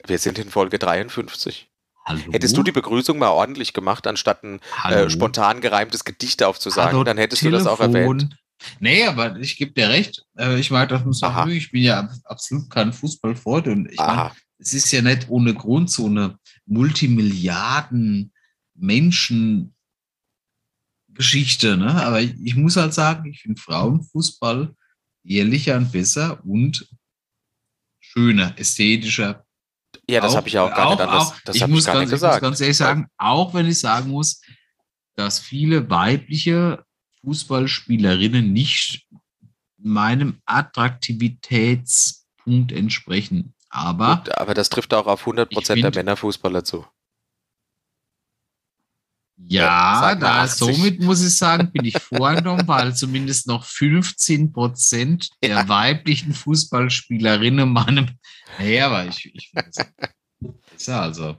Wir 0.07 0.19
sind 0.19 0.39
in 0.39 0.51
Folge 0.51 0.79
53. 0.79 1.69
Hallo? 2.05 2.21
Hättest 2.31 2.57
du 2.57 2.63
die 2.63 2.73
Begrüßung 2.73 3.19
mal 3.19 3.31
ordentlich 3.31 3.73
gemacht, 3.73 4.07
anstatt 4.07 4.45
ein 4.45 4.61
äh, 4.89 5.11
spontan 5.11 5.61
gereimtes 5.61 6.05
Gedicht 6.05 6.43
aufzusagen, 6.43 6.93
Hallo, 6.93 7.05
dann 7.05 7.19
hättest 7.19 7.43
du 7.43 7.51
das 7.51 7.67
auch 7.67 7.79
Telefon. 7.81 8.21
erwähnt. 8.21 8.37
Nee, 8.81 9.05
aber 9.05 9.37
ich 9.37 9.57
gebe 9.57 9.73
dir 9.73 9.89
recht. 9.89 10.25
Äh, 10.39 10.59
Ich 10.61 10.71
mag 10.71 10.89
das 10.89 11.05
muss 11.05 11.23
Aha. 11.23 11.47
ich 11.49 11.71
bin 11.73 11.83
ja 11.83 12.01
ab- 12.01 12.11
absolut 12.25 12.71
kein 12.71 12.93
Fußballfreund 12.93 13.67
und 13.69 13.91
ich 13.93 13.99
meine, 13.99 14.33
es 14.59 14.73
ist 14.73 14.91
ja 14.93 15.03
nicht 15.03 15.29
ohne 15.29 15.53
Grund 15.53 15.91
so 15.91 16.07
eine 16.07 16.39
Multimilliarden 16.67 18.33
Menschen 18.75 19.75
Geschichte, 21.09 21.77
ne? 21.77 21.95
Aber 22.05 22.21
ich, 22.21 22.35
ich 22.43 22.57
muss 22.57 22.77
halt 22.77 22.93
sagen, 22.95 23.29
ich 23.31 23.41
finde 23.43 23.61
Frauenfußball 23.61 24.75
ehrlicher 25.25 25.77
und 25.79 25.91
besser 25.91 26.45
und 26.45 26.87
schöner, 28.01 28.55
ästhetischer. 28.59 29.46
Ja, 30.09 30.21
das 30.21 30.37
habe 30.37 30.47
ich 30.47 30.55
ja 30.55 30.63
auch 30.65 30.73
gar 30.75 30.91
nicht 30.91 31.01
anders. 31.01 31.33
Das 31.45 31.57
ich 31.57 31.67
muss 31.67 31.85
gar 31.85 31.97
ganz, 31.97 32.11
nicht 32.11 32.17
Ich 32.17 32.23
muss 32.23 32.29
gesagt. 32.29 32.43
ganz 32.43 32.61
ehrlich 32.61 32.77
sagen, 32.77 33.09
auch 33.17 33.55
wenn 33.55 33.67
ich 33.67 33.81
sagen 33.81 34.11
muss, 34.11 34.41
dass 35.17 35.41
viele 35.41 35.91
weibliche 35.91 36.85
Fußballspielerinnen 37.23 38.53
nicht 38.53 39.09
meinem 39.79 40.41
Attraktivitätspunkt 40.45 42.71
entsprechen. 42.73 43.55
Aber 43.69 44.23
Gut, 44.25 44.39
aber 44.39 44.55
das 44.55 44.69
trifft 44.69 44.95
auch 44.95 45.07
auf 45.07 45.27
100% 45.27 45.49
Ich 45.51 45.67
der 45.67 45.91
Männerfußballer 45.91 46.63
zu. 46.65 46.87
Ja, 49.39 50.15
da 50.15 50.43
80. 50.43 50.59
somit 50.59 51.01
muss 51.03 51.23
ich 51.23 51.37
sagen, 51.37 51.71
bin 51.71 51.85
ich 51.85 51.99
vorgenommen, 51.99 52.67
weil 52.67 52.95
zumindest 52.97 53.47
noch 53.47 53.65
15 53.65 54.53
Prozent 54.53 55.29
der 55.43 55.51
Ja. 55.51 55.69
weiblichen 55.69 56.33
Fußballspielerinnen 56.33 57.69
meinem. 57.71 58.11
Nee, 58.59 58.81
aber 58.81 59.07
ich, 59.07 59.31
ich 59.35 59.53
ist 60.75 60.89
ja 60.89 61.01
also. 61.03 61.37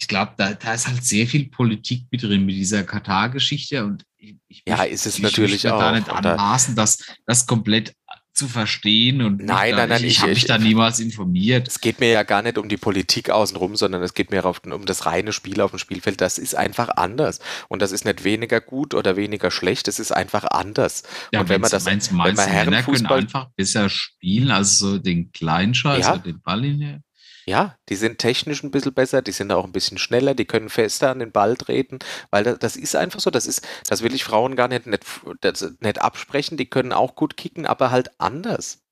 Ich 0.00 0.06
glaube, 0.06 0.32
da, 0.36 0.54
da 0.54 0.74
ist 0.74 0.86
halt 0.86 1.04
sehr 1.04 1.26
viel 1.26 1.48
Politik 1.50 2.06
mit 2.12 2.22
drin 2.22 2.46
mit 2.46 2.54
dieser 2.54 2.84
Katar-Geschichte 2.84 3.84
und 3.84 4.04
ich, 4.16 4.36
ich 4.46 4.62
Ja, 4.66 4.84
ist 4.84 5.06
es 5.06 5.16
ich 5.16 5.22
natürlich 5.22 5.64
möchte 5.64 5.72
mir 5.72 5.78
da 5.80 5.90
auch. 5.90 5.94
nicht 5.94 6.08
anmaßen, 6.08 6.76
das, 6.76 6.98
das 7.26 7.46
komplett 7.46 7.94
zu 8.38 8.48
verstehen 8.48 9.20
und 9.22 9.44
Nein, 9.44 9.74
nein, 9.74 9.88
nein, 9.90 10.02
ich, 10.04 10.12
ich 10.12 10.20
habe 10.20 10.30
mich 10.30 10.38
ich- 10.38 10.44
da 10.46 10.56
niemals 10.58 11.00
informiert. 11.00 11.68
Es 11.68 11.80
geht 11.80 12.00
mir 12.00 12.10
ja 12.10 12.22
gar 12.22 12.42
nicht 12.42 12.56
um 12.56 12.68
die 12.68 12.76
Politik 12.76 13.30
außenrum, 13.30 13.76
sondern 13.76 14.02
es 14.02 14.14
geht 14.14 14.30
mir 14.30 14.44
auf, 14.46 14.62
um 14.64 14.86
das 14.86 15.04
reine 15.06 15.32
Spiel 15.32 15.60
auf 15.60 15.70
dem 15.72 15.78
Spielfeld. 15.78 16.20
Das 16.20 16.38
ist 16.38 16.54
einfach 16.54 16.88
anders. 16.96 17.40
Und 17.68 17.82
das 17.82 17.92
ist 17.92 18.04
nicht 18.04 18.24
weniger 18.24 18.60
gut 18.60 18.94
oder 18.94 19.16
weniger 19.16 19.50
schlecht, 19.50 19.88
es 19.88 19.98
ist 19.98 20.12
einfach 20.12 20.44
anders. 20.44 21.02
Ja, 21.32 21.40
und 21.40 21.48
wenn 21.48 21.60
man 21.60 21.70
das, 21.70 21.84
wenn's 21.84 22.08
wenn 22.10 22.16
meinst, 22.16 22.36
man 22.38 22.46
Männer 22.46 22.60
können 22.62 22.72
Herrenfußball, 22.74 23.18
einfach 23.18 23.48
besser 23.56 23.88
spielen, 23.90 24.50
also 24.50 24.92
so 24.92 24.98
den 24.98 25.32
kleinen 25.32 25.74
Scheiß, 25.74 26.06
Ja. 26.06 26.12
oder 26.14 26.22
den 26.22 26.40
Ball 26.40 26.64
in 26.64 26.80
der. 26.80 27.00
Ja, 27.48 27.76
die 27.88 27.96
sind 27.96 28.18
technisch 28.18 28.62
ein 28.62 28.70
bisschen 28.70 28.94
besser, 28.94 29.22
die 29.22 29.32
sind 29.32 29.50
auch 29.52 29.64
ein 29.64 29.72
bisschen 29.72 29.98
schneller, 29.98 30.34
die 30.34 30.44
können 30.44 30.68
fester 30.68 31.10
an 31.10 31.18
den 31.18 31.32
Ball 31.32 31.56
treten, 31.56 31.98
weil 32.30 32.44
das, 32.44 32.58
das 32.58 32.76
ist 32.76 32.94
einfach 32.94 33.20
so, 33.20 33.30
das 33.30 33.46
ist, 33.46 33.66
das 33.88 34.02
will 34.02 34.14
ich 34.14 34.24
Frauen 34.24 34.54
gar 34.54 34.68
nicht, 34.68 34.86
nicht, 34.86 35.04
das, 35.40 35.74
nicht 35.80 36.00
absprechen, 36.00 36.56
die 36.56 36.66
können 36.66 36.92
auch 36.92 37.14
gut 37.14 37.36
kicken, 37.36 37.66
aber 37.66 37.90
halt 37.90 38.10
anders. 38.20 38.82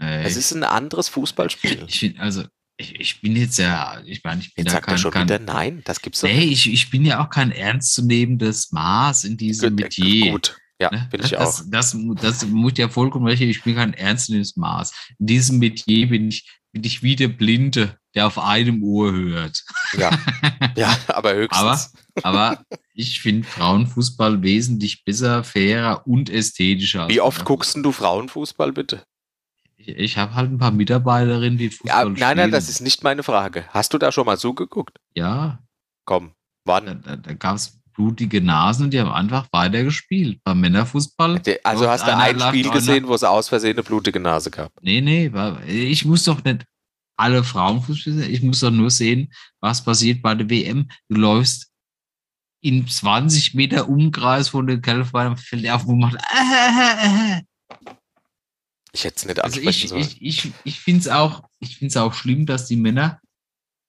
Es 0.00 0.36
ist 0.36 0.52
ein 0.52 0.64
anderes 0.64 1.08
Fußballspiel. 1.08 1.84
ich 1.88 1.98
finde, 1.98 2.20
also, 2.20 2.44
ich, 2.76 2.98
ich 3.00 3.20
bin 3.20 3.34
jetzt 3.34 3.58
ja, 3.58 4.00
ich 4.04 4.22
meine, 4.22 4.40
ich 4.40 4.54
bin 4.54 4.64
Jetzt 4.64 4.74
er 4.74 4.80
kein, 4.80 4.98
schon 4.98 5.10
kein 5.10 5.24
wieder 5.24 5.40
nein, 5.40 5.82
das 5.84 6.00
gibt's 6.00 6.20
doch 6.20 6.28
Nee, 6.28 6.44
ich, 6.44 6.72
ich 6.72 6.90
bin 6.90 7.04
ja 7.04 7.24
auch 7.24 7.30
kein 7.30 7.50
ernstzunehmendes 7.50 8.70
Maß 8.70 9.24
in 9.24 9.36
diesem 9.36 9.70
Gut, 9.70 9.80
Metier. 9.80 10.32
Gut, 10.32 10.56
ja, 10.80 10.90
Ne? 10.92 11.08
bin 11.10 11.24
ich 11.24 11.36
auch. 11.36 11.44
das, 11.44 11.68
Das, 11.68 11.92
das, 11.92 12.20
das 12.20 12.46
muss 12.46 12.74
ja 12.76 12.88
vollkommen 12.88 13.26
recht. 13.26 13.42
Ich 13.42 13.64
bin 13.64 13.74
kein 13.74 13.94
ernstzunehmendes 13.94 14.56
Maß. 14.56 14.92
In 15.18 15.26
diesem 15.26 15.58
Metier 15.58 16.08
bin 16.08 16.28
ich, 16.28 16.48
bin 16.72 16.84
ich 16.84 17.02
wie 17.02 17.16
der 17.16 17.28
Blinde, 17.28 17.98
der 18.14 18.26
auf 18.26 18.38
einem 18.38 18.82
Ohr 18.82 19.12
hört. 19.12 19.64
Ja, 19.96 20.10
ja, 20.76 20.96
aber 21.08 21.34
höchstens. 21.34 21.92
Aber 22.22 22.62
ich 22.94 23.20
finde 23.20 23.46
Frauenfußball 23.46 24.42
wesentlich 24.42 25.04
besser, 25.04 25.44
fairer 25.44 26.06
und 26.06 26.30
ästhetischer. 26.30 27.08
Wie 27.08 27.20
oft 27.20 27.44
guckst 27.44 27.74
denn 27.74 27.82
du 27.82 27.92
Frauenfußball 27.92 28.72
bitte? 28.72 29.04
Ich, 29.76 29.88
ich 29.88 30.16
habe 30.18 30.34
halt 30.34 30.50
ein 30.50 30.58
paar 30.58 30.72
Mitarbeiterinnen, 30.72 31.58
die 31.58 31.66
Ja, 31.66 31.70
Fußball 31.70 32.04
nein, 32.06 32.16
spielen. 32.16 32.36
nein, 32.36 32.50
das 32.50 32.68
ist 32.68 32.80
nicht 32.80 33.04
meine 33.04 33.22
Frage. 33.22 33.64
Hast 33.70 33.94
du 33.94 33.98
da 33.98 34.10
schon 34.12 34.26
mal 34.26 34.38
zugeguckt? 34.38 34.98
Ja, 35.14 35.60
Komm, 36.04 36.32
da, 36.64 36.72
wann? 36.72 37.02
da, 37.02 37.16
da 37.16 37.32
gab 37.34 37.56
es 37.56 37.77
blutige 37.98 38.40
Nasen 38.40 38.84
und 38.84 38.94
die 38.94 39.00
haben 39.00 39.10
einfach 39.10 39.48
weiter 39.50 39.82
gespielt. 39.82 40.40
Beim 40.44 40.60
Männerfußball. 40.60 41.42
Also 41.64 41.88
hast 41.88 42.06
du 42.06 42.16
ein 42.16 42.40
Spiel 42.40 42.70
gesehen, 42.70 43.08
wo 43.08 43.14
es 43.14 43.24
aus 43.24 43.48
Versehen 43.48 43.72
eine 43.74 43.82
blutige 43.82 44.20
Nase 44.20 44.50
gab? 44.50 44.72
Nee, 44.80 45.00
nee, 45.00 45.30
ich 45.66 46.04
muss 46.04 46.24
doch 46.24 46.42
nicht 46.44 46.64
alle 47.16 47.42
Frauenfußball 47.42 48.14
sehen. 48.14 48.32
Ich 48.32 48.42
muss 48.42 48.60
doch 48.60 48.70
nur 48.70 48.90
sehen, 48.90 49.32
was 49.60 49.82
passiert 49.82 50.22
bei 50.22 50.36
der 50.36 50.48
WM. 50.48 50.88
Du 51.08 51.16
läufst 51.16 51.72
in 52.60 52.86
20 52.86 53.54
Meter 53.54 53.88
Umkreis 53.88 54.48
von 54.48 54.68
den 54.68 54.80
Kälfern, 54.80 55.36
fällt 55.36 55.68
auf 55.68 55.84
und 55.84 55.98
macht. 55.98 56.14
Äh, 56.14 57.36
äh, 57.36 57.38
äh. 57.38 57.42
Ich 58.92 59.04
hätte 59.04 59.16
es 59.16 59.26
nicht 59.26 59.40
Also 59.42 59.56
ansprechen 59.56 59.84
ich, 59.84 59.88
sollen. 59.88 60.02
ich, 60.02 60.22
ich, 60.22 60.52
ich 60.64 60.80
finde 60.80 61.00
es 61.00 61.08
auch, 61.08 61.42
ich 61.58 61.76
find's 61.76 61.96
auch 61.96 62.14
schlimm, 62.14 62.46
dass 62.46 62.66
die 62.66 62.76
Männer 62.76 63.20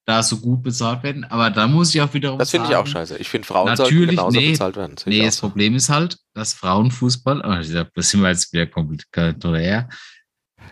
da 0.06 0.24
so 0.24 0.38
gut 0.38 0.64
bezahlt 0.64 1.04
werden. 1.04 1.24
Aber 1.26 1.50
da 1.50 1.68
muss 1.68 1.94
ich 1.94 2.02
auch 2.02 2.14
wiederum 2.14 2.40
das 2.40 2.52
finde 2.52 2.68
ich 2.70 2.76
auch 2.76 2.88
scheiße. 2.88 3.18
Ich 3.18 3.30
finde, 3.30 3.48
Frauen 3.48 3.76
sollten 3.76 3.84
Natürlich, 3.84 4.10
genauso 4.18 4.40
nee. 4.40 4.52
bezahlt 4.52 4.76
werden. 4.76 4.98
Sehe 4.98 5.10
Nee, 5.14 5.26
das 5.26 5.38
so. 5.38 5.48
Problem 5.48 5.76
ist 5.76 5.90
halt, 5.90 6.18
dass 6.34 6.54
Frauenfußball, 6.54 7.42
oh, 7.46 7.70
glaub, 7.70 7.94
das 7.94 8.10
sind 8.10 8.22
wir 8.22 8.30
jetzt 8.30 8.52
wieder 8.52 8.66
komplett 8.66 9.12
konträr, 9.12 9.88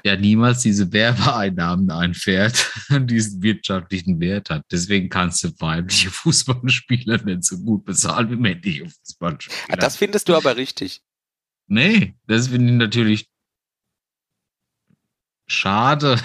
ja 0.04 0.16
niemals 0.16 0.62
diese 0.62 0.92
Werbeeinnahmen 0.92 1.92
einfährt 1.92 2.72
und 2.90 3.08
diesen 3.08 3.42
wirtschaftlichen 3.42 4.20
Wert 4.20 4.50
hat. 4.50 4.64
Deswegen 4.72 5.10
kannst 5.10 5.44
du 5.44 5.50
weibliche 5.60 6.10
Fußballspieler 6.10 7.24
nicht 7.24 7.44
so 7.44 7.58
gut 7.60 7.86
bezahlen 7.86 8.30
wie 8.32 8.36
männliche 8.36 8.86
Fußballspieler. 8.90 9.56
Ah, 9.70 9.76
das 9.76 9.98
findest 9.98 10.30
du 10.30 10.36
aber 10.36 10.58
richtig. 10.58 11.02
nee, 11.68 12.16
das 12.28 12.48
finde 12.48 12.74
ich 12.74 12.78
natürlich 12.80 13.30
schade. 15.48 16.20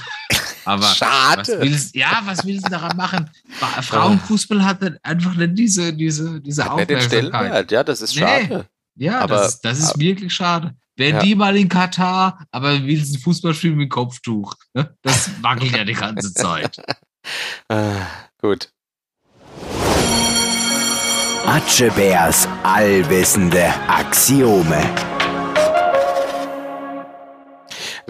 Aber 0.64 0.82
was 0.82 0.96
Schade. 0.96 1.60
willst, 1.60 1.94
ja, 1.96 2.22
was 2.24 2.44
willst 2.46 2.66
du 2.66 2.70
daran 2.70 2.96
machen? 2.96 3.28
Ba- 3.60 3.82
Frauenfußball 3.82 4.64
hat 4.64 4.82
dann 4.82 4.98
einfach 5.02 5.34
nicht 5.34 5.58
diese, 5.58 5.92
diese, 5.92 6.40
diese 6.40 6.64
Hat 6.64 6.70
Aufmerksamkeit. 6.72 7.70
Ja, 7.72 7.82
das 7.84 8.00
ist 8.02 8.14
Nee. 8.14 8.20
schade. 8.20 8.66
Ja, 8.96 9.20
Aber- 9.20 9.36
das, 9.36 9.54
ist, 9.54 9.60
das 9.64 9.78
ist 9.78 9.90
aber- 9.90 10.00
wirklich 10.00 10.34
schade. 10.34 10.74
Wären 10.96 11.16
Ja. 11.16 11.22
die 11.22 11.34
mal 11.34 11.56
in 11.56 11.68
Katar, 11.68 12.44
aber 12.50 12.82
willst 12.84 13.14
ein 13.14 13.20
Fußballspiel 13.20 13.74
mit 13.74 13.88
Kopftuch? 13.90 14.54
Ne? 14.74 14.94
Das 15.02 15.30
wackelt 15.40 15.74
ja 15.74 15.84
die 15.84 15.94
ganze 15.94 16.32
Zeit. 16.34 16.76
Ah, 17.68 18.06
gut. 18.40 18.68
Atschebärs 21.46 22.46
allwissende 22.62 23.64
Axiome. 23.88 24.82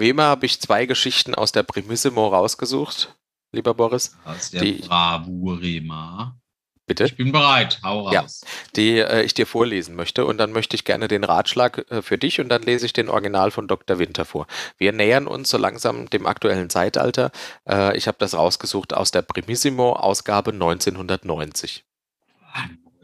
Wie 0.03 0.09
immer 0.09 0.23
habe 0.23 0.45
ich 0.45 0.59
zwei 0.59 0.85
Geschichten 0.85 1.33
aus 1.33 1.53
der 1.53 1.63
Primissimo 1.63 2.27
rausgesucht, 2.27 3.15
lieber 3.53 3.73
Boris. 3.73 4.17
Aus 4.25 4.51
der 4.51 4.59
Die- 4.61 4.73
Bravurema. 4.85 6.37
Bitte. 6.85 7.05
Ich 7.05 7.15
bin 7.15 7.31
bereit. 7.31 7.79
Hau 7.83 8.11
Ja. 8.11 8.19
raus. 8.19 8.41
die 8.75 8.97
äh, 8.99 9.21
ich 9.23 9.33
dir 9.33 9.47
vorlesen 9.47 9.95
möchte. 9.95 10.25
Und 10.25 10.39
dann 10.39 10.51
möchte 10.51 10.75
ich 10.75 10.83
gerne 10.83 11.07
den 11.07 11.23
Ratschlag 11.23 11.89
äh, 11.89 12.01
für 12.01 12.17
dich 12.17 12.41
und 12.41 12.49
dann 12.49 12.63
lese 12.63 12.85
ich 12.85 12.91
den 12.91 13.07
Original 13.07 13.49
von 13.51 13.69
Dr. 13.69 13.97
Winter 13.97 14.25
vor. 14.25 14.45
Wir 14.77 14.91
nähern 14.91 15.25
uns 15.25 15.49
so 15.49 15.57
langsam 15.57 16.09
dem 16.09 16.25
aktuellen 16.27 16.69
Zeitalter. 16.69 17.31
Äh, 17.65 17.95
ich 17.95 18.07
habe 18.09 18.17
das 18.19 18.33
rausgesucht 18.33 18.93
aus 18.93 19.11
der 19.11 19.21
Primissimo, 19.21 19.93
Ausgabe 19.93 20.51
1990. 20.51 21.85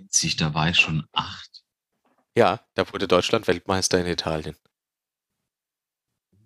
90, 0.01 0.35
da 0.35 0.53
war 0.53 0.69
ich 0.69 0.77
schon 0.77 1.05
acht. 1.13 1.63
Ja, 2.35 2.59
da 2.75 2.91
wurde 2.91 3.07
Deutschland 3.07 3.47
Weltmeister 3.47 3.97
in 4.01 4.07
Italien. 4.07 4.57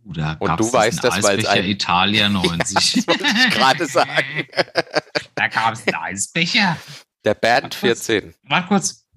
Da 0.05 0.33
Und 0.39 0.59
du 0.59 0.71
weißt 0.71 1.03
das, 1.03 1.23
weil's 1.23 1.45
Eisbecher 1.45 1.51
ein- 1.51 1.65
Italia 1.69 2.29
90. 2.29 3.07
wollte 3.07 3.23
ich 3.25 3.53
gerade 3.53 3.85
sagen. 3.85 4.47
Da 5.35 5.47
gab 5.47 5.73
es 5.73 5.87
einen 5.87 5.95
Eisbecher. 5.95 6.77
Der 7.25 7.33
Bernd 7.33 7.73
was? 7.75 7.79
14. 7.79 8.35
Warte 8.43 8.67
kurz. 8.67 9.07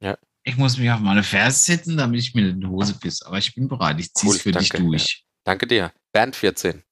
Ja. 0.00 0.18
Ich 0.42 0.56
muss 0.56 0.76
mich 0.76 0.90
auf 0.90 1.00
meine 1.00 1.22
Ferse 1.22 1.58
setzen, 1.58 1.96
damit 1.96 2.20
ich 2.20 2.34
mir 2.34 2.50
in 2.50 2.60
die 2.60 2.66
Hose 2.66 2.94
pisse. 2.98 3.24
Aber 3.26 3.38
ich 3.38 3.54
bin 3.54 3.68
bereit. 3.68 3.98
Ich 3.98 4.12
zieh's 4.12 4.30
Cool, 4.34 4.38
für 4.38 4.52
dich 4.52 4.68
danke, 4.68 4.84
durch. 4.86 5.24
Danke 5.44 5.66
dir. 5.66 5.92
Bernd 6.12 6.36
14. 6.36 6.82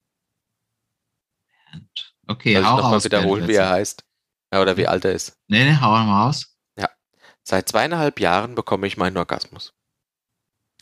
Okay, 2.27 2.55
Soll 2.55 2.63
ich 2.63 2.69
nochmal 2.69 3.05
wiederholen, 3.05 3.43
wie 3.49 3.53
Bernd. 3.53 3.69
er 3.69 3.71
heißt? 3.71 4.05
Ja, 4.53 4.63
oder 4.63 4.77
wie 4.77 4.87
alt 4.87 5.05
er 5.05 5.13
ist? 5.13 5.37
Nee, 5.49 5.65
nee, 5.65 5.77
hau 5.81 5.91
mal 5.91 6.25
raus. 6.27 6.47
Seit 7.43 7.69
zweieinhalb 7.69 8.21
Jahren 8.21 8.55
bekomme 8.55 8.87
ich 8.87 8.97
meinen 8.99 9.17
Orgasmus. 9.17 9.73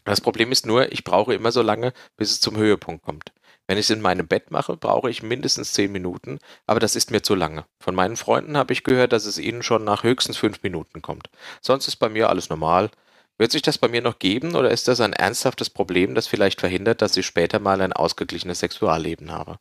Das 0.08 0.22
Problem 0.22 0.50
ist 0.52 0.64
nur, 0.64 0.90
ich 0.90 1.04
brauche 1.04 1.34
immer 1.34 1.52
so 1.52 1.60
lange, 1.60 1.92
bis 2.16 2.30
es 2.30 2.40
zum 2.40 2.56
Höhepunkt 2.56 3.04
kommt. 3.04 3.32
Wenn 3.66 3.76
ich 3.76 3.84
es 3.86 3.90
in 3.90 4.00
meinem 4.00 4.26
Bett 4.26 4.50
mache, 4.50 4.74
brauche 4.78 5.10
ich 5.10 5.22
mindestens 5.22 5.72
zehn 5.74 5.92
Minuten, 5.92 6.38
aber 6.66 6.80
das 6.80 6.96
ist 6.96 7.10
mir 7.10 7.22
zu 7.22 7.34
lange. 7.34 7.66
Von 7.78 7.94
meinen 7.94 8.16
Freunden 8.16 8.56
habe 8.56 8.72
ich 8.72 8.84
gehört, 8.84 9.12
dass 9.12 9.26
es 9.26 9.36
ihnen 9.36 9.62
schon 9.62 9.84
nach 9.84 10.04
höchstens 10.04 10.38
fünf 10.38 10.62
Minuten 10.62 11.02
kommt. 11.02 11.28
Sonst 11.60 11.88
ist 11.88 11.96
bei 11.96 12.08
mir 12.08 12.30
alles 12.30 12.48
normal. 12.48 12.90
Wird 13.36 13.52
sich 13.52 13.60
das 13.60 13.76
bei 13.76 13.88
mir 13.88 14.00
noch 14.00 14.18
geben 14.18 14.54
oder 14.54 14.70
ist 14.70 14.88
das 14.88 15.00
ein 15.00 15.12
ernsthaftes 15.12 15.68
Problem, 15.68 16.14
das 16.14 16.26
vielleicht 16.26 16.60
verhindert, 16.60 17.02
dass 17.02 17.16
ich 17.18 17.26
später 17.26 17.58
mal 17.58 17.82
ein 17.82 17.92
ausgeglichenes 17.92 18.60
Sexualleben 18.60 19.30
habe? 19.30 19.58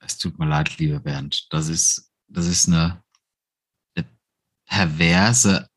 Es 0.00 0.18
tut 0.18 0.38
mir 0.38 0.46
leid, 0.46 0.76
lieber 0.76 1.00
Bernd. 1.00 1.46
Das 1.50 1.68
ist, 1.68 2.12
das 2.28 2.46
ist 2.46 2.68
eine, 2.68 3.02
eine 3.96 4.06
perverse 4.66 5.70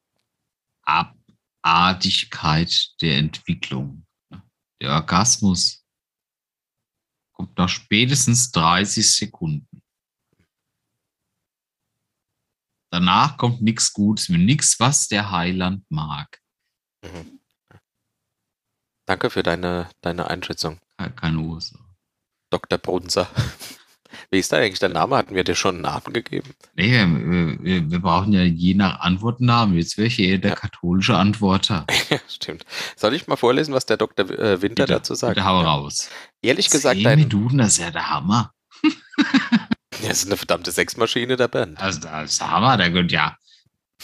Abartigkeit 1.64 2.92
der 3.02 3.18
Entwicklung. 3.18 4.06
Der 4.82 4.92
Orgasmus 4.92 5.86
kommt 7.32 7.58
nach 7.58 7.70
spätestens 7.70 8.52
30 8.52 9.16
Sekunden. 9.16 9.82
Danach 12.92 13.38
kommt 13.38 13.62
nichts 13.62 13.92
Gutes 13.94 14.30
mehr, 14.30 14.38
nichts, 14.40 14.80
was 14.80 15.08
der 15.08 15.32
Heiland 15.32 15.90
mag. 15.90 16.40
Mhm. 17.04 17.40
Danke 19.06 19.30
für 19.30 19.42
deine, 19.44 19.90
deine 20.02 20.28
Einschätzung, 20.30 20.80
Ke- 20.98 21.12
Keine 21.12 21.40
Ursache. 21.40 21.84
Dr. 22.52 22.78
Brunzer. 22.78 23.30
Wie 24.34 24.40
ist 24.40 24.52
da 24.52 24.58
eigentlich 24.58 24.80
dein 24.80 24.94
Name? 24.94 25.16
Hatten 25.16 25.36
wir 25.36 25.44
dir 25.44 25.54
schon 25.54 25.76
einen 25.76 25.84
Namen 25.84 26.12
gegeben? 26.12 26.56
Nee, 26.74 27.06
wir, 27.62 27.92
wir, 27.92 28.00
brauchen 28.00 28.34
ja 28.34 28.42
je 28.42 28.74
nach 28.74 29.02
Antwort 29.02 29.40
einen 29.40 29.46
Namen. 29.46 29.78
Jetzt 29.78 29.96
wäre 30.00 30.08
ich 30.08 30.18
eher 30.18 30.40
der 30.40 30.50
Ja. 30.50 30.56
katholische 30.56 31.16
Antworter. 31.16 31.86
Stimmt. 32.28 32.66
Soll 32.96 33.14
ich 33.14 33.28
mal 33.28 33.36
vorlesen, 33.36 33.76
was 33.76 33.86
der 33.86 33.98
Dr. 33.98 34.28
äh, 34.32 34.60
Winter 34.64 34.86
Bitte, 34.86 34.94
dazu 34.94 35.14
sagt? 35.14 35.36
Bitte 35.36 35.46
hau 35.46 35.62
raus. 35.62 36.10
Ehrlich 36.42 36.72
gesagt, 36.72 36.96
Zehn 36.96 37.04
dein, 37.04 37.20
Minuten, 37.20 37.60
das 37.60 37.74
ist 37.74 37.78
ja 37.78 37.92
der 37.92 38.10
Hammer. 38.10 38.56
das 40.02 40.24
ist 40.24 40.26
eine 40.26 40.38
verdammte 40.38 40.72
Sexmaschine, 40.72 41.38
der 41.38 41.48
Bernd. 41.48 41.80
Also 41.80 42.00
das 42.00 42.32
ist 42.32 42.42
der 42.42 42.50
Hammer, 42.50 42.76
der 42.76 42.90
gehört 42.90 43.12
ja 43.12 43.38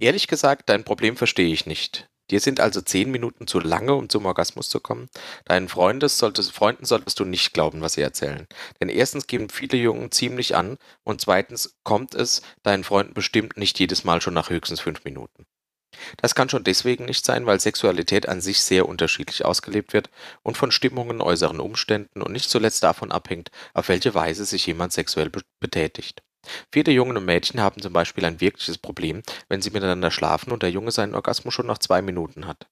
Ehrlich 0.00 0.26
gesagt, 0.26 0.68
dein 0.68 0.84
Problem 0.84 1.16
verstehe 1.16 1.52
ich 1.52 1.66
nicht. 1.66 2.08
Dir 2.30 2.40
sind 2.40 2.60
also 2.60 2.82
zehn 2.82 3.10
Minuten 3.10 3.46
zu 3.46 3.58
lange, 3.58 3.94
um 3.94 4.08
zum 4.08 4.26
Orgasmus 4.26 4.68
zu 4.68 4.80
kommen. 4.80 5.08
Deinen 5.46 5.68
Freundes 5.68 6.18
solltest, 6.18 6.52
Freunden 6.52 6.84
solltest 6.84 7.18
du 7.20 7.24
nicht 7.24 7.54
glauben, 7.54 7.80
was 7.80 7.94
sie 7.94 8.02
erzählen. 8.02 8.46
Denn 8.80 8.90
erstens 8.90 9.26
geben 9.26 9.48
viele 9.48 9.78
Jungen 9.78 10.10
ziemlich 10.10 10.54
an 10.54 10.76
und 11.04 11.20
zweitens 11.22 11.78
kommt 11.84 12.14
es 12.14 12.42
deinen 12.62 12.84
Freunden 12.84 13.14
bestimmt 13.14 13.56
nicht 13.56 13.78
jedes 13.78 14.04
Mal 14.04 14.20
schon 14.20 14.34
nach 14.34 14.50
höchstens 14.50 14.80
fünf 14.80 15.04
Minuten. 15.04 15.46
Das 16.16 16.34
kann 16.34 16.48
schon 16.48 16.64
deswegen 16.64 17.04
nicht 17.04 17.24
sein, 17.24 17.46
weil 17.46 17.60
Sexualität 17.60 18.28
an 18.28 18.40
sich 18.40 18.60
sehr 18.60 18.88
unterschiedlich 18.88 19.44
ausgelebt 19.44 19.92
wird 19.92 20.10
und 20.42 20.56
von 20.56 20.70
Stimmungen, 20.70 21.20
äußeren 21.20 21.60
Umständen 21.60 22.22
und 22.22 22.32
nicht 22.32 22.50
zuletzt 22.50 22.82
davon 22.82 23.12
abhängt, 23.12 23.50
auf 23.74 23.88
welche 23.88 24.14
Weise 24.14 24.44
sich 24.44 24.66
jemand 24.66 24.92
sexuell 24.92 25.30
be 25.30 25.42
betätigt. 25.60 26.22
Viele 26.72 26.92
Jungen 26.92 27.16
und 27.16 27.24
Mädchen 27.24 27.60
haben 27.60 27.82
zum 27.82 27.92
Beispiel 27.92 28.24
ein 28.24 28.40
wirkliches 28.40 28.78
Problem, 28.78 29.22
wenn 29.48 29.60
sie 29.60 29.70
miteinander 29.70 30.10
schlafen 30.10 30.52
und 30.52 30.62
der 30.62 30.70
Junge 30.70 30.92
seinen 30.92 31.14
Orgasmus 31.14 31.52
schon 31.54 31.66
nach 31.66 31.78
zwei 31.78 32.00
Minuten 32.00 32.46
hat. 32.46 32.68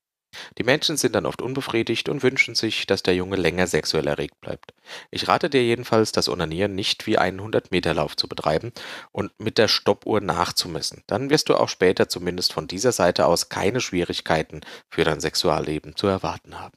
Die 0.59 0.64
Mädchen 0.64 0.96
sind 0.96 1.14
dann 1.14 1.27
oft 1.27 1.42
unbefriedigt 1.42 2.09
und 2.09 2.22
wünschen 2.22 2.55
sich, 2.55 2.87
dass 2.87 3.03
der 3.03 3.14
Junge 3.14 3.37
länger 3.37 3.66
sexuell 3.66 4.07
erregt 4.07 4.40
bleibt. 4.40 4.72
Ich 5.11 5.29
rate 5.29 5.51
dir 5.51 5.64
jedenfalls, 5.64 6.12
das 6.12 6.29
Onanieren 6.29 6.75
nicht 6.75 7.07
wie 7.07 7.18
einen 7.18 7.40
100-Meter-Lauf 7.40 8.16
zu 8.16 8.29
betreiben 8.29 8.72
und 9.12 9.33
mit 9.38 9.59
der 9.59 9.68
Stoppuhr 9.68 10.20
nachzumessen. 10.20 11.03
Dann 11.07 11.31
wirst 11.31 11.49
du 11.49 11.55
auch 11.55 11.68
später 11.68 12.09
zumindest 12.09 12.53
von 12.53 12.68
dieser 12.68 12.92
Seite 12.92 13.27
aus 13.27 13.49
keine 13.49 13.81
Schwierigkeiten 13.81 14.61
für 14.88 15.05
dein 15.05 15.20
Sexualleben 15.20 15.96
zu 15.96 16.07
erwarten 16.07 16.59
haben. 16.59 16.77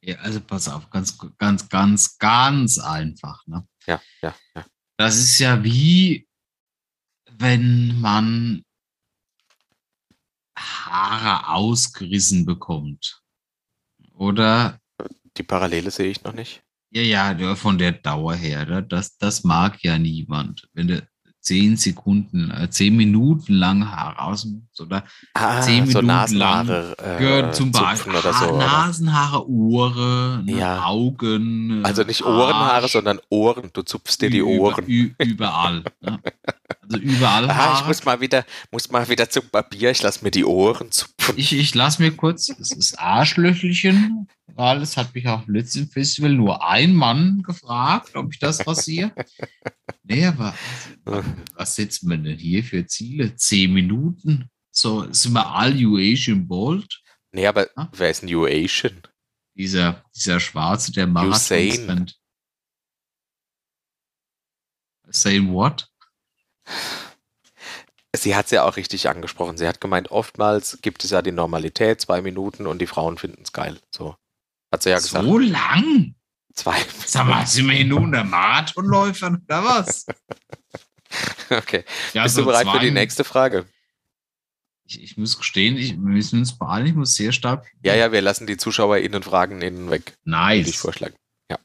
Ja, 0.00 0.16
also 0.18 0.40
pass 0.40 0.68
auf, 0.68 0.90
ganz, 0.90 1.18
ganz, 1.38 1.68
ganz, 1.68 2.18
ganz 2.18 2.78
einfach. 2.78 3.46
Ne? 3.46 3.66
Ja, 3.86 4.00
ja, 4.22 4.34
ja. 4.54 4.64
Das 4.96 5.16
ist 5.16 5.38
ja 5.38 5.62
wie, 5.64 6.28
wenn 7.38 8.00
man 8.00 8.62
Haare 10.58 11.48
ausgerissen 11.48 12.44
bekommt. 12.46 13.20
Oder, 14.14 14.78
Die 15.36 15.42
Parallele 15.42 15.90
sehe 15.90 16.10
ich 16.10 16.22
noch 16.24 16.32
nicht. 16.32 16.62
ja, 16.90 17.02
ja, 17.02 17.32
ja, 17.32 17.54
von 17.54 17.78
der 17.78 17.92
Dauer 17.92 18.34
her, 18.34 18.82
das, 18.82 19.16
das 19.18 19.44
mag 19.44 19.82
ja 19.82 19.98
niemand. 19.98 20.68
Wenn 20.72 20.88
du 20.88 21.06
zehn 21.40 21.76
Sekunden, 21.76 22.50
äh, 22.50 22.68
zehn 22.70 22.96
Minuten 22.96 23.52
lang 23.52 23.88
Haare 23.88 24.18
aus 24.20 24.48
oder 24.80 25.04
Ah, 25.34 25.60
Zehn 25.60 25.84
so 25.86 25.98
Minuten 25.98 26.06
Nasenhaare 26.06 26.96
äh, 26.98 27.40
ja, 27.42 27.52
zum 27.52 27.72
zupfen 27.72 27.86
Beispiel 27.86 28.14
oder 28.16 28.32
so. 28.32 28.46
Oder? 28.46 28.66
Nasenhaare, 28.66 29.48
Ohren, 29.48 30.48
Ja. 30.48 30.84
Augen. 30.86 31.82
äh, 31.84 31.86
Also 31.86 32.02
nicht 32.02 32.24
Ohrenhaare, 32.24 32.82
Arsch, 32.82 32.92
sondern 32.92 33.20
Ohren. 33.28 33.70
Du 33.72 33.82
zupfst 33.82 34.18
dir 34.22 34.30
die 34.30 34.38
über- 34.38 34.48
Ohren. 34.48 34.86
Überall. 34.86 35.84
ne? 36.00 36.18
Also 36.88 36.98
überall 36.98 37.50
Ah, 37.50 37.78
ich 37.80 37.86
muss 37.86 38.04
mal 38.04 38.20
wieder, 38.20 38.44
muss 38.70 38.90
mal 38.90 39.08
wieder 39.08 39.28
zum 39.28 39.48
Barbier. 39.50 39.90
Ich 39.90 40.02
lasse 40.02 40.22
mir 40.24 40.30
die 40.30 40.44
Ohren 40.44 40.90
zupfen. 40.92 41.34
Ich, 41.36 41.52
ich 41.52 41.74
lasse 41.74 42.00
mir 42.02 42.12
kurz, 42.14 42.48
es 42.48 42.70
ist 42.72 42.98
Arschlöchelchen, 42.98 44.28
weil 44.46 44.82
es 44.82 44.96
hat 44.96 45.14
mich 45.14 45.26
auf 45.26 45.44
dem 45.44 45.54
letzten 45.54 45.88
Festival 45.88 46.32
nur 46.32 46.64
ein 46.64 46.94
Mann 46.94 47.42
gefragt, 47.42 48.14
ob 48.14 48.32
ich 48.32 48.38
das 48.38 48.66
rasiere. 48.66 49.12
nee, 50.04 50.24
aber 50.24 50.54
also, 51.04 51.24
was 51.54 51.74
setzt 51.74 52.04
man 52.04 52.22
denn 52.24 52.38
hier 52.38 52.62
für 52.62 52.86
Ziele? 52.86 53.34
Zehn 53.36 53.72
Minuten? 53.72 54.48
So, 54.70 55.10
sind 55.12 55.32
wir 55.32 55.46
all 55.46 55.72
Asian 55.72 56.46
Bold? 56.46 57.02
Nee, 57.32 57.46
aber 57.46 57.68
Ah. 57.76 57.88
wer 57.92 58.10
ist 58.10 58.22
ein 58.22 58.28
Asian? 58.32 59.02
Dieser, 59.56 60.04
dieser 60.14 60.38
Schwarze, 60.38 60.92
der 60.92 61.06
Marathon 61.06 61.32
Usain. 61.32 62.10
Same 65.10 65.52
what? 65.52 65.88
Sie 68.14 68.34
hat 68.34 68.46
es 68.46 68.50
ja 68.52 68.64
auch 68.64 68.76
richtig 68.76 69.08
angesprochen. 69.08 69.58
Sie 69.58 69.68
hat 69.68 69.80
gemeint, 69.80 70.10
oftmals 70.10 70.78
gibt 70.80 71.04
es 71.04 71.10
ja 71.10 71.22
die 71.22 71.32
Normalität, 71.32 72.00
zwei 72.00 72.22
Minuten 72.22 72.66
und 72.66 72.78
die 72.78 72.86
Frauen 72.86 73.18
finden 73.18 73.42
es 73.42 73.52
geil. 73.52 73.78
So. 73.90 74.16
Hat 74.72 74.82
sie 74.82 74.90
ja 74.90 74.96
gesagt. 74.96 75.24
so 75.24 75.38
lang? 75.38 76.14
Zwei. 76.54 76.76
Sag 77.04 77.26
mal, 77.26 77.46
sind 77.46 77.68
wir 77.68 77.74
hier 77.76 77.84
nur 77.84 78.00
unter 78.00 78.24
Marathonläufern 78.24 79.42
oder 79.44 79.64
was? 79.64 80.06
Okay. 81.48 81.84
Ja, 82.12 82.24
Bist 82.24 82.34
so 82.34 82.42
du 82.42 82.48
bereit 82.48 82.68
für 82.68 82.80
die 82.80 82.90
nächste 82.90 83.22
Frage? 83.22 83.66
Ich, 84.84 85.00
ich 85.02 85.16
muss 85.16 85.38
gestehen, 85.38 85.76
ich, 85.76 85.92
wir 85.92 85.98
müssen 85.98 86.40
uns 86.40 86.58
beeilen, 86.58 86.86
ich 86.86 86.94
muss 86.94 87.14
sehr 87.14 87.32
stark. 87.32 87.66
Ja, 87.82 87.94
ja, 87.94 88.10
wir 88.12 88.20
lassen 88.20 88.46
die 88.46 88.56
ZuschauerInnen 88.56 89.22
Fragen 89.22 89.62
innen 89.62 89.88
weg. 89.90 90.16
Würde 90.24 90.56
ich 90.60 90.66
Nice. 90.66 90.76
vorschlagen. 90.76 91.14
Ja. 91.48 91.58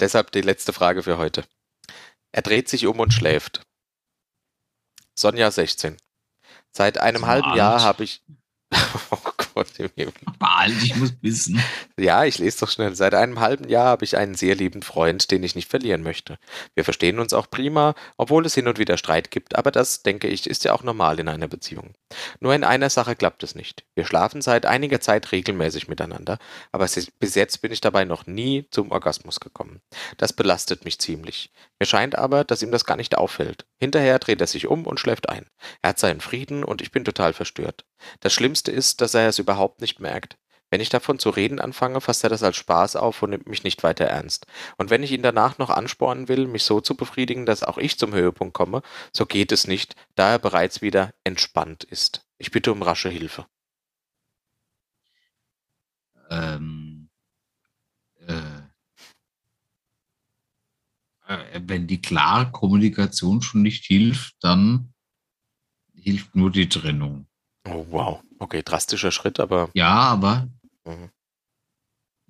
Deshalb 0.00 0.30
die 0.30 0.40
letzte 0.42 0.72
Frage 0.72 1.02
für 1.02 1.18
heute. 1.18 1.44
Er 2.30 2.42
dreht 2.42 2.68
sich 2.68 2.86
um 2.86 3.00
und 3.00 3.12
schläft. 3.12 3.62
Sonja 5.18 5.50
16. 5.50 5.96
Seit 6.70 6.98
einem 6.98 7.26
halben 7.26 7.48
alt. 7.48 7.56
Jahr 7.56 7.82
habe 7.82 8.04
ich. 8.04 8.22
Oh 9.10 9.16
Himmel. 9.66 10.12
Beeil 10.38 10.74
dich, 10.74 10.92
ich 10.92 10.96
muss 10.96 11.14
wissen. 11.20 11.62
Ja, 11.98 12.24
ich 12.24 12.38
lese 12.38 12.60
doch 12.60 12.70
schnell. 12.70 12.94
Seit 12.94 13.14
einem 13.14 13.40
halben 13.40 13.68
Jahr 13.68 13.86
habe 13.86 14.04
ich 14.04 14.16
einen 14.16 14.34
sehr 14.34 14.54
lieben 14.54 14.82
Freund, 14.82 15.30
den 15.30 15.42
ich 15.42 15.54
nicht 15.54 15.68
verlieren 15.68 16.02
möchte. 16.02 16.38
Wir 16.74 16.84
verstehen 16.84 17.18
uns 17.18 17.32
auch 17.32 17.50
prima, 17.50 17.94
obwohl 18.16 18.46
es 18.46 18.54
hin 18.54 18.68
und 18.68 18.78
wieder 18.78 18.96
Streit 18.96 19.30
gibt, 19.30 19.56
aber 19.56 19.70
das, 19.70 20.02
denke 20.02 20.28
ich, 20.28 20.48
ist 20.48 20.64
ja 20.64 20.72
auch 20.72 20.82
normal 20.82 21.18
in 21.18 21.28
einer 21.28 21.48
Beziehung. 21.48 21.94
Nur 22.40 22.54
in 22.54 22.64
einer 22.64 22.90
Sache 22.90 23.16
klappt 23.16 23.42
es 23.42 23.54
nicht. 23.54 23.84
Wir 23.94 24.04
schlafen 24.04 24.42
seit 24.42 24.66
einiger 24.66 25.00
Zeit 25.00 25.32
regelmäßig 25.32 25.88
miteinander, 25.88 26.38
aber 26.72 26.88
bis 27.18 27.34
jetzt 27.34 27.62
bin 27.62 27.72
ich 27.72 27.80
dabei 27.80 28.04
noch 28.04 28.26
nie 28.26 28.66
zum 28.70 28.90
Orgasmus 28.90 29.40
gekommen. 29.40 29.80
Das 30.16 30.32
belastet 30.32 30.84
mich 30.84 30.98
ziemlich. 30.98 31.52
Mir 31.78 31.86
scheint 31.86 32.16
aber, 32.16 32.44
dass 32.44 32.62
ihm 32.62 32.70
das 32.70 32.84
gar 32.84 32.96
nicht 32.96 33.16
auffällt. 33.16 33.66
Hinterher 33.78 34.18
dreht 34.18 34.40
er 34.40 34.46
sich 34.46 34.66
um 34.66 34.86
und 34.86 34.98
schläft 35.00 35.28
ein. 35.28 35.46
Er 35.82 35.90
hat 35.90 35.98
seinen 35.98 36.20
Frieden 36.20 36.64
und 36.64 36.82
ich 36.82 36.90
bin 36.90 37.04
total 37.04 37.32
verstört. 37.32 37.84
Das 38.20 38.32
Schlimmste 38.32 38.70
ist, 38.70 39.00
dass 39.00 39.14
er 39.14 39.28
es 39.28 39.38
überhaupt 39.48 39.80
nicht 39.80 39.98
merkt. 39.98 40.36
Wenn 40.70 40.82
ich 40.82 40.90
davon 40.90 41.18
zu 41.18 41.30
reden 41.30 41.58
anfange, 41.58 42.02
fasst 42.02 42.22
er 42.22 42.28
das 42.28 42.42
als 42.42 42.56
Spaß 42.56 42.96
auf 42.96 43.22
und 43.22 43.30
nimmt 43.30 43.48
mich 43.48 43.64
nicht 43.64 43.82
weiter 43.82 44.04
ernst. 44.04 44.46
Und 44.76 44.90
wenn 44.90 45.02
ich 45.02 45.12
ihn 45.12 45.22
danach 45.22 45.56
noch 45.56 45.70
anspornen 45.70 46.28
will, 46.28 46.46
mich 46.46 46.64
so 46.64 46.82
zu 46.82 46.94
befriedigen, 46.94 47.46
dass 47.46 47.62
auch 47.62 47.78
ich 47.78 47.98
zum 47.98 48.12
Höhepunkt 48.12 48.52
komme, 48.52 48.82
so 49.10 49.24
geht 49.24 49.50
es 49.50 49.66
nicht, 49.66 49.96
da 50.16 50.32
er 50.32 50.38
bereits 50.38 50.82
wieder 50.82 51.14
entspannt 51.24 51.84
ist. 51.84 52.26
Ich 52.36 52.50
bitte 52.50 52.70
um 52.70 52.82
rasche 52.82 53.08
Hilfe. 53.08 53.46
Ähm, 56.28 57.08
äh, 58.26 58.60
äh, 61.26 61.60
wenn 61.64 61.86
die 61.86 62.02
klare 62.02 62.50
Kommunikation 62.52 63.40
schon 63.40 63.62
nicht 63.62 63.86
hilft, 63.86 64.36
dann 64.42 64.92
hilft 65.94 66.34
nur 66.36 66.50
die 66.50 66.68
Trennung. 66.68 67.27
Oh, 67.70 67.86
wow. 67.90 68.20
Okay, 68.38 68.62
drastischer 68.62 69.10
Schritt, 69.10 69.40
aber 69.40 69.70
Ja, 69.74 69.88
aber 69.90 70.48
Mhm. 70.84 71.10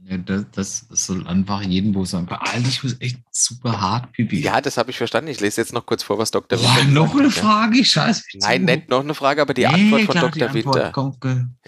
Ja, 0.05 0.17
das, 0.17 0.87
das 0.89 1.07
soll 1.07 1.27
einfach 1.27 1.61
jeden 1.63 1.95
wo 1.95 2.05
sagen. 2.05 2.29
Alter, 2.29 2.69
ich 2.69 2.83
muss 2.83 2.97
echt 3.01 3.19
super 3.31 3.81
hart 3.81 4.13
pipi. 4.13 4.41
ja, 4.41 4.61
das 4.61 4.79
habe 4.79 4.91
ich 4.91 4.97
verstanden. 4.97 5.31
Ich 5.31 5.41
lese 5.41 5.61
jetzt 5.61 5.73
noch 5.73 5.85
kurz 5.85 6.03
vor, 6.03 6.19
was 6.19 6.31
Dr. 6.31 6.59
Boah, 6.59 6.77
Winter 6.77 6.91
noch 6.93 7.15
eine 7.15 7.25
ja. 7.25 7.31
Frage, 7.31 7.85
scheiße. 7.85 8.23
Nein, 8.41 8.65
nicht 8.65 8.89
noch 8.89 9.01
eine 9.01 9.15
Frage, 9.15 9.43
aber 9.43 9.53
die 9.55 9.63
Nee, 9.67 9.67
Antwort 9.67 10.03
von 10.03 10.13
klar, 10.13 10.31
Dr. 10.31 10.55
Winter. 10.55 10.93
kommt, 10.93 11.19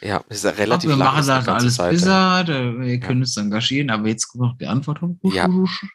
Ja, 0.00 0.24
ist 0.28 0.44
ja 0.44 0.50
relativ 0.50 0.88
wir 0.90 0.96
lang. 0.96 1.08
machen 1.08 1.20
ist 1.20 1.28
eine 1.28 1.44
das 1.44 1.48
alles 1.48 1.74
Seite. 1.74 1.96
besser, 1.96 2.78
wir 2.80 3.00
können 3.00 3.20
uns 3.20 3.36
engagieren, 3.36 3.90
aber 3.90 4.08
jetzt 4.08 4.28
kommt 4.28 4.42
noch 4.42 4.56
die 4.58 4.66
Antwort. 4.66 5.00
Ja. 5.24 5.48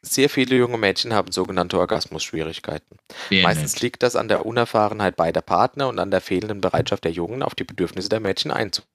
Sehr 0.03 0.29
viele 0.29 0.55
junge 0.55 0.77
Mädchen 0.77 1.13
haben 1.13 1.31
sogenannte 1.31 1.79
Orgasmusschwierigkeiten. 1.79 2.97
Meistens 3.31 3.73
nicht? 3.73 3.81
liegt 3.81 4.03
das 4.03 4.15
an 4.15 4.27
der 4.27 4.45
Unerfahrenheit 4.45 5.15
beider 5.15 5.41
Partner 5.41 5.87
und 5.87 5.99
an 5.99 6.11
der 6.11 6.21
fehlenden 6.21 6.61
Bereitschaft 6.61 7.03
der 7.05 7.11
Jungen, 7.11 7.41
auf 7.43 7.55
die 7.55 7.63
Bedürfnisse 7.63 8.09
der 8.09 8.19
Mädchen 8.19 8.51
einzugehen. 8.51 8.89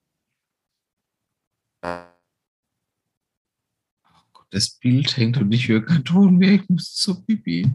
Das 4.51 4.71
Bild 4.71 5.17
hängt 5.17 5.37
und 5.39 5.53
ich 5.53 5.69
höre 5.69 5.85
keinen 5.85 6.05
Ton 6.05 6.37
mehr, 6.37 6.53
ich 6.53 6.69
muss 6.69 6.95
zur 6.95 7.25
Pipi. 7.25 7.69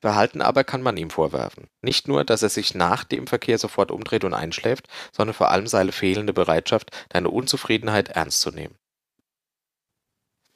Verhalten 0.00 0.42
aber 0.42 0.64
kann 0.64 0.82
man 0.82 0.96
ihm 0.98 1.08
vorwerfen. 1.10 1.68
Nicht 1.82 2.08
nur, 2.08 2.24
dass 2.24 2.42
er 2.42 2.50
sich 2.50 2.74
nach 2.74 3.04
dem 3.04 3.26
Verkehr 3.26 3.58
sofort 3.58 3.90
umdreht 3.90 4.22
und 4.24 4.34
einschläft, 4.34 4.86
sondern 5.12 5.34
vor 5.34 5.50
allem 5.50 5.66
seine 5.66 5.92
fehlende 5.92 6.34
Bereitschaft, 6.34 6.90
deine 7.08 7.30
Unzufriedenheit 7.30 8.10
ernst 8.10 8.40
zu 8.40 8.50
nehmen. 8.50 8.74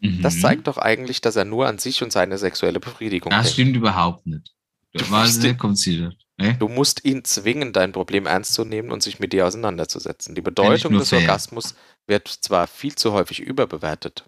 Das 0.01 0.37
Mhm. 0.37 0.41
zeigt 0.41 0.67
doch 0.69 0.79
eigentlich, 0.79 1.21
dass 1.23 1.35
er 1.35 1.45
nur 1.45 1.67
an 1.67 1.79
sich 1.79 2.03
und 2.03 2.13
seine 2.13 2.39
sexuelle 2.39 2.79
Befriedigung 2.79 3.31
Das 3.31 3.47
denkt. 3.47 3.53
stimmt 3.55 3.77
überhaupt 3.77 4.27
nicht. 4.27 4.55
Das 4.93 5.11
war 5.11 5.27
sehr 5.27 5.57
konziliert. 5.57 6.17
Ne? 6.41 6.57
Du 6.59 6.69
musst 6.69 7.05
ihn 7.05 7.25
zwingen, 7.25 7.73
dein 7.73 7.93
Problem 7.93 8.27
ernst 8.27 8.55
zu 8.55 8.65
nehmen 8.65 8.93
und 8.93 9.03
sich 9.03 9.19
mit 9.19 9.33
dir 9.33 9.47
auseinanderzusetzen. 9.47 10.35
Die 10.35 10.41
Bedeutung 10.41 10.95
des 10.95 11.11
fair. 11.11 11.21
Orgasmus 11.21 11.75
wird 12.07 12.29
zwar 12.29 12.67
viel 12.67 12.95
zu 12.95 13.13
häufig 13.13 13.41
überbewertet. 13.41 14.25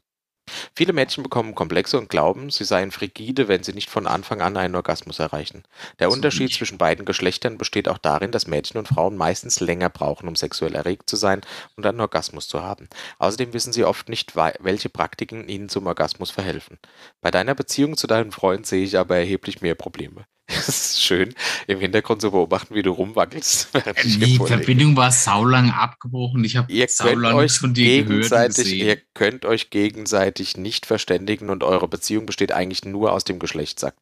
Viele 0.74 0.92
Mädchen 0.92 1.22
bekommen 1.22 1.54
Komplexe 1.54 1.98
und 1.98 2.08
glauben, 2.08 2.50
sie 2.50 2.64
seien 2.64 2.90
frigide, 2.90 3.48
wenn 3.48 3.62
sie 3.62 3.72
nicht 3.72 3.90
von 3.90 4.06
Anfang 4.06 4.40
an 4.40 4.56
einen 4.56 4.74
Orgasmus 4.74 5.18
erreichen. 5.18 5.62
Der 5.98 6.10
So 6.10 6.16
Unterschied 6.16 6.52
zwischen 6.52 6.78
beiden 6.78 7.04
Geschlechtern 7.04 7.58
besteht 7.58 7.88
auch 7.88 7.98
darin, 7.98 8.32
dass 8.32 8.46
Mädchen 8.46 8.78
und 8.78 8.88
Frauen 8.88 9.16
meistens 9.16 9.60
länger 9.60 9.90
brauchen, 9.90 10.28
um 10.28 10.36
sexuell 10.36 10.74
erregt 10.74 11.08
zu 11.08 11.16
sein 11.16 11.40
und 11.76 11.86
einen 11.86 12.00
Orgasmus 12.00 12.48
zu 12.48 12.62
haben. 12.62 12.88
Außerdem 13.18 13.52
wissen 13.52 13.72
sie 13.72 13.84
oft 13.84 14.08
nicht, 14.08 14.34
welche 14.34 14.88
Praktiken 14.88 15.48
ihnen 15.48 15.68
zum 15.68 15.86
Orgasmus 15.86 16.30
verhelfen. 16.30 16.78
Bei 17.20 17.30
deiner 17.30 17.54
Beziehung 17.54 17.96
zu 17.96 18.06
deinem 18.06 18.32
Freund 18.32 18.66
sehe 18.66 18.84
ich 18.84 18.98
aber 18.98 19.16
erheblich 19.16 19.60
mehr 19.60 19.74
Probleme. 19.74 20.26
Es 20.60 20.68
ist 20.68 21.02
schön, 21.02 21.34
im 21.66 21.80
Hintergrund 21.80 22.20
zu 22.20 22.30
beobachten, 22.30 22.74
wie 22.74 22.82
du 22.82 22.90
rumwackelst. 22.90 23.70
Die. 24.04 24.38
Verbindung 24.38 24.96
war 24.96 25.12
saulang 25.12 25.70
abgebrochen. 25.70 26.42
Ich 26.44 26.56
habe 26.56 26.72
saulang 26.88 27.36
euch 27.36 27.52
von 27.52 27.72
dir 27.72 27.84
gegenseitig, 27.84 28.74
ihr 28.74 28.96
könnt 29.14 29.44
euch 29.44 29.70
gegenseitig 29.70 30.56
nicht 30.56 30.86
verständigen 30.86 31.50
und 31.50 31.62
eure 31.62 31.88
Beziehung 31.88 32.26
besteht 32.26 32.52
eigentlich 32.52 32.84
nur 32.84 33.12
aus 33.12 33.24
dem 33.24 33.38
Geschlechtsakt. 33.38 33.98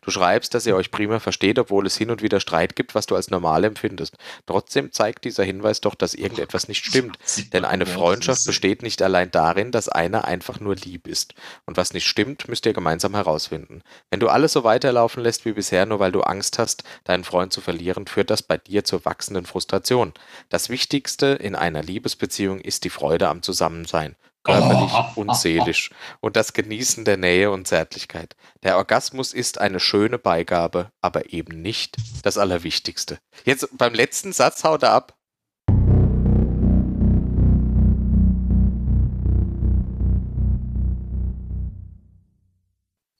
Du 0.00 0.10
schreibst, 0.10 0.54
dass 0.54 0.66
ihr 0.66 0.76
euch 0.76 0.90
prima 0.90 1.18
versteht, 1.18 1.58
obwohl 1.58 1.86
es 1.86 1.96
hin 1.96 2.10
und 2.10 2.22
wieder 2.22 2.40
Streit 2.40 2.76
gibt, 2.76 2.94
was 2.94 3.06
du 3.06 3.16
als 3.16 3.30
normal 3.30 3.64
empfindest. 3.64 4.16
Trotzdem 4.46 4.92
zeigt 4.92 5.24
dieser 5.24 5.44
Hinweis 5.44 5.80
doch, 5.80 5.94
dass 5.94 6.14
irgendetwas 6.14 6.68
nicht 6.68 6.84
stimmt. 6.84 7.18
Denn 7.52 7.64
eine 7.64 7.86
Freundschaft 7.86 8.44
besteht 8.44 8.82
nicht 8.82 9.02
allein 9.02 9.30
darin, 9.30 9.72
dass 9.72 9.88
einer 9.88 10.24
einfach 10.24 10.60
nur 10.60 10.76
lieb 10.76 11.06
ist. 11.06 11.34
Und 11.66 11.76
was 11.76 11.92
nicht 11.92 12.06
stimmt, 12.06 12.48
müsst 12.48 12.66
ihr 12.66 12.72
gemeinsam 12.72 13.14
herausfinden. 13.14 13.82
Wenn 14.10 14.20
du 14.20 14.28
alles 14.28 14.52
so 14.52 14.64
weiterlaufen 14.64 15.22
lässt 15.22 15.44
wie 15.44 15.52
bisher, 15.52 15.86
nur 15.86 15.98
weil 15.98 16.12
du 16.12 16.22
Angst 16.22 16.58
hast, 16.58 16.84
deinen 17.04 17.24
Freund 17.24 17.52
zu 17.52 17.60
verlieren, 17.60 18.06
führt 18.06 18.30
das 18.30 18.42
bei 18.42 18.56
dir 18.56 18.84
zur 18.84 19.04
wachsenden 19.04 19.46
Frustration. 19.46 20.12
Das 20.48 20.68
Wichtigste 20.68 21.26
in 21.26 21.54
einer 21.54 21.82
Liebesbeziehung 21.82 22.60
ist 22.60 22.84
die 22.84 22.90
Freude 22.90 23.28
am 23.28 23.42
Zusammensein. 23.42 24.16
Körperlich 24.44 24.90
Oh. 24.92 25.20
und 25.20 25.36
seelisch. 25.36 25.90
Und 26.20 26.34
das 26.36 26.52
Genießen 26.52 27.04
der 27.04 27.16
Nähe 27.16 27.50
und 27.52 27.66
Zärtlichkeit. 27.68 28.34
Der 28.64 28.76
Orgasmus 28.76 29.32
ist 29.32 29.58
eine 29.58 29.78
schöne 29.78 30.18
Beigabe, 30.18 30.90
aber 31.00 31.32
eben 31.32 31.62
nicht 31.62 31.96
das 32.24 32.38
Allerwichtigste. 32.38 33.18
Jetzt 33.44 33.68
beim 33.78 33.94
letzten 33.94 34.32
Satz 34.32 34.64
haut 34.64 34.82
er 34.82 34.92
ab. 34.92 35.16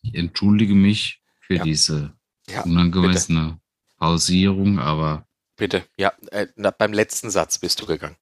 Ich 0.03 0.14
entschuldige 0.14 0.75
mich 0.75 1.20
für 1.41 1.57
Ja. 1.57 1.64
diese 1.64 2.12
Ja, 2.49 2.62
unangemessene 2.62 3.61
Pausierung, 3.99 4.79
aber 4.81 5.27
Bitte, 5.57 5.85
ja, 5.97 6.12
äh, 6.33 6.49
na, 6.57 6.70
beim 6.73 6.93
letzten 6.93 7.31
Satz 7.31 7.59
bist 7.59 7.81
du 7.81 7.87
gegangen. 7.87 8.16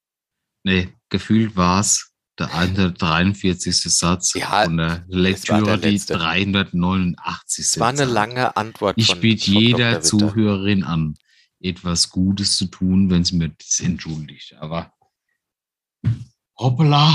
nee, 0.63 0.93
gefühlt 1.09 1.57
war 1.57 1.81
es 1.81 2.10
der 2.41 2.53
143. 2.55 3.77
Satz 3.83 4.35
Ja, 4.35 4.65
von 4.65 4.77
der 4.79 5.05
Lektüre, 5.09 5.79
die 5.79 5.91
letzte. 5.91 6.15
389. 6.15 7.65
Es 7.65 7.79
war 7.79 7.91
eine 7.91 8.05
lange 8.07 8.57
Antwort 8.57 8.97
Ich 8.99 9.07
von, 9.07 9.21
biete 9.21 9.53
von 9.53 9.61
jeder. 9.63 10.01
Zuhörerin 10.01 10.83
an, 10.85 11.15
etwas 11.61 12.11
Gutes 12.11 12.57
zu 12.57 12.67
tun, 12.67 13.11
wenn 13.11 13.25
sie 13.25 13.37
mir 13.37 13.51
das 13.51 13.81
entschuldigt. 13.81 14.55
Aber 14.59 14.93
hoppala, 16.59 17.15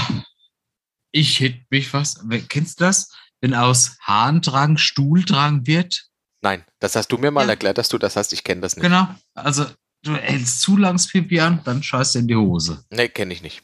ich 1.11 1.39
hätte 1.39 1.61
mich 1.69 1.93
was. 1.93 2.23
Kennst 2.49 2.79
du 2.79 2.85
das? 2.85 3.11
Wenn 3.41 3.53
aus 3.53 3.97
Harndrang 4.01 4.77
Stuhldrang 4.77 5.65
wird? 5.67 6.07
Nein, 6.41 6.63
das 6.79 6.95
hast 6.95 7.07
du 7.11 7.17
mir 7.17 7.31
mal 7.31 7.43
Ja. 7.45 7.49
erklärt, 7.51 7.77
dass 7.77 7.89
du 7.89 7.97
das 7.97 8.15
hast. 8.15 8.33
Ich 8.33 8.43
kenne 8.43 8.61
das 8.61 8.75
nicht. 8.75 8.83
Genau. 8.83 9.07
Also, 9.33 9.65
du 10.03 10.15
hältst 10.15 10.61
zu 10.61 10.77
langs 10.77 11.07
Pipi 11.07 11.39
an, 11.39 11.61
dann 11.63 11.81
scheißt 11.81 12.15
du 12.15 12.19
in 12.19 12.27
die 12.27 12.35
Hose. 12.35 12.85
Nee, 12.91 13.09
kenne 13.09 13.33
ich 13.33 13.41
nicht. 13.41 13.63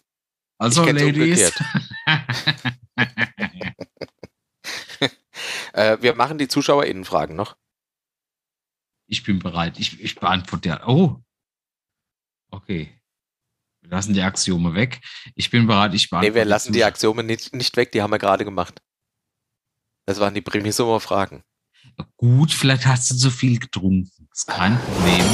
Also, 0.62 0.86
Ladies. 0.86 1.53
Äh, 5.74 5.97
wir 6.01 6.16
machen 6.16 6.38
die 6.38 6.49
ZuschauerInnen-Fragen 6.49 7.34
noch. 7.34 7.55
ich 9.07 9.24
bin 9.24 9.39
bereit. 9.39 9.80
Ich, 9.80 10.01
ich 10.01 10.16
beantworte 10.16 10.68
ja. 10.68 10.86
Oh. 10.86 11.16
Okay. 12.51 12.99
Wir 13.80 13.89
lassen 13.89 14.14
die 14.14 14.22
Axiome 14.22 14.76
weg. 14.76 14.99
Ich 15.34 15.49
bin 15.49 15.68
bereit. 15.68 15.93
Ich 15.93 16.09
beantworte 16.09 16.34
Nee, 16.34 16.36
wir 16.36 16.43
lassen 16.43 16.74
die 16.74 16.84
Axiome 16.84 17.24
nicht, 17.24 17.55
nicht 17.55 17.78
weg, 17.78 17.93
die 17.93 18.01
haben 18.01 18.12
wir 18.12 18.20
gerade 18.20 18.43
gemacht. 18.43 18.82
Das 20.05 20.20
waren 20.20 20.34
die 20.34 20.41
Primissummer 20.41 20.99
Fragen. 20.99 21.41
Gut, 22.18 22.51
vielleicht 22.51 22.86
hast 22.86 23.09
du 23.12 23.16
zu 23.16 23.32
viel 23.32 23.57
getrunken. 23.57 24.28
Ist 24.34 24.47
kein 24.47 24.78
Problem. 24.78 25.26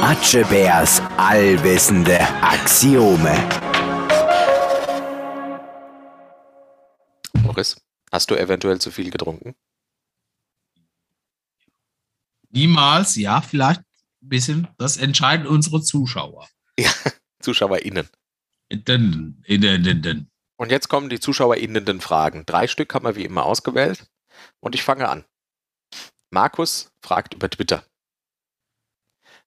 Atschebärs 0.00 1.00
allwissende 1.16 2.20
Axiome. 2.42 3.65
Boris, 7.42 7.76
hast 8.12 8.30
du 8.30 8.34
eventuell 8.34 8.80
zu 8.80 8.90
viel 8.90 9.10
getrunken? 9.10 9.54
Niemals, 12.50 13.16
ja, 13.16 13.40
vielleicht 13.40 13.80
ein 13.80 14.28
bisschen. 14.28 14.68
Das 14.78 14.96
entscheiden 14.96 15.46
unsere 15.46 15.82
Zuschauer. 15.82 16.48
ZuschauerInnen. 17.40 18.08
Denn, 18.70 19.42
denn, 19.48 19.82
denn, 19.82 20.02
denn. 20.02 20.30
Und 20.56 20.70
jetzt 20.70 20.88
kommen 20.88 21.08
die 21.08 21.20
ZuschauerInnen 21.20 22.00
Fragen. 22.00 22.46
Drei 22.46 22.66
Stück 22.66 22.94
haben 22.94 23.04
wir 23.04 23.16
wie 23.16 23.24
immer 23.24 23.44
ausgewählt. 23.44 24.10
Und 24.60 24.74
ich 24.74 24.82
fange 24.82 25.08
an. 25.08 25.24
Markus 26.30 26.92
fragt 27.00 27.34
über 27.34 27.48
Twitter. 27.48 27.84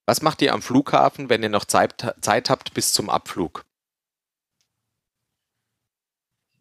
Was 0.06 0.22
macht 0.22 0.42
ihr 0.42 0.54
am 0.54 0.62
Flughafen, 0.62 1.30
wenn 1.30 1.44
ihr 1.44 1.50
noch 1.50 1.66
Zeit, 1.66 2.16
Zeit 2.22 2.50
habt 2.50 2.74
bis 2.74 2.94
zum 2.94 3.10
Abflug? 3.10 3.66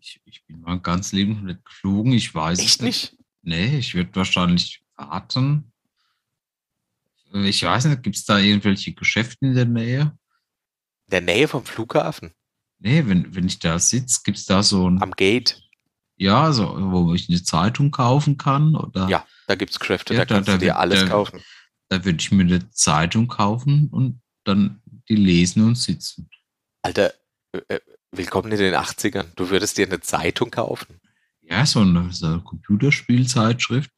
Ich, 0.00 0.20
ich 0.24 0.37
bin 0.48 0.60
mal 0.62 0.80
ganz 0.80 1.12
Leben 1.12 1.44
nicht 1.44 1.64
geflogen. 1.64 2.12
Ich 2.12 2.34
weiß 2.34 2.58
es 2.58 2.64
Echt 2.64 2.82
nicht? 2.82 3.16
Nee, 3.42 3.78
ich 3.78 3.94
würde 3.94 4.14
wahrscheinlich 4.16 4.82
warten. 4.96 5.72
Ich 7.32 7.62
weiß 7.62 7.84
nicht, 7.86 8.02
gibt 8.02 8.16
es 8.16 8.24
da 8.24 8.38
irgendwelche 8.38 8.94
Geschäfte 8.94 9.46
in 9.46 9.54
der 9.54 9.66
Nähe? 9.66 10.18
In 11.06 11.10
der 11.10 11.20
Nähe 11.20 11.46
vom 11.48 11.64
Flughafen? 11.64 12.32
Nee, 12.78 13.04
wenn, 13.06 13.34
wenn 13.34 13.46
ich 13.46 13.58
da 13.58 13.78
sitze, 13.78 14.20
gibt 14.24 14.38
es 14.38 14.46
da 14.46 14.62
so 14.62 14.88
ein, 14.88 15.02
Am 15.02 15.10
Gate? 15.12 15.60
ja, 16.16 16.52
so, 16.52 16.74
wo 16.92 17.12
ich 17.14 17.28
eine 17.28 17.42
Zeitung 17.42 17.90
kaufen 17.90 18.38
kann? 18.38 18.74
Oder 18.74 19.08
Ja, 19.08 19.26
da 19.46 19.54
gibt 19.54 19.72
es 19.72 19.78
Geschäfte, 19.78 20.14
Ja, 20.14 20.20
da 20.20 20.24
da- 20.26 20.34
kannst 20.36 20.48
da 20.48 20.52
du 20.54 20.58
dir 20.60 20.78
alles 20.78 21.00
da- 21.00 21.08
kaufen. 21.08 21.42
da 21.88 22.04
würde 22.04 22.18
ich 22.18 22.30
mir 22.32 22.42
eine 22.44 22.70
Zeitung 22.70 23.28
kaufen 23.28 23.88
und 23.90 24.20
dann 24.44 24.80
die 25.08 25.16
lesen 25.16 25.64
und 25.64 25.74
sitzen. 25.76 26.30
Alter, 26.82 27.12
äh, 27.52 27.58
äh, 27.68 27.80
willkommen 28.12 28.50
in 28.52 28.58
den 28.58 28.74
80ern. 28.74 29.26
Du 29.36 29.50
würdest 29.50 29.78
dir 29.78 29.86
eine 29.86 30.00
Zeitung 30.00 30.50
kaufen? 30.50 31.00
Ja, 31.42 31.64
so 31.66 31.80
eine, 31.80 32.12
so 32.12 32.26
eine 32.26 32.40
Computerspielzeitschrift. 32.40 33.90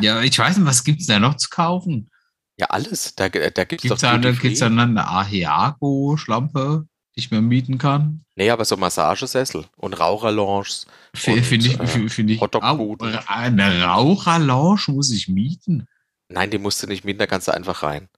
Ja, 0.00 0.20
ich 0.22 0.38
weiß 0.38 0.56
nicht, 0.58 0.66
was 0.66 0.84
gibt 0.84 1.00
es 1.00 1.06
da 1.06 1.18
noch 1.18 1.36
zu 1.36 1.48
kaufen? 1.48 2.10
Ja, 2.56 2.66
alles. 2.66 3.14
Da, 3.14 3.28
da 3.28 3.64
gibt 3.64 3.84
es 3.84 3.88
doch 3.88 3.98
da, 3.98 4.16
Duty 4.18 4.38
gibt's 4.38 4.60
Free. 4.60 4.74
da 4.74 4.82
eine 4.82 5.08
Ahiago-Schlampe, 5.08 6.86
die 7.14 7.20
ich 7.20 7.30
mir 7.30 7.40
mieten 7.40 7.78
kann? 7.78 8.24
Nee, 8.36 8.50
aber 8.50 8.64
so 8.64 8.76
Massagesessel 8.76 9.66
und 9.76 9.94
Raucherlounges. 9.94 10.86
Finde 11.14 11.42
find 11.42 11.66
ich, 11.66 11.78
äh, 11.78 12.08
find 12.08 12.30
ich. 12.30 12.42
Au, 12.42 12.96
eine 13.26 13.84
Raucherlounge 13.84 14.82
muss 14.88 15.12
ich 15.12 15.28
mieten. 15.28 15.86
Nein, 16.28 16.50
die 16.50 16.58
musst 16.58 16.82
du 16.82 16.86
nicht 16.86 17.04
mieten, 17.04 17.18
da 17.18 17.26
kannst 17.26 17.48
du 17.48 17.54
einfach 17.54 17.82
rein. 17.82 18.08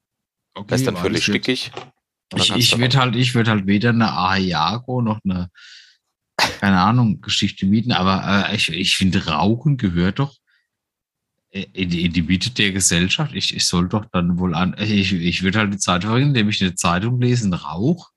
Okay, 0.55 0.66
Das 0.68 0.80
ist 0.80 0.86
dann 0.86 0.97
völlig 0.97 1.28
ich 1.28 1.34
jetzt. 1.34 1.70
Ich, 2.35 2.51
ich 2.51 2.79
würde 2.79 2.99
halt, 2.99 3.14
ich 3.16 3.35
würde 3.35 3.51
halt 3.53 3.66
weder 3.66 3.91
eine 3.91 4.11
Ahiago 4.12 5.01
noch 5.01 5.20
eine, 5.24 5.51
keine 6.37 6.81
Ahnung, 6.81 7.20
Geschichte 7.20 7.66
mieten, 7.66 7.93
aber 7.93 8.49
äh, 8.51 8.57
ich, 8.57 8.68
ich 8.70 8.97
finde, 8.97 9.27
Rauchen 9.27 9.77
gehört 9.77 10.18
doch 10.18 10.35
äh, 11.51 11.66
in 11.72 11.91
die, 11.91 12.05
in 12.05 12.12
die 12.12 12.22
Mitte 12.22 12.51
der 12.51 12.72
Gesellschaft. 12.72 13.33
Ich, 13.35 13.55
ich 13.55 13.64
soll 13.64 13.89
doch 13.89 14.07
dann 14.12 14.39
wohl 14.39 14.55
an, 14.55 14.74
ich, 14.79 15.12
ich 15.12 15.43
würde 15.43 15.61
halt 15.61 15.72
die 15.72 15.79
Zeit 15.79 16.03
verbringen, 16.03 16.29
indem 16.29 16.49
ich 16.49 16.61
eine 16.61 16.74
Zeitung 16.74 17.20
lese, 17.20 17.47
und 17.47 17.55
rauch. 17.55 18.11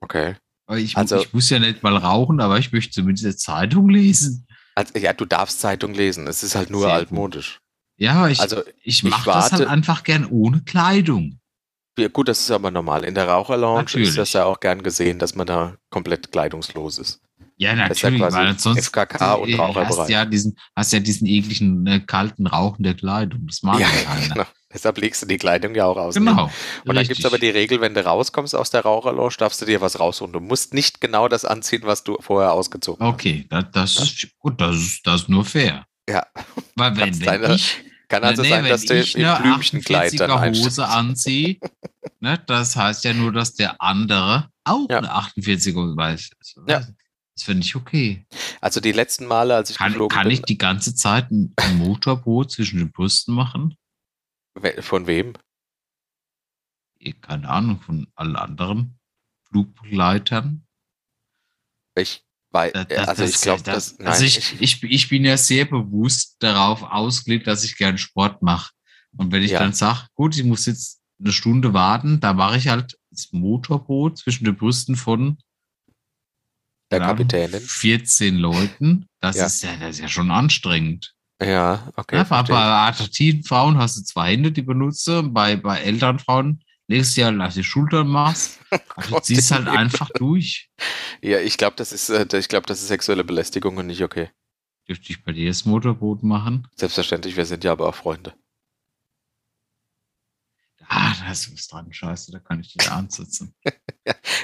Okay. 0.00 0.36
Ich, 0.76 0.96
Also- 0.96 1.18
ich 1.20 1.32
muss 1.34 1.50
ja 1.50 1.58
nicht 1.58 1.82
mal 1.82 1.96
rauchen, 1.96 2.40
aber 2.40 2.58
ich 2.58 2.72
möchte 2.72 2.92
zumindest 2.92 3.26
eine 3.26 3.36
Zeitung 3.36 3.90
lesen. 3.90 4.46
Also, 4.74 4.98
ja, 4.98 5.12
du 5.12 5.24
darfst 5.26 5.60
Zeitung 5.60 5.92
lesen. 5.94 6.26
Es 6.26 6.42
ist 6.42 6.54
halt 6.54 6.70
nur 6.70 6.80
Sehr 6.80 6.88
gut. 6.90 6.98
altmodisch. 7.00 7.60
Ja, 7.96 8.14
aber 8.14 8.30
ich, 8.30 8.40
Also, 8.40 8.64
ich 8.82 9.04
ich 9.04 9.04
mache 9.04 9.26
das 9.26 9.52
halt 9.52 9.68
einfach 9.68 10.02
gern 10.02 10.24
ohne 10.26 10.62
Kleidung. 10.62 11.38
Ja, 11.98 12.08
gut, 12.08 12.28
das 12.28 12.40
ist 12.40 12.50
aber 12.50 12.70
normal. 12.70 13.04
In 13.04 13.14
der 13.14 13.28
Raucherlounge 13.28 13.86
ist 13.94 14.18
das 14.18 14.32
ja 14.32 14.44
auch 14.44 14.60
gern 14.60 14.82
gesehen, 14.82 15.18
dass 15.18 15.34
man 15.34 15.46
da 15.46 15.74
komplett 15.90 16.32
kleidungslos 16.32 16.98
ist. 16.98 17.20
Ja, 17.56 17.70
ja 17.70 17.88
natürlich, 17.88 18.20
quasi 18.20 18.36
weil 18.36 18.58
sonst 18.58 18.84
FKK 18.86 19.34
und 19.34 19.48
äh, 19.50 19.54
Raucherbereich. 19.54 19.98
hast 19.98 20.08
ja 20.10 20.24
diesen, 20.24 20.58
hast 20.74 20.92
ja 20.92 20.98
diesen 20.98 21.26
ekligen 21.28 21.86
äh, 21.86 22.00
kalten 22.00 22.48
Rauchen 22.48 22.82
der 22.82 22.94
Kleidung. 22.94 23.46
Das 23.46 23.62
mag 23.62 23.78
Ja, 23.78 23.86
ja 23.88 24.02
keiner. 24.04 24.34
genau. 24.34 24.46
Deshalb 24.72 24.98
legst 24.98 25.22
du 25.22 25.26
die 25.26 25.36
Kleidung 25.38 25.72
ja 25.76 25.84
auch 25.86 25.96
aus. 25.96 26.14
Genau. 26.16 26.50
Und 26.84 26.96
dann 26.96 27.06
gibt 27.06 27.20
es 27.20 27.24
aber 27.24 27.38
die 27.38 27.50
Regel, 27.50 27.80
wenn 27.80 27.94
du 27.94 28.04
rauskommst 28.04 28.56
aus 28.56 28.70
der 28.70 28.80
Raucherlounge, 28.80 29.34
darfst 29.38 29.62
du 29.62 29.66
dir 29.66 29.80
was 29.80 30.00
rausholen. 30.00 30.32
Du 30.32 30.40
musst 30.40 30.74
nicht 30.74 31.00
genau 31.00 31.28
das 31.28 31.44
anziehen, 31.44 31.82
was 31.84 32.02
du 32.02 32.16
vorher 32.20 32.52
ausgezogen 32.52 33.06
hast. 33.06 33.14
Okay, 33.14 33.46
das, 33.50 33.66
das 33.70 33.96
ist 34.00 34.28
gut, 34.40 34.60
das 34.60 34.74
ist, 34.74 35.06
das 35.06 35.22
ist 35.22 35.28
nur 35.28 35.44
fair. 35.44 35.86
Ja. 36.10 36.26
Weil 36.74 36.96
wenn, 36.96 37.20
wenn 37.20 37.24
deine- 37.40 37.54
ich, 37.54 37.83
Kann 38.08 38.22
also 38.24 38.42
nee, 38.42 38.48
sein, 38.50 38.64
wenn 38.64 38.70
dass 38.70 38.82
ich 38.84 39.16
im 39.16 39.24
eine 39.26 39.40
Blümchenkleid 39.42 40.20
dann 40.20 40.30
48er 40.30 40.36
einsteigst. 40.40 40.64
Hose 40.66 40.88
anziehe, 40.88 41.58
ne, 42.20 42.38
das 42.46 42.76
heißt 42.76 43.04
ja 43.04 43.12
nur, 43.14 43.32
dass 43.32 43.54
der 43.54 43.80
andere 43.80 44.50
auch 44.64 44.88
Ja. 44.90 44.98
eine 44.98 45.12
48er 45.14 45.74
Hose 45.74 45.96
weiß. 45.96 46.30
Ja. 46.68 46.86
Das 47.36 47.42
finde 47.42 47.64
ich 47.66 47.74
okay. 47.74 48.24
Also 48.60 48.80
die 48.80 48.92
letzten 48.92 49.26
Male, 49.26 49.56
als 49.56 49.70
ich 49.70 49.76
Kann, 49.78 49.92
geflogen 49.92 50.14
kann 50.16 50.24
bin, 50.28 50.34
ich 50.34 50.42
die 50.42 50.58
ganze 50.58 50.94
Zeit 50.94 51.30
ein, 51.32 51.52
Motorboot 51.78 52.52
zwischen 52.52 52.78
den 52.78 52.92
Brüsten 52.92 53.34
machen? 53.34 53.76
von 54.80 55.06
wem? 55.08 55.32
Eh, 57.00 57.12
Keine 57.14 57.48
Ahnung, 57.48 57.80
von 57.80 58.06
allen 58.14 58.36
anderen 58.36 58.98
Flugbegleitern. 59.48 60.64
Ich, 61.96 62.24
weil, 62.54 62.70
Das- 62.72 62.86
das- 62.88 63.08
also 63.08 63.24
ich 63.24 63.32
das- 63.32 63.42
glaube, 63.42 63.62
das- 63.64 63.96
das, 63.98 64.06
also 64.06 64.24
ich, 64.24 64.60
ich, 64.60 64.82
ich 64.82 65.08
bin 65.08 65.24
ja 65.24 65.36
sehr 65.36 65.64
bewusst 65.66 66.36
darauf 66.38 66.82
ausgelegt, 66.84 67.46
dass 67.46 67.64
ich 67.64 67.76
gern 67.76 67.98
Sport 67.98 68.40
mache. 68.42 68.70
Und 69.16 69.30
wenn 69.32 69.42
ich 69.42 69.50
Ja. 69.50 69.58
dann 69.58 69.72
sage, 69.74 70.06
gut, 70.14 70.36
ich 70.36 70.44
muss 70.44 70.64
jetzt 70.66 71.00
eine 71.20 71.32
Stunde 71.32 71.74
warten, 71.74 72.20
da 72.20 72.32
mache 72.32 72.56
ich 72.56 72.68
halt 72.68 72.96
das 73.10 73.28
Motorboot 73.32 74.18
zwischen 74.18 74.44
den 74.44 74.56
Brüsten 74.56 74.96
von 74.96 75.38
der 76.90 77.00
Kapitänin. 77.00 77.60
14 77.60 78.36
Leuten. 78.36 79.06
Das, 79.20 79.36
Ja. 79.36 79.46
ist 79.46 79.62
ja, 79.62 79.76
das 79.76 79.96
ist 79.96 80.00
ja 80.00 80.08
schon 80.08 80.30
anstrengend. 80.30 81.12
Ja, 81.42 81.92
okay. 81.96 82.16
ja, 82.16 82.22
bei, 82.24 82.42
bei 82.42 82.54
ich. 82.54 82.54
attraktiven 82.54 83.42
Frauen 83.44 83.76
hast 83.78 83.96
du 83.98 84.02
zwei 84.02 84.32
Hände, 84.32 84.52
die 84.52 84.62
benutze. 84.62 85.22
Bei, 85.22 85.56
bei 85.56 85.80
älteren 85.80 86.18
Frauen 86.18 86.62
legst 86.88 87.16
du 87.16 87.22
ja, 87.22 87.30
lass 87.30 87.54
die 87.54 87.64
Schultern 87.64 88.08
machst. 88.08 88.60
Also, 88.96 89.08
du 89.08 89.14
Gott, 89.14 89.24
ziehst 89.24 89.52
halt 89.52 89.68
einfach 89.68 90.10
durch. 90.16 90.68
ja, 91.22 91.38
ich 91.38 91.56
glaube, 91.58 91.76
das 91.76 91.92
ist, 91.92 92.10
äh, 92.10 92.26
ich 92.36 92.48
glaube, 92.48 92.66
das 92.66 92.80
ist 92.82 92.88
sexuelle 92.88 93.22
Belästigung 93.22 93.76
und 93.76 93.86
nicht 93.86 94.02
okay. 94.02 94.30
Dürfte 94.88 95.10
ich 95.10 95.22
bei 95.22 95.32
dir 95.32 95.48
das 95.48 95.64
Motorboot 95.64 96.24
machen? 96.24 96.66
Selbstverständlich, 96.74 97.36
wir 97.36 97.46
sind 97.46 97.62
ja 97.62 97.70
aber 97.72 97.88
auch 97.88 97.94
Freunde. 97.94 98.34
Ah, 100.96 101.12
da 101.24 101.32
ist 101.32 101.52
was 101.52 101.66
dran, 101.66 101.92
scheiße, 101.92 102.30
da 102.30 102.38
kann 102.38 102.60
ich 102.60 102.72
dich 102.72 102.90
ansetzen. 102.90 103.54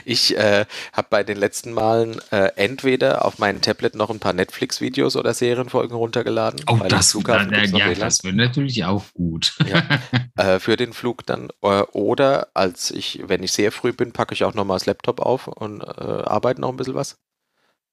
Ich 0.07 0.37
äh, 0.37 0.65
habe 0.95 1.09
bei 1.11 1.23
den 1.23 1.37
letzten 1.37 1.73
Malen 1.73 2.19
äh, 2.31 2.53
entweder 2.57 3.27
auf 3.27 3.39
meinem 3.39 3.61
Tablet 3.61 3.95
noch 3.95 4.09
ein 4.09 4.19
paar 4.19 4.33
Netflix-Videos 4.33 5.15
oder 5.15 5.35
Serienfolgen 5.35 5.95
runtergeladen. 5.95 6.63
Oh, 6.67 6.79
das, 6.89 7.11
Flughafen 7.11 7.51
da, 7.51 7.57
gibt's 7.59 7.73
noch 7.73 7.81
ja, 7.81 7.95
das 7.95 8.25
wäre 8.25 8.35
natürlich 8.35 8.85
auch 8.87 9.05
gut. 9.13 9.59
äh, 10.37 10.59
für 10.59 10.77
den 10.77 10.95
Flug 10.95 11.27
dann. 11.27 11.51
Äh, 11.63 11.83
oder 11.93 12.49
als 12.55 12.91
ich, 12.91 13.21
wenn 13.27 13.43
ich 13.43 13.53
sehr 13.53 13.71
früh 13.71 13.93
bin, 13.93 14.13
packe 14.13 14.33
ich 14.33 14.45
auch 14.45 14.55
nochmal 14.55 14.79
das 14.79 14.87
Laptop 14.87 15.21
auf 15.21 15.47
und 15.47 15.83
äh, 15.83 15.85
arbeite 15.85 16.63
noch 16.63 16.71
ein 16.71 16.77
bisschen 16.77 16.95
was. 16.95 17.19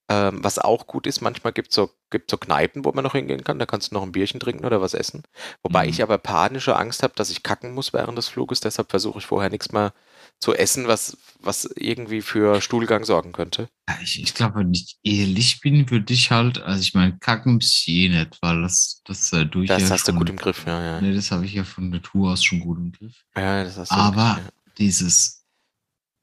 Ähm, 0.10 0.44
was 0.44 0.58
auch 0.60 0.88
gut 0.88 1.06
ist, 1.08 1.22
manchmal 1.22 1.52
gibt 1.54 1.70
es 1.70 1.76
so, 1.76 1.90
gibt 2.10 2.32
so 2.32 2.38
Kneipen, 2.38 2.86
wo 2.86 2.92
man 2.94 3.04
noch 3.04 3.14
hingehen 3.14 3.44
kann. 3.44 3.60
Da 3.60 3.66
kannst 3.66 3.92
du 3.92 3.96
noch 3.96 4.04
ein 4.04 4.14
Bierchen 4.14 4.40
trinken 4.40 4.66
oder 4.66 4.82
was 4.82 4.94
essen. 4.94 5.24
Wobei 5.64 5.86
Mhm. 5.86 5.90
ich 5.90 6.02
aber 6.02 6.18
panische 6.18 6.78
Angst 6.78 7.04
habe, 7.04 7.14
dass 7.16 7.30
ich 7.30 7.44
kacken 7.44 7.74
muss 7.74 7.92
während 7.94 8.18
des 8.18 8.30
Fluges. 8.30 8.62
Deshalb 8.62 8.90
versuche 8.90 9.20
ich 9.20 9.26
vorher 9.26 9.50
nichts 9.50 9.72
mehr 9.74 9.94
zu 10.40 10.54
essen, 10.56 10.88
was, 10.88 11.18
was 11.40 11.66
irgendwie 11.76 12.22
für 12.22 12.62
Stuhlgang 12.62 13.04
sorgen 13.06 13.34
könnte. 13.34 13.70
Ich, 14.02 14.22
ich 14.22 14.34
glaube, 14.34 14.60
wenn 14.60 14.74
ich 14.74 14.98
ehrlich 15.04 15.62
bin, 15.62 15.90
würde 15.90 16.14
ich 16.14 16.30
halt, 16.32 16.60
also 16.60 16.82
ich 16.82 16.94
meine, 16.94 17.18
kacken 17.20 17.56
muss 17.56 17.74
ich 17.74 17.88
eh 17.88 18.10
nicht, 18.10 18.38
weil 18.42 18.62
das, 18.62 19.02
das 19.06 19.32
äh, 19.34 19.46
durch 19.46 19.76
Das 19.76 19.78
ja 19.78 19.92
hast 19.92 20.08
du 20.08 20.14
schon, 20.14 20.18
gut 20.18 20.30
im 20.32 20.38
Griff, 20.38 20.66
ja, 20.66 20.84
ja. 20.84 21.04
Nee, 21.04 21.14
das 21.14 21.32
habe 21.32 21.46
ich 21.46 21.54
ja 21.54 21.64
von 21.64 21.90
Natur 21.90 22.32
aus 22.34 22.44
schon 22.44 22.60
gut 22.60 22.78
im 22.80 22.92
Griff. 22.92 23.24
ja 23.36 23.64
das 23.64 23.78
hast 23.78 23.96
du 23.96 24.04
Aber 24.04 24.26
wirklich, 24.26 24.52
dieses, 24.78 25.37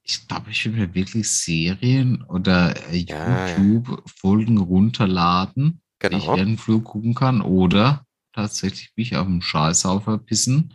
ich 0.05 0.29
glaube, 0.29 0.51
ich 0.51 0.65
will 0.67 0.73
mir 0.73 0.95
wirklich 0.95 1.31
Serien 1.31 2.23
oder 2.25 2.77
äh, 2.93 2.99
Ja, 2.99 3.49
ja. 3.49 3.57
YouTube-Folgen 3.59 4.59
runterladen, 4.59 5.81
ja. 6.03 6.09
die 6.11 6.17
ich 6.17 6.23
genau. 6.23 6.37
während 6.37 6.51
dem 6.51 6.59
Flug 6.59 6.85
gucken 6.85 7.15
kann, 7.15 7.41
oder 7.41 8.05
tatsächlich 8.33 8.93
mich 8.97 9.17
auf 9.17 9.27
dem 9.27 9.41
Scheißhaufer 9.41 10.19
pissen. 10.19 10.75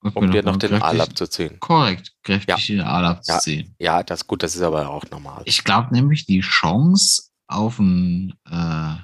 und 0.00 0.14
Um 0.14 0.30
dir 0.30 0.42
noch 0.42 0.56
den 0.56 0.74
Aal 0.74 1.00
abzuziehen. 1.00 1.58
Korrekt, 1.58 2.12
kräftig 2.22 2.66
den 2.66 2.80
Aal 2.82 3.06
abzuziehen. 3.06 3.74
Ja, 3.78 4.02
das 4.02 4.26
gut, 4.26 4.42
das 4.42 4.54
ist 4.54 4.62
aber 4.62 4.90
auch 4.90 5.04
normal. 5.10 5.42
Ich 5.46 5.64
glaube 5.64 5.94
nämlich, 5.94 6.26
die 6.26 6.40
Chance 6.40 7.30
auf 7.46 7.78
ein, 7.78 8.34
äh, 8.44 8.94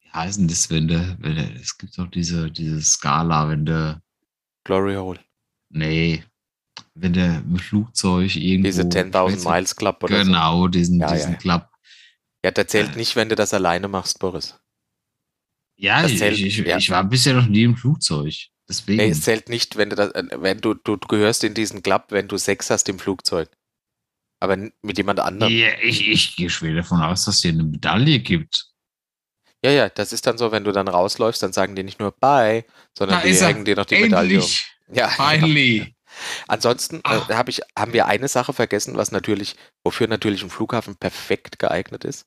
wie 0.00 0.10
heißen 0.10 0.48
das, 0.48 0.70
wenn 0.70 0.88
du, 0.88 1.16
wenn 1.20 1.36
du, 1.36 1.42
es 1.60 1.76
gibt 1.76 1.98
doch 1.98 2.08
diese, 2.08 2.50
diese 2.50 2.80
Skala, 2.80 3.48
wenn 3.48 3.66
du, 3.66 4.00
Glory 4.64 4.94
Hole. 4.94 5.20
nee, 5.68 6.24
wenn 7.00 7.12
du 7.12 7.20
im 7.24 7.58
Flugzeug 7.58 8.34
irgendwo. 8.36 8.68
Diese 8.68 8.82
10.000 8.82 9.48
Miles 9.48 9.76
Club 9.76 10.02
oder 10.04 10.18
so. 10.18 10.24
Genau, 10.24 10.68
diesen, 10.68 11.00
Ja, 11.00 11.12
diesen 11.12 11.32
ja. 11.32 11.38
Club. 11.38 11.68
Ja, 12.44 12.50
der 12.50 12.68
zählt 12.68 12.94
Äh. 12.94 12.96
nicht, 12.96 13.16
wenn 13.16 13.28
du 13.28 13.36
das 13.36 13.52
alleine 13.54 13.88
machst, 13.88 14.18
Boris. 14.18 14.58
Ja, 15.76 16.04
ich, 16.04 16.20
ich, 16.20 16.58
ja. 16.58 16.76
ich 16.76 16.90
war 16.90 17.04
bisher 17.04 17.34
noch 17.34 17.46
nie 17.46 17.62
im 17.62 17.76
Flugzeug. 17.76 18.34
Deswegen. 18.68 18.98
Nee, 18.98 19.10
es 19.10 19.22
zählt 19.22 19.48
nicht, 19.48 19.76
wenn 19.76 19.90
du 19.90 19.96
das, 19.96 20.12
äh, 20.12 20.24
wenn 20.36 20.60
du, 20.60 20.74
du, 20.74 20.96
gehörst 20.98 21.42
in 21.42 21.54
diesen 21.54 21.82
Club, 21.82 22.06
wenn 22.10 22.28
du 22.28 22.36
Sex 22.36 22.70
hast 22.70 22.88
im 22.88 22.98
Flugzeug. 22.98 23.48
Aber 24.38 24.56
mit 24.56 24.96
jemand 24.96 25.20
anderem. 25.20 25.52
ja, 25.52 25.70
ich, 25.82 26.06
ich 26.08 26.36
gehe 26.36 26.48
schwer 26.48 26.74
davon 26.74 27.00
aus, 27.02 27.24
dass 27.24 27.36
es 27.36 27.42
hier 27.42 27.52
eine 27.52 27.64
Medaille 27.64 28.20
gibt. 28.20 28.66
Ja, 29.62 29.70
ja, 29.70 29.88
das 29.90 30.12
ist 30.12 30.26
dann 30.26 30.38
so, 30.38 30.52
wenn 30.52 30.64
du 30.64 30.72
dann 30.72 30.88
rausläufst, 30.88 31.42
dann 31.42 31.52
sagen 31.52 31.76
die 31.76 31.82
nicht 31.82 32.00
nur 32.00 32.12
Bye, 32.12 32.64
sondern 32.96 33.20
Da 33.20 33.26
die 33.26 33.34
hängen 33.34 33.64
dir 33.64 33.76
noch 33.76 33.84
die 33.84 34.00
Medaille 34.00 34.36
um. 34.38 34.44
Endlich! 34.44 34.70
Ja, 34.92 35.08
Finally! 35.08 35.94
Ansonsten 36.48 37.00
äh, 37.04 37.34
hab 37.34 37.48
ich, 37.48 37.60
haben 37.78 37.92
wir 37.92 38.06
eine 38.06 38.28
Sache 38.28 38.52
vergessen, 38.52 38.96
was 38.96 39.12
natürlich, 39.12 39.56
wofür 39.84 40.08
natürlich 40.08 40.42
ein 40.42 40.50
Flughafen 40.50 40.96
perfekt 40.96 41.58
geeignet 41.58 42.04
ist. 42.04 42.26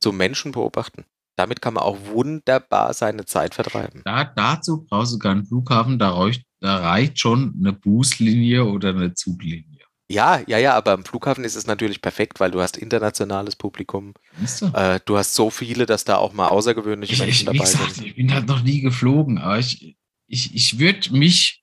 Zum 0.00 0.16
Menschen 0.16 0.52
beobachten. 0.52 1.04
Damit 1.36 1.62
kann 1.62 1.74
man 1.74 1.84
auch 1.84 1.98
wunderbar 2.04 2.92
seine 2.92 3.24
Zeit 3.24 3.54
vertreiben. 3.54 4.02
Da, 4.04 4.24
dazu 4.24 4.84
brauchst 4.84 5.14
du 5.14 5.18
keinen 5.18 5.46
Flughafen, 5.46 5.98
da 5.98 6.10
reicht, 6.10 6.44
da 6.60 6.76
reicht 6.78 7.18
schon 7.18 7.54
eine 7.58 7.72
Buslinie 7.72 8.64
oder 8.64 8.90
eine 8.90 9.14
Zuglinie. 9.14 9.82
Ja, 10.10 10.42
ja, 10.46 10.58
ja, 10.58 10.74
aber 10.74 10.92
am 10.92 11.06
Flughafen 11.06 11.42
ist 11.42 11.56
es 11.56 11.66
natürlich 11.66 12.02
perfekt, 12.02 12.38
weil 12.38 12.50
du 12.50 12.60
hast 12.60 12.76
internationales 12.76 13.56
Publikum. 13.56 14.12
Du? 14.60 14.66
Äh, 14.66 15.00
du 15.06 15.16
hast 15.16 15.34
so 15.34 15.48
viele, 15.48 15.86
dass 15.86 16.04
da 16.04 16.16
auch 16.16 16.34
mal 16.34 16.48
außergewöhnliche 16.48 17.14
Ich, 17.14 17.20
Menschen 17.20 17.40
ich, 17.40 17.44
dabei 17.46 17.64
gesagt, 17.64 17.94
sind. 17.94 18.06
ich 18.08 18.16
bin 18.16 18.34
halt 18.34 18.46
noch 18.46 18.62
nie 18.62 18.82
geflogen, 18.82 19.38
aber 19.38 19.58
ich, 19.58 19.96
ich, 20.26 20.54
ich 20.54 20.78
würde 20.78 21.14
mich, 21.16 21.61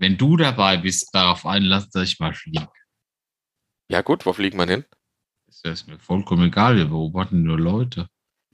wenn 0.00 0.16
du 0.16 0.36
dabei 0.36 0.78
bist, 0.78 1.10
darauf 1.12 1.46
einlassen, 1.46 1.90
dass 1.92 2.08
ich 2.08 2.18
mal 2.18 2.34
fliege. 2.34 2.68
Ja 3.90 4.00
gut, 4.00 4.24
wo 4.24 4.32
fliegen 4.32 4.58
wir 4.58 4.66
hin? 4.66 4.84
Das 5.46 5.80
ist 5.80 5.88
mir 5.88 5.98
vollkommen 5.98 6.48
egal, 6.48 6.76
wir 6.76 6.86
beobachten 6.86 7.42
nur 7.42 7.58
Leute. 7.58 8.08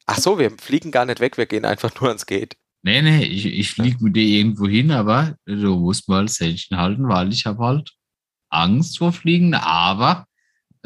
Ach 0.06 0.18
so, 0.18 0.38
wir 0.38 0.50
fliegen 0.50 0.90
gar 0.90 1.04
nicht 1.04 1.20
weg, 1.20 1.38
wir 1.38 1.46
gehen 1.46 1.64
einfach 1.64 2.00
nur 2.00 2.08
ans 2.08 2.26
Gate. 2.26 2.56
Nee, 2.82 3.02
nee, 3.02 3.24
ich, 3.24 3.46
ich 3.46 3.70
fliege 3.70 4.02
mit 4.02 4.16
dir 4.16 4.22
irgendwo 4.22 4.66
hin, 4.66 4.90
aber 4.90 5.36
du 5.44 5.76
musst 5.76 6.08
mal 6.08 6.26
das 6.26 6.40
Händchen 6.40 6.76
halten, 6.76 7.08
weil 7.08 7.32
ich 7.32 7.46
habe 7.46 7.64
halt 7.64 7.92
Angst 8.48 8.98
vor 8.98 9.12
Fliegen, 9.12 9.54
aber 9.54 10.26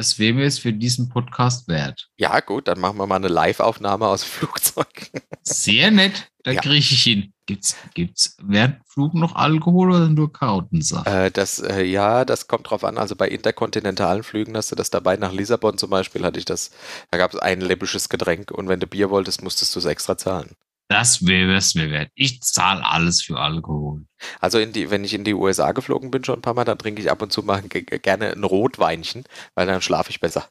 das 0.00 0.18
wäre 0.18 0.32
mir 0.32 0.44
jetzt 0.44 0.60
für 0.60 0.72
diesen 0.72 1.10
Podcast 1.10 1.68
wert. 1.68 2.08
Ja 2.16 2.40
gut, 2.40 2.68
dann 2.68 2.80
machen 2.80 2.96
wir 2.96 3.06
mal 3.06 3.16
eine 3.16 3.28
Live-Aufnahme 3.28 4.06
aus 4.06 4.22
dem 4.22 4.28
Flugzeug. 4.30 5.10
Sehr 5.42 5.90
nett, 5.90 6.30
da 6.42 6.52
Ja. 6.52 6.60
kriege 6.62 6.78
ich 6.78 7.02
hin. 7.02 7.34
Gibt's, 7.44 7.76
gibt's 7.92 8.36
während 8.42 8.76
Flug 8.88 9.12
noch 9.12 9.34
Alkohol 9.34 9.90
oder 9.90 10.08
nur 10.08 10.32
Kautensaft? 10.32 11.06
Äh, 11.06 11.30
das, 11.30 11.58
äh, 11.58 11.82
ja, 11.82 12.24
das 12.24 12.48
kommt 12.48 12.70
drauf 12.70 12.82
an. 12.82 12.96
Also 12.96 13.14
bei 13.14 13.28
interkontinentalen 13.28 14.22
Flügen 14.22 14.56
hast 14.56 14.72
du 14.72 14.76
das 14.76 14.88
dabei. 14.88 15.16
Nach 15.18 15.32
Lissabon 15.32 15.76
zum 15.76 15.90
Beispiel 15.90 16.24
hatte 16.24 16.38
ich 16.38 16.46
das. 16.46 16.70
Da 17.10 17.18
gab 17.18 17.34
es 17.34 17.38
ein 17.40 17.60
läppisches 17.60 18.08
Getränk 18.08 18.50
und 18.52 18.68
wenn 18.68 18.80
du 18.80 18.86
Bier 18.86 19.10
wolltest, 19.10 19.42
musstest 19.42 19.74
du 19.74 19.80
es 19.80 19.84
extra 19.84 20.16
zahlen. 20.16 20.54
Das 20.90 21.24
wäre 21.24 21.54
es 21.54 21.76
mir 21.76 21.88
wert. 21.90 22.10
Ich 22.16 22.40
zahle 22.40 22.84
alles 22.84 23.22
für 23.22 23.38
Alkohol. 23.38 24.06
Also 24.40 24.64
die, 24.64 24.90
wenn 24.90 25.04
ich 25.04 25.14
in 25.14 25.22
die 25.22 25.34
USA 25.34 25.70
geflogen 25.70 26.10
bin 26.10 26.24
schon 26.24 26.40
ein 26.40 26.42
paar 26.42 26.54
Mal, 26.54 26.64
dann 26.64 26.78
trinke 26.78 27.00
ich 27.00 27.10
ab 27.10 27.22
und 27.22 27.32
zu 27.32 27.42
mal 27.44 27.62
ge- 27.62 27.82
ge- 27.82 28.00
gerne 28.00 28.32
ein 28.32 28.42
Rotweinchen, 28.42 29.22
weil 29.54 29.68
dann 29.68 29.82
schlafe 29.82 30.10
ich 30.10 30.18
besser. 30.18 30.48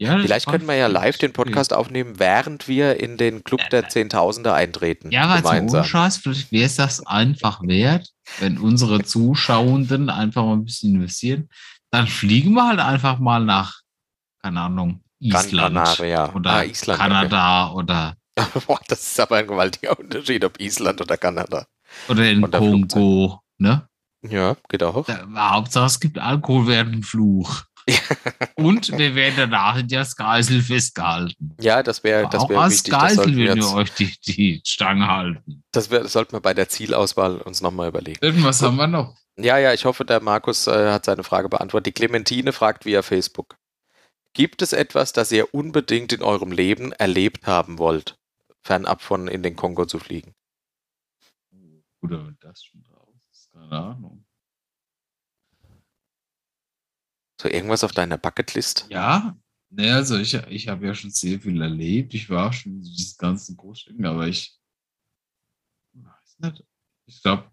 Ja, 0.00 0.16
Vielleicht 0.20 0.46
können 0.46 0.66
wir 0.66 0.76
ja 0.76 0.86
live 0.86 1.18
den 1.18 1.32
Podcast 1.32 1.72
aufnehmen, 1.74 2.18
während 2.20 2.68
wir 2.68 3.00
in 3.00 3.16
den 3.16 3.42
Club 3.42 3.68
der 3.70 3.88
Zehntausender 3.88 4.54
eintreten. 4.54 5.10
Ja, 5.10 5.24
aber 5.24 5.42
gemeinsam. 5.42 5.80
ohne 5.80 5.88
Scheiß, 5.88 6.18
vielleicht 6.18 6.52
wäre 6.52 6.66
es 6.66 6.76
das 6.76 7.04
einfach 7.04 7.60
wert, 7.62 8.08
wenn 8.38 8.58
unsere 8.58 9.02
Zuschauenden 9.04 10.08
einfach 10.08 10.44
mal 10.44 10.52
ein 10.54 10.64
bisschen 10.64 10.94
investieren. 10.94 11.48
Dann 11.90 12.06
fliegen 12.06 12.52
wir 12.54 12.68
halt 12.68 12.78
einfach 12.80 13.18
mal 13.18 13.44
nach, 13.44 13.80
keine 14.40 14.60
Ahnung, 14.60 15.02
Island 15.18 15.74
Canaria. 15.74 16.32
oder 16.32 16.50
Ah, 16.52 16.62
Island, 16.62 17.00
Kanada 17.00 17.72
oder, 17.72 18.14
Boah, 18.66 18.80
das 18.88 19.02
ist 19.02 19.20
aber 19.20 19.36
ein 19.36 19.46
gewaltiger 19.46 19.98
Unterschied, 19.98 20.44
ob 20.44 20.60
Island 20.60 21.00
oder 21.00 21.16
Kanada. 21.16 21.66
oder 22.08 22.30
in 22.30 22.42
der 22.42 22.60
Kongo. 22.60 23.40
Ne? 23.58 23.88
Ja, 24.22 24.56
geht 24.68 24.82
auch. 24.82 25.06
Da, 25.06 25.26
Hauptsache, 25.52 25.86
es 25.86 26.00
gibt 26.00 26.18
Alkohol 26.18 26.66
während 26.66 26.94
dem 26.94 27.02
Fluch. 27.02 27.62
Und 28.54 28.90
wir 28.98 29.14
werden 29.14 29.34
danach 29.36 29.78
in 29.78 29.88
das 29.88 30.14
Geisel 30.14 30.60
festgehalten. 30.60 31.56
Ja, 31.60 31.82
das 31.82 32.04
wäre 32.04 32.28
das 32.28 32.42
Auch 32.42 32.50
wär 32.50 32.60
als 32.60 32.74
wichtig. 32.74 32.92
Das 32.92 33.02
Geisel 33.02 33.36
würden 33.36 33.60
wir 33.62 33.74
euch 33.74 33.90
die, 33.92 34.14
die 34.26 34.60
Stange 34.64 35.06
halten. 35.06 35.62
das, 35.72 35.90
wär, 35.90 36.00
das 36.00 36.12
sollten 36.12 36.32
wir 36.32 36.40
bei 36.40 36.52
der 36.52 36.68
Zielauswahl 36.68 37.36
uns 37.38 37.62
nochmal 37.62 37.88
überlegen. 37.88 38.18
Irgendwas 38.20 38.60
haben 38.62 38.76
wir 38.76 38.86
noch. 38.86 39.16
Ja, 39.38 39.56
ja, 39.56 39.72
ich 39.72 39.84
hoffe, 39.84 40.04
der 40.04 40.20
Markus 40.20 40.66
äh, 40.66 40.90
hat 40.90 41.04
seine 41.04 41.22
Frage 41.22 41.48
beantwortet. 41.48 41.86
Die 41.86 41.92
Clementine 41.92 42.52
fragt 42.52 42.84
via 42.84 43.02
Facebook. 43.02 43.56
Gibt 44.34 44.62
es 44.62 44.72
etwas, 44.72 45.12
das 45.12 45.32
ihr 45.32 45.54
unbedingt 45.54 46.12
in 46.12 46.22
eurem 46.22 46.52
Leben 46.52 46.92
erlebt 46.92 47.46
haben 47.46 47.78
wollt, 47.78 48.17
fernab 48.68 49.00
von 49.00 49.28
in 49.28 49.42
den 49.42 49.56
Kongo 49.56 49.86
zu 49.86 49.98
fliegen? 49.98 50.34
Oder 52.02 52.26
wenn 52.26 52.36
das 52.40 52.62
schon 52.62 52.82
drauf 52.82 53.14
ist, 53.32 53.50
keine 53.50 53.72
Ahnung. 53.72 54.26
So 57.40 57.48
irgendwas 57.48 57.82
auf 57.82 57.92
deiner 57.92 58.18
Bucketlist? 58.18 58.86
Ja, 58.90 59.38
ne, 59.70 59.94
also 59.94 60.18
ich, 60.18 60.34
ich 60.34 60.68
habe 60.68 60.86
ja 60.86 60.94
schon 60.94 61.10
sehr 61.10 61.40
viel 61.40 61.62
erlebt. 61.62 62.12
Ich 62.12 62.28
war 62.28 62.52
schon 62.52 62.72
in 62.72 62.82
diesen 62.82 63.16
ganzen 63.16 63.56
Großstädten, 63.56 64.04
aber 64.04 64.28
ich 64.28 64.60
weiß 65.94 66.38
nicht. 66.40 66.64
Ich 67.06 67.22
glaube, 67.22 67.50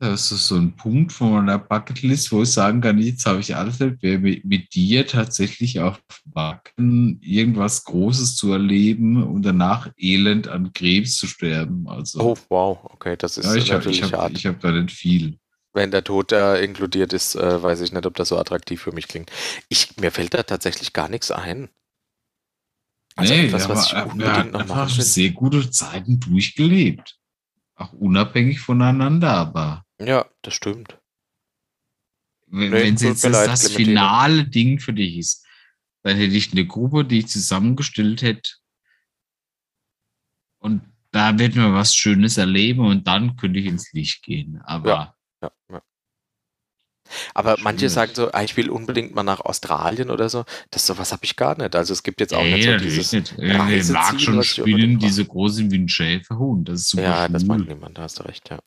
das 0.00 0.30
ist 0.30 0.46
so 0.46 0.54
ein 0.54 0.76
Punkt 0.76 1.12
von 1.12 1.32
meiner 1.32 1.58
Bucketlist, 1.58 2.30
wo 2.30 2.42
ich 2.42 2.52
sagen 2.52 2.80
kann, 2.80 2.98
jetzt 2.98 3.26
habe 3.26 3.40
ich 3.40 3.56
alles 3.56 3.80
wäre 3.80 4.18
mit, 4.18 4.74
dir 4.74 5.06
tatsächlich 5.06 5.80
auf 5.80 6.00
Wacken 6.24 7.20
irgendwas 7.20 7.82
Großes 7.84 8.36
zu 8.36 8.52
erleben 8.52 9.22
und 9.22 9.42
danach 9.42 9.90
elend 9.96 10.46
an 10.46 10.72
Krebs 10.72 11.16
zu 11.16 11.26
sterben. 11.26 11.88
Also, 11.88 12.20
Oh, 12.20 12.36
wow, 12.48 12.78
okay, 12.84 13.16
das 13.16 13.38
ist 13.38 13.46
ja, 13.46 13.54
ich 13.56 13.70
habe 13.70 13.78
natürlich 13.78 13.98
ich 13.98 14.12
hab, 14.12 14.20
hart. 14.20 14.32
ich 14.36 14.46
hab 14.46 14.60
da 14.60 14.70
nicht 14.70 14.92
viel. 14.92 15.38
Wenn 15.72 15.90
der 15.90 16.04
Tod 16.04 16.30
da 16.30 16.56
inkludiert 16.56 17.12
ist, 17.12 17.34
äh, 17.34 17.62
weiß 17.62 17.80
ich 17.80 17.92
nicht, 17.92 18.06
ob 18.06 18.14
das 18.14 18.28
so 18.28 18.38
attraktiv 18.38 18.80
für 18.80 18.92
mich 18.92 19.08
klingt. 19.08 19.30
Ich, 19.68 19.96
mir 19.96 20.12
fällt 20.12 20.34
da 20.34 20.44
tatsächlich 20.44 20.92
gar 20.92 21.08
nichts 21.08 21.30
ein. 21.30 21.68
Also 23.16 23.34
nee, 23.34 23.46
etwas, 23.46 23.64
aber 23.64 23.74
was 23.74 23.86
ich 23.86 23.94
unbedingt 23.94 24.36
hatten 24.36 24.50
noch 24.52 24.66
machen 24.68 24.96
will. 24.96 25.04
sehr 25.04 25.30
gute 25.30 25.70
Zeiten 25.70 26.20
durchgelebt. 26.20 27.17
Auch 27.78 27.92
unabhängig 27.92 28.58
voneinander, 28.58 29.30
aber 29.30 29.84
Ja, 30.00 30.28
das 30.42 30.54
stimmt. 30.54 30.98
wenn 32.48 32.70
Nee, 32.70 32.72
wenn's 32.72 33.00
tut 33.00 33.10
jetzt 33.10 33.24
das, 33.24 33.32
leid, 33.32 33.48
das 33.48 33.72
finale 33.72 34.48
Ding 34.48 34.80
für 34.80 34.92
dich 34.92 35.16
ist, 35.16 35.46
dann 36.02 36.16
hätte 36.16 36.34
ich 36.34 36.50
eine 36.52 36.66
Gruppe, 36.66 37.04
die 37.04 37.20
ich 37.20 37.28
zusammengestellt 37.28 38.22
hätte. 38.22 38.50
Und 40.58 40.82
da 41.12 41.38
wird 41.38 41.54
man 41.54 41.72
was 41.72 41.94
Schönes 41.94 42.36
erleben 42.36 42.80
und 42.80 43.06
dann 43.06 43.36
könnte 43.36 43.60
ich 43.60 43.66
ins 43.66 43.92
Licht 43.92 44.24
gehen. 44.24 44.60
Aber 44.62 44.88
Ja. 44.90 45.14
Ja, 45.42 45.52
ja. 45.70 45.82
Aber 47.34 47.56
manche 47.60 47.80
Schwierig. 47.80 47.92
sagen 47.92 48.12
so, 48.14 48.32
ah, 48.32 48.42
ich 48.42 48.56
will 48.56 48.70
unbedingt 48.70 49.14
mal 49.14 49.22
nach 49.22 49.40
Australien 49.40 50.10
oder 50.10 50.28
so. 50.28 50.44
Das 50.70 50.86
sowas 50.86 51.12
habe 51.12 51.24
ich 51.24 51.36
gar 51.36 51.56
nicht. 51.56 51.74
Also 51.76 51.92
es 51.92 52.02
gibt 52.02 52.20
jetzt 52.20 52.34
auch 52.34 52.42
Nee, 52.42 52.54
nicht 52.54 52.64
so 52.64 52.70
natürlich 52.72 52.94
dieses. 52.94 53.12
nicht. 53.12 53.34
Ich 53.38 53.54
Reiseziel, 53.58 53.94
mag 53.94 54.20
schon 54.20 54.36
was 54.38 54.44
ich 54.46 54.50
spinnen, 54.52 54.74
unbedingt 54.74 55.02
diese 55.02 55.24
großen 55.24 55.70
Windschäferhund. 55.70 56.68
Das 56.68 56.80
ist 56.80 56.90
super 56.90 57.02
Ja, 57.02 57.28
das 57.28 57.44
mag 57.44 57.66
niemand, 57.66 57.98
da 57.98 58.02
hast 58.02 58.18
du 58.18 58.24
recht, 58.24 58.50
ja. 58.50 58.58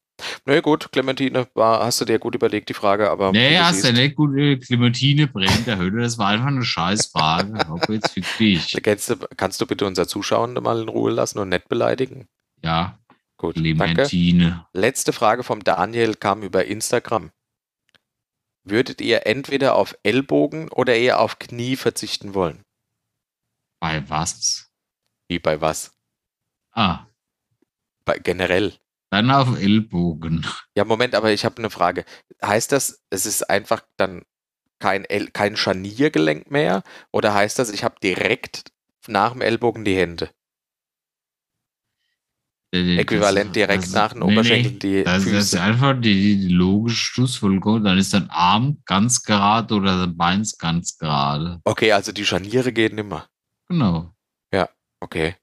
Na 0.46 0.54
nee, 0.54 0.62
gut, 0.62 0.92
Clementine, 0.92 1.48
war, 1.56 1.84
hast 1.84 2.00
du 2.00 2.06
dir 2.06 2.20
gut 2.20 2.36
überlegt, 2.36 2.70
die 2.70 2.76
Frage, 2.76 3.10
aber. 3.10 3.32
Nee, 3.32 3.52
wie 3.52 3.54
du 3.56 3.64
hast 3.64 3.84
du 3.84 3.88
siehst, 3.88 3.94
nicht 3.98 4.16
gut 4.16 4.38
äh, 4.38 4.58
Clementine 4.58 5.28
brennt 5.28 5.66
der 5.66 5.78
Hölle. 5.78 6.02
Das 6.04 6.18
war 6.20 6.28
einfach 6.28 6.48
eine 6.48 6.64
Scheißfrage. 6.64 7.66
Ob 7.72 7.90
jetzt 7.90 8.12
für 8.12 8.22
dich. 8.22 8.72
Kennst 8.84 9.10
du, 9.10 9.16
kannst 9.36 9.60
du 9.62 9.66
bitte 9.66 9.86
unser 9.86 10.08
Zuschauende 10.08 10.62
mal 10.62 10.80
in 10.80 10.90
Ruhe 10.90 11.12
lassen 11.12 11.40
und 11.40 11.50
nicht 11.50 11.68
beleidigen? 11.70 12.28
Ja, 12.64 13.00
Gut, 13.38 13.56
danke. 13.56 13.74
Clementine. 13.74 14.68
Letzte 14.74 15.14
Frage 15.14 15.42
vom 15.42 15.64
Daniel 15.64 16.14
kam 16.14 16.44
über 16.44 16.66
Instagram. 16.66 17.32
Würdet 18.64 19.02
ihr 19.02 19.26
entweder 19.26 19.76
auf 19.76 19.96
Ellbogen 20.04 20.70
oder 20.70 20.96
eher 20.96 21.20
auf 21.20 21.40
Knie 21.40 21.76
verzichten 21.76 22.34
wollen? 22.36 22.64
Bei 23.80 24.08
was? 24.10 24.70
Wie 25.28 25.40
bei 25.40 25.60
was? 25.62 25.92
Ah, 26.72 27.08
Bei, 28.06 28.18
generell. 28.20 28.74
dann 29.10 29.32
auf 29.32 29.60
Ellbogen. 29.60 30.46
Ja, 30.76 30.86
Moment, 30.86 31.16
aber 31.16 31.32
ich 31.32 31.44
habe 31.46 31.58
eine 31.58 31.70
Frage. 31.70 32.06
Heißt 32.44 32.72
das, 32.72 33.02
es 33.10 33.26
ist 33.26 33.50
einfach 33.50 33.82
dann 33.98 34.24
kein, 34.80 35.06
El 35.06 35.30
kein 35.32 35.58
Scharniergelenk 35.58 36.50
mehr? 36.52 36.84
Oder 37.12 37.34
heißt 37.34 37.60
das, 37.60 37.70
ich 37.72 37.84
habe 37.84 37.96
direkt 38.02 38.72
nach 39.08 39.34
dem 39.34 39.42
Ellbogen 39.42 39.84
die 39.86 39.96
Hände? 39.98 40.30
Äquivalent 42.74 43.56
direkt 43.56 43.84
das- 43.84 43.92
nach 43.94 44.14
den 44.14 44.26
nee, 44.28 44.42
nee, 44.42 44.70
die 44.72 45.04
Das, 45.04 45.26
das 45.26 45.26
ist 45.26 45.50
Füße. 45.52 45.62
einfach 45.62 46.00
die, 46.00 46.38
die 46.40 46.48
logische 46.48 46.96
Schlussfolgerung. 47.06 47.84
Dann 47.84 47.98
ist 47.98 48.14
dein 48.14 48.30
Arm 48.30 48.82
ganz 48.86 49.24
gerade 49.24 49.74
oder 49.76 49.98
dein 50.06 50.16
Bein 50.16 50.48
ganz 50.58 50.98
gerade. 50.98 51.60
Okay, 51.66 51.92
also 51.92 52.12
die 52.14 52.26
Scharniere 52.26 52.72
gehen 52.72 52.98
immer. 52.98 53.28
Genau. 53.68 54.14
Okay. 55.04 55.36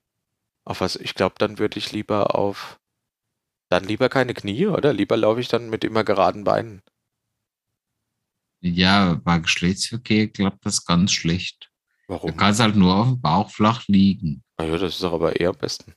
Auf 0.64 0.80
was? 0.80 0.94
Ich 0.94 1.14
glaube, 1.14 1.34
dann 1.38 1.58
würde 1.58 1.78
ich 1.78 1.90
lieber 1.90 2.36
auf. 2.36 2.78
Dann 3.68 3.82
lieber 3.84 4.08
keine 4.08 4.34
Knie, 4.34 4.66
oder? 4.68 4.92
Lieber 4.92 5.16
laufe 5.16 5.40
ich 5.40 5.48
dann 5.48 5.68
mit 5.68 5.82
immer 5.82 6.04
geraden 6.04 6.44
Beinen. 6.44 6.80
Ja, 8.60 9.14
bei 9.14 9.38
Geschlechtsverkehr 9.40 10.28
klappt 10.28 10.64
das 10.64 10.84
ganz 10.84 11.10
schlecht. 11.12 11.70
Du 12.06 12.14
Warum? 12.14 12.36
kannst 12.36 12.60
halt 12.60 12.76
nur 12.76 12.94
auf 12.94 13.08
dem 13.08 13.20
Bauch 13.20 13.50
flach 13.50 13.82
liegen. 13.88 14.42
Ah 14.56 14.64
ja, 14.64 14.78
das 14.78 14.94
ist 14.94 15.02
doch 15.02 15.12
aber 15.12 15.38
eher 15.38 15.50
am 15.50 15.58
besten. 15.58 15.94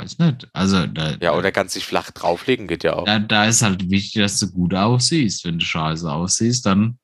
Weiß 0.00 0.18
nicht. 0.18 0.48
Also 0.52 0.86
da, 0.86 1.16
Ja, 1.20 1.34
oder 1.34 1.52
kannst 1.52 1.76
dich 1.76 1.84
flach 1.84 2.10
drauflegen, 2.10 2.66
geht 2.66 2.84
ja 2.84 2.94
auch. 2.94 3.04
da, 3.04 3.18
da 3.18 3.44
ist 3.46 3.62
halt 3.62 3.90
wichtig, 3.90 4.22
dass 4.22 4.38
du 4.38 4.50
gut 4.50 4.74
aussiehst. 4.74 5.44
Wenn 5.44 5.58
du 5.58 5.64
scheiße 5.64 6.10
aussiehst, 6.10 6.64
dann 6.66 6.98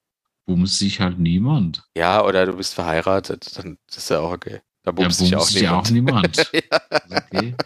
bumst 0.46 0.78
sich 0.78 1.00
halt 1.00 1.18
niemand. 1.18 1.82
Ja, 1.96 2.24
oder 2.24 2.46
du 2.46 2.56
bist 2.56 2.74
verheiratet, 2.74 3.56
dann 3.58 3.78
ist 3.88 4.10
ja 4.10 4.20
auch 4.20 4.32
okay. 4.32 4.60
Da 4.82 4.90
Ja, 4.90 4.92
bummst 4.92 5.20
dich 5.20 5.34
auch 5.34 5.40
bumst 5.40 5.52
sich 5.54 5.68
auch 5.68 5.90
niemand. 5.90 6.36
niemand. 6.36 6.52
ja. 6.52 7.16
Okay. 7.32 7.54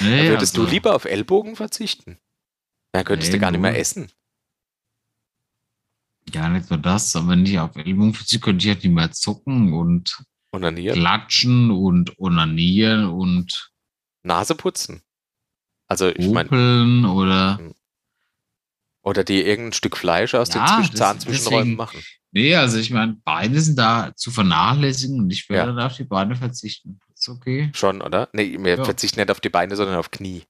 Nee, 0.00 0.28
würdest 0.28 0.56
du 0.56 0.62
also- 0.62 0.72
lieber 0.72 0.94
auf 0.94 1.04
Ellbogen 1.06 1.56
verzichten? 1.56 2.18
Dann 2.92 3.04
könntest 3.04 3.32
du 3.32 3.36
Nee, 3.36 3.40
gar 3.40 3.50
nicht 3.52 3.60
mehr 3.60 3.78
essen. 3.78 4.10
Ja, 6.32 6.48
nicht 6.48 6.68
nur 6.70 6.78
das, 6.78 7.14
aber 7.16 7.28
wenn 7.28 7.46
ich 7.46 7.58
auf 7.58 7.74
Ellbogen 7.76 8.12
verzichte, 8.14 8.44
könnte 8.44 8.66
ich 8.66 8.74
halt 8.74 8.84
nicht 8.84 8.92
mehr 8.92 9.10
zocken 9.12 9.72
und 9.72 10.22
Onanieren. 10.52 10.98
klatschen 10.98 11.70
und 11.70 12.18
onanieren 12.18 13.06
und 13.08 13.71
Nase 14.22 14.54
putzen. 14.54 15.02
Also 15.88 16.08
ich 16.08 16.28
meine, 16.28 17.08
oder. 17.10 17.60
oder 19.02 19.24
dir 19.24 19.46
irgendein 19.46 19.72
Stück 19.72 19.96
Fleisch 19.96 20.34
aus 20.34 20.48
Ja, 20.54 20.80
den 20.80 20.94
Zahnzwischenräumen 20.96 21.76
machen. 21.76 22.02
Nee, 22.30 22.54
also 22.56 22.78
ich 22.78 22.90
meine, 22.90 23.14
Beine 23.24 23.60
sind 23.60 23.78
da 23.78 24.12
zu 24.16 24.30
vernachlässigen 24.30 25.20
und 25.20 25.30
ich 25.30 25.48
würde 25.50 25.58
Ja. 25.58 25.66
dann 25.66 25.78
auf 25.80 25.96
die 25.96 26.04
Beine 26.04 26.34
verzichten. 26.34 26.98
Ist 27.14 27.28
okay. 27.28 27.70
Schon, 27.74 28.00
oder? 28.00 28.30
Nee, 28.32 28.56
wir 28.58 28.78
Ja. 28.78 28.84
verzichten 28.84 29.20
nicht 29.20 29.30
auf 29.30 29.40
die 29.40 29.50
Beine, 29.50 29.76
sondern 29.76 29.96
auf 29.96 30.10
Knie. 30.10 30.44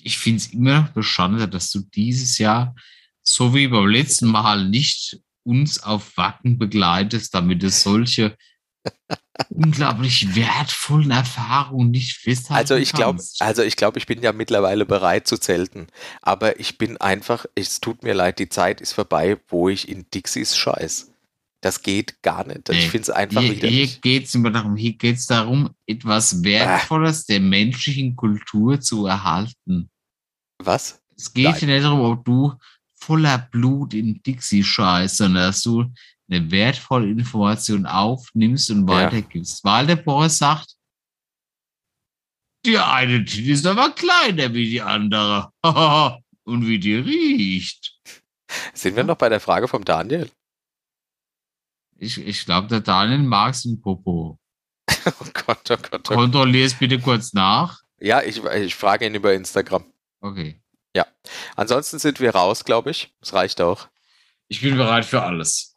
Ich 0.00 0.18
finde 0.18 0.36
es 0.38 0.52
immer 0.52 0.82
noch 0.82 0.88
bescheuert, 0.90 1.54
dass 1.54 1.70
du 1.70 1.80
dieses 1.80 2.36
Jahr, 2.36 2.74
so 3.22 3.54
wie 3.54 3.68
beim 3.68 3.86
letzten 3.86 4.26
Mal, 4.28 4.68
nicht 4.68 5.18
uns 5.44 5.82
auf 5.82 6.14
Wacken 6.18 6.58
begleitest, 6.58 7.34
damit 7.34 7.62
du 7.62 7.70
solche 7.70 8.36
unglaublich 9.50 10.34
wertvollen 10.34 11.10
Erfahrungen 11.10 11.90
nicht 11.90 12.16
festhalten 12.16 12.58
Also 12.60 12.74
ich 12.76 12.92
glaube, 12.92 13.22
also 13.40 13.62
ich 13.62 13.76
glaube, 13.76 13.98
ich 13.98 14.06
bin 14.06 14.22
ja 14.22 14.32
mittlerweile 14.32 14.84
bereit 14.86 15.26
zu 15.28 15.38
zelten. 15.38 15.86
Aber 16.22 16.58
ich 16.60 16.78
bin 16.78 16.96
einfach, 16.96 17.46
es 17.54 17.80
tut 17.80 18.02
mir 18.02 18.14
leid, 18.14 18.38
die 18.38 18.48
Zeit 18.48 18.80
ist 18.80 18.92
vorbei, 18.92 19.38
wo 19.48 19.68
ich 19.68 19.88
in 19.88 20.06
Dixies 20.12 20.56
scheiß. 20.56 21.12
Das 21.60 21.82
geht 21.82 22.22
gar 22.22 22.46
nicht. 22.46 22.68
Ich 22.68 22.76
Nee. 22.84 22.88
finde 22.88 23.02
es 23.02 23.10
einfach 23.10 23.40
Hier, 23.40 23.56
wieder. 23.56 23.68
hier 23.68 23.80
nicht. 23.82 24.02
geht 24.02 24.26
es 24.26 24.34
immer 24.34 24.50
darum, 24.50 24.76
hier 24.76 24.92
geht 24.92 25.16
es 25.16 25.26
darum, 25.26 25.70
etwas 25.86 26.44
Wertvolles 26.44 27.26
der 27.26 27.40
menschlichen 27.40 28.14
Kultur 28.16 28.80
zu 28.80 29.06
erhalten. 29.06 29.90
Was? 30.62 31.00
Es 31.16 31.32
geht 31.32 31.44
Nein. 31.44 31.54
hier 31.56 31.68
nicht 31.68 31.84
darum, 31.84 32.00
ob 32.00 32.24
du 32.24 32.54
voller 33.00 33.38
Blut 33.38 33.94
in 33.94 34.20
Dixie 34.22 34.62
scheißt, 34.62 35.16
sondern 35.18 35.44
dass 35.48 35.62
du 35.62 35.84
eine 36.30 36.50
wertvolle 36.50 37.08
Information 37.08 37.86
aufnimmst 37.86 38.70
und 38.70 38.88
Ja. 38.88 38.94
weitergibst. 38.94 39.64
Weil 39.64 39.86
der 39.86 39.96
Boris 39.96 40.38
sagt, 40.38 40.74
die 42.66 42.76
eine 42.76 43.24
Tinte 43.24 43.52
ist 43.52 43.66
aber 43.66 43.90
kleiner 43.90 44.52
wie 44.52 44.68
die 44.68 44.82
andere. 44.82 45.52
und 46.44 46.66
wie 46.66 46.78
die 46.78 46.96
riecht. 46.96 47.94
Sind 48.74 48.96
wir 48.96 49.04
noch 49.04 49.16
bei 49.16 49.28
der 49.28 49.40
Frage 49.40 49.68
vom 49.68 49.84
Daniel? 49.84 50.30
Ich, 51.96 52.18
ich 52.18 52.44
glaube, 52.44 52.68
der 52.68 52.80
Daniel 52.80 53.18
mag 53.18 53.54
es 53.54 53.64
in 53.64 53.80
Popo. 53.80 54.38
Oh 55.20 55.26
Gott, 55.32 55.70
oh 55.70 55.76
Gott, 55.76 56.10
oh. 56.10 56.14
Kontrollier 56.14 56.66
es 56.66 56.74
bitte 56.74 56.98
kurz 57.00 57.32
nach. 57.32 57.80
Ja, 57.98 58.20
ich, 58.20 58.44
ich 58.44 58.74
frage 58.74 59.06
ihn 59.06 59.14
über 59.14 59.32
Instagram. 59.32 59.84
Okay. 60.20 60.60
Ansonsten 61.56 61.98
sind 61.98 62.20
wir 62.20 62.34
raus, 62.34 62.64
glaube 62.64 62.90
ich. 62.90 63.12
Es 63.20 63.32
reicht 63.32 63.60
auch. 63.60 63.88
Ich 64.48 64.60
bin 64.60 64.76
bereit 64.76 65.04
für 65.04 65.22
alles. 65.22 65.67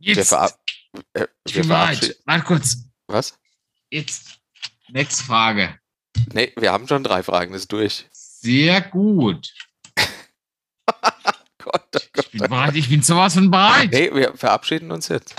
Wir, 0.00 0.14
Jetzt. 0.14 0.28
verab 0.30 0.58
äh, 1.14 1.26
Ich 1.46 1.54
wir 1.54 1.62
bin 1.62 1.68
bereit. 1.68 1.96
verabschieden. 1.98 2.22
Warte 2.26 2.44
kurz. 2.44 2.76
Was? 3.06 3.38
Jetzt. 3.90 4.40
Nächste 4.88 5.24
Frage. 5.24 5.78
Nee, 6.32 6.52
wir 6.56 6.72
haben 6.72 6.88
schon 6.88 7.04
drei 7.04 7.22
Fragen, 7.22 7.52
das 7.52 7.62
ist 7.62 7.72
durch. 7.72 8.06
Sehr 8.12 8.80
gut. 8.80 9.52
Gott, 11.58 11.84
oh 11.94 11.98
Ich 11.98 12.12
Gott. 12.12 12.30
bin 12.32 12.40
bereit. 12.40 12.74
Ich 12.76 12.88
bin 12.88 13.02
sowas 13.02 13.34
von 13.34 13.50
bereit. 13.50 13.90
Nee, 13.92 14.10
wir 14.14 14.36
verabschieden 14.36 14.90
uns 14.90 15.08
jetzt 15.08 15.34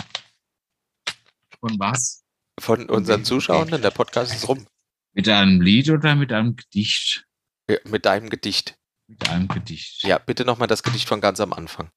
Von 1.60 1.78
was? 1.78 2.20
von 2.60 2.88
unseren 2.88 3.24
Zuschauern, 3.24 3.68
denn 3.68 3.82
der 3.82 3.90
Podcast 3.90 4.34
ist 4.34 4.46
rum. 4.46 4.66
Mit 5.14 5.28
einem 5.28 5.60
Lied 5.60 5.90
oder 5.90 6.14
mit 6.14 6.32
einem 6.32 6.54
Gedicht? 6.56 7.26
Ja, 7.68 7.76
Mit 7.84 8.06
deinem 8.06 8.30
Gedicht. 8.30 8.76
Mit 9.08 9.28
einem 9.28 9.48
Gedicht. 9.48 10.02
Ja, 10.04 10.18
bitte 10.18 10.44
nochmal 10.44 10.68
das 10.68 10.82
Gedicht 10.82 11.08
von 11.08 11.20
ganz 11.20 11.40
am 11.40 11.52
Anfang. 11.52 11.90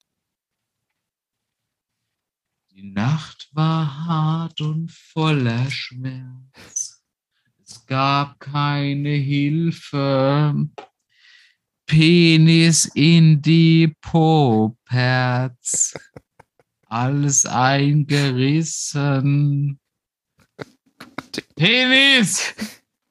Die 2.78 2.92
Nacht 2.92 3.48
war 3.54 4.06
hart 4.06 4.60
und 4.60 4.92
voller 4.92 5.72
Schmerz. 5.72 7.02
Es 7.64 7.86
gab 7.86 8.38
keine 8.42 9.12
Hilfe. 9.12 10.68
Penis 11.86 12.92
in 12.94 13.42
die 13.42 13.96
Poperz. 14.02 15.94
Alles 16.88 17.46
eingerissen. 17.46 19.80
Penis! 21.56 22.54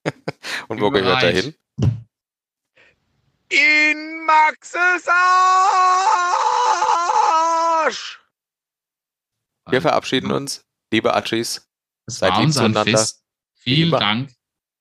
Und 0.69 0.83
wo 0.83 0.91
gehört 0.91 1.23
er 1.23 1.31
hin? 1.31 1.55
In 3.49 4.27
Maxes 4.27 5.09
Arsch! 7.89 8.24
Wir 9.71 9.81
verabschieden 9.83 10.31
uns. 10.31 10.65
Liebe 10.93 11.15
Achis, 11.15 11.67
Seid 12.07 12.39
lieb 12.39 12.53
zueinander. 12.53 12.85
Fest. 12.85 13.23
Vielen 13.57 13.89
immer. 13.89 13.99
Dank. 13.99 14.31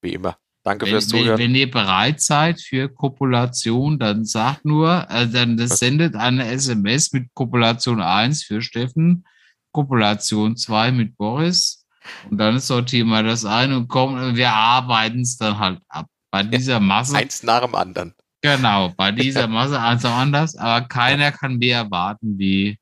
wie 0.02 0.12
immer. 0.14 0.36
Danke 0.62 0.86
Wenn, 0.86 0.92
fürs 0.92 1.12
wenn, 1.12 1.20
Zuhören. 1.20 1.38
wenn 1.38 1.54
ihr 1.54 1.70
bereit 1.70 2.20
seid 2.20 2.60
für 2.60 2.88
Kopulation, 2.88 3.98
dann 3.98 4.24
sagt 4.24 4.64
nur, 4.64 5.06
äh, 5.10 5.26
dann 5.28 5.58
sendet 5.68 6.14
eine 6.16 6.46
SMS 6.48 7.12
mit 7.12 7.32
Kopulation 7.34 8.00
1 8.00 8.44
für 8.44 8.62
Steffen, 8.62 9.26
Kopulation 9.72 10.56
2 10.56 10.92
mit 10.92 11.16
Boris 11.16 11.84
und 12.30 12.38
dann 12.38 12.58
sortieren 12.60 13.08
wir 13.08 13.22
das 13.22 13.44
ein 13.44 13.72
und 13.72 13.88
kommen, 13.88 14.36
wir 14.36 14.52
arbeiten 14.52 15.20
es 15.22 15.36
dann 15.36 15.58
halt 15.58 15.80
ab. 15.88 16.06
Bei 16.30 16.42
dieser 16.42 16.80
Masse, 16.80 17.16
Eins 17.16 17.42
nach 17.42 17.60
dem 17.62 17.74
anderen. 17.74 18.14
genau, 18.42 18.88
bei 18.96 19.12
dieser 19.12 19.46
Masse 19.46 19.80
eins 19.80 20.04
auch 20.04 20.16
anders, 20.16 20.56
aber 20.56 20.86
keiner 20.88 21.30
kann 21.32 21.58
mehr 21.58 21.78
erwarten 21.78 22.38
wie 22.38 22.78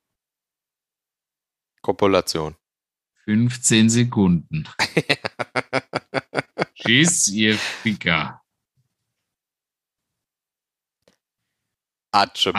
Kopulation. 1.82 2.56
15 3.24 3.90
Sekunden. 3.90 4.68
Tschüss, 6.74 7.28
ihr 7.28 7.56
Ficker. 7.56 8.40
Atsche 12.12 12.52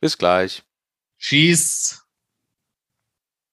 Bis 0.00 0.16
gleich. 0.16 0.62
Tschüss. 1.18 2.07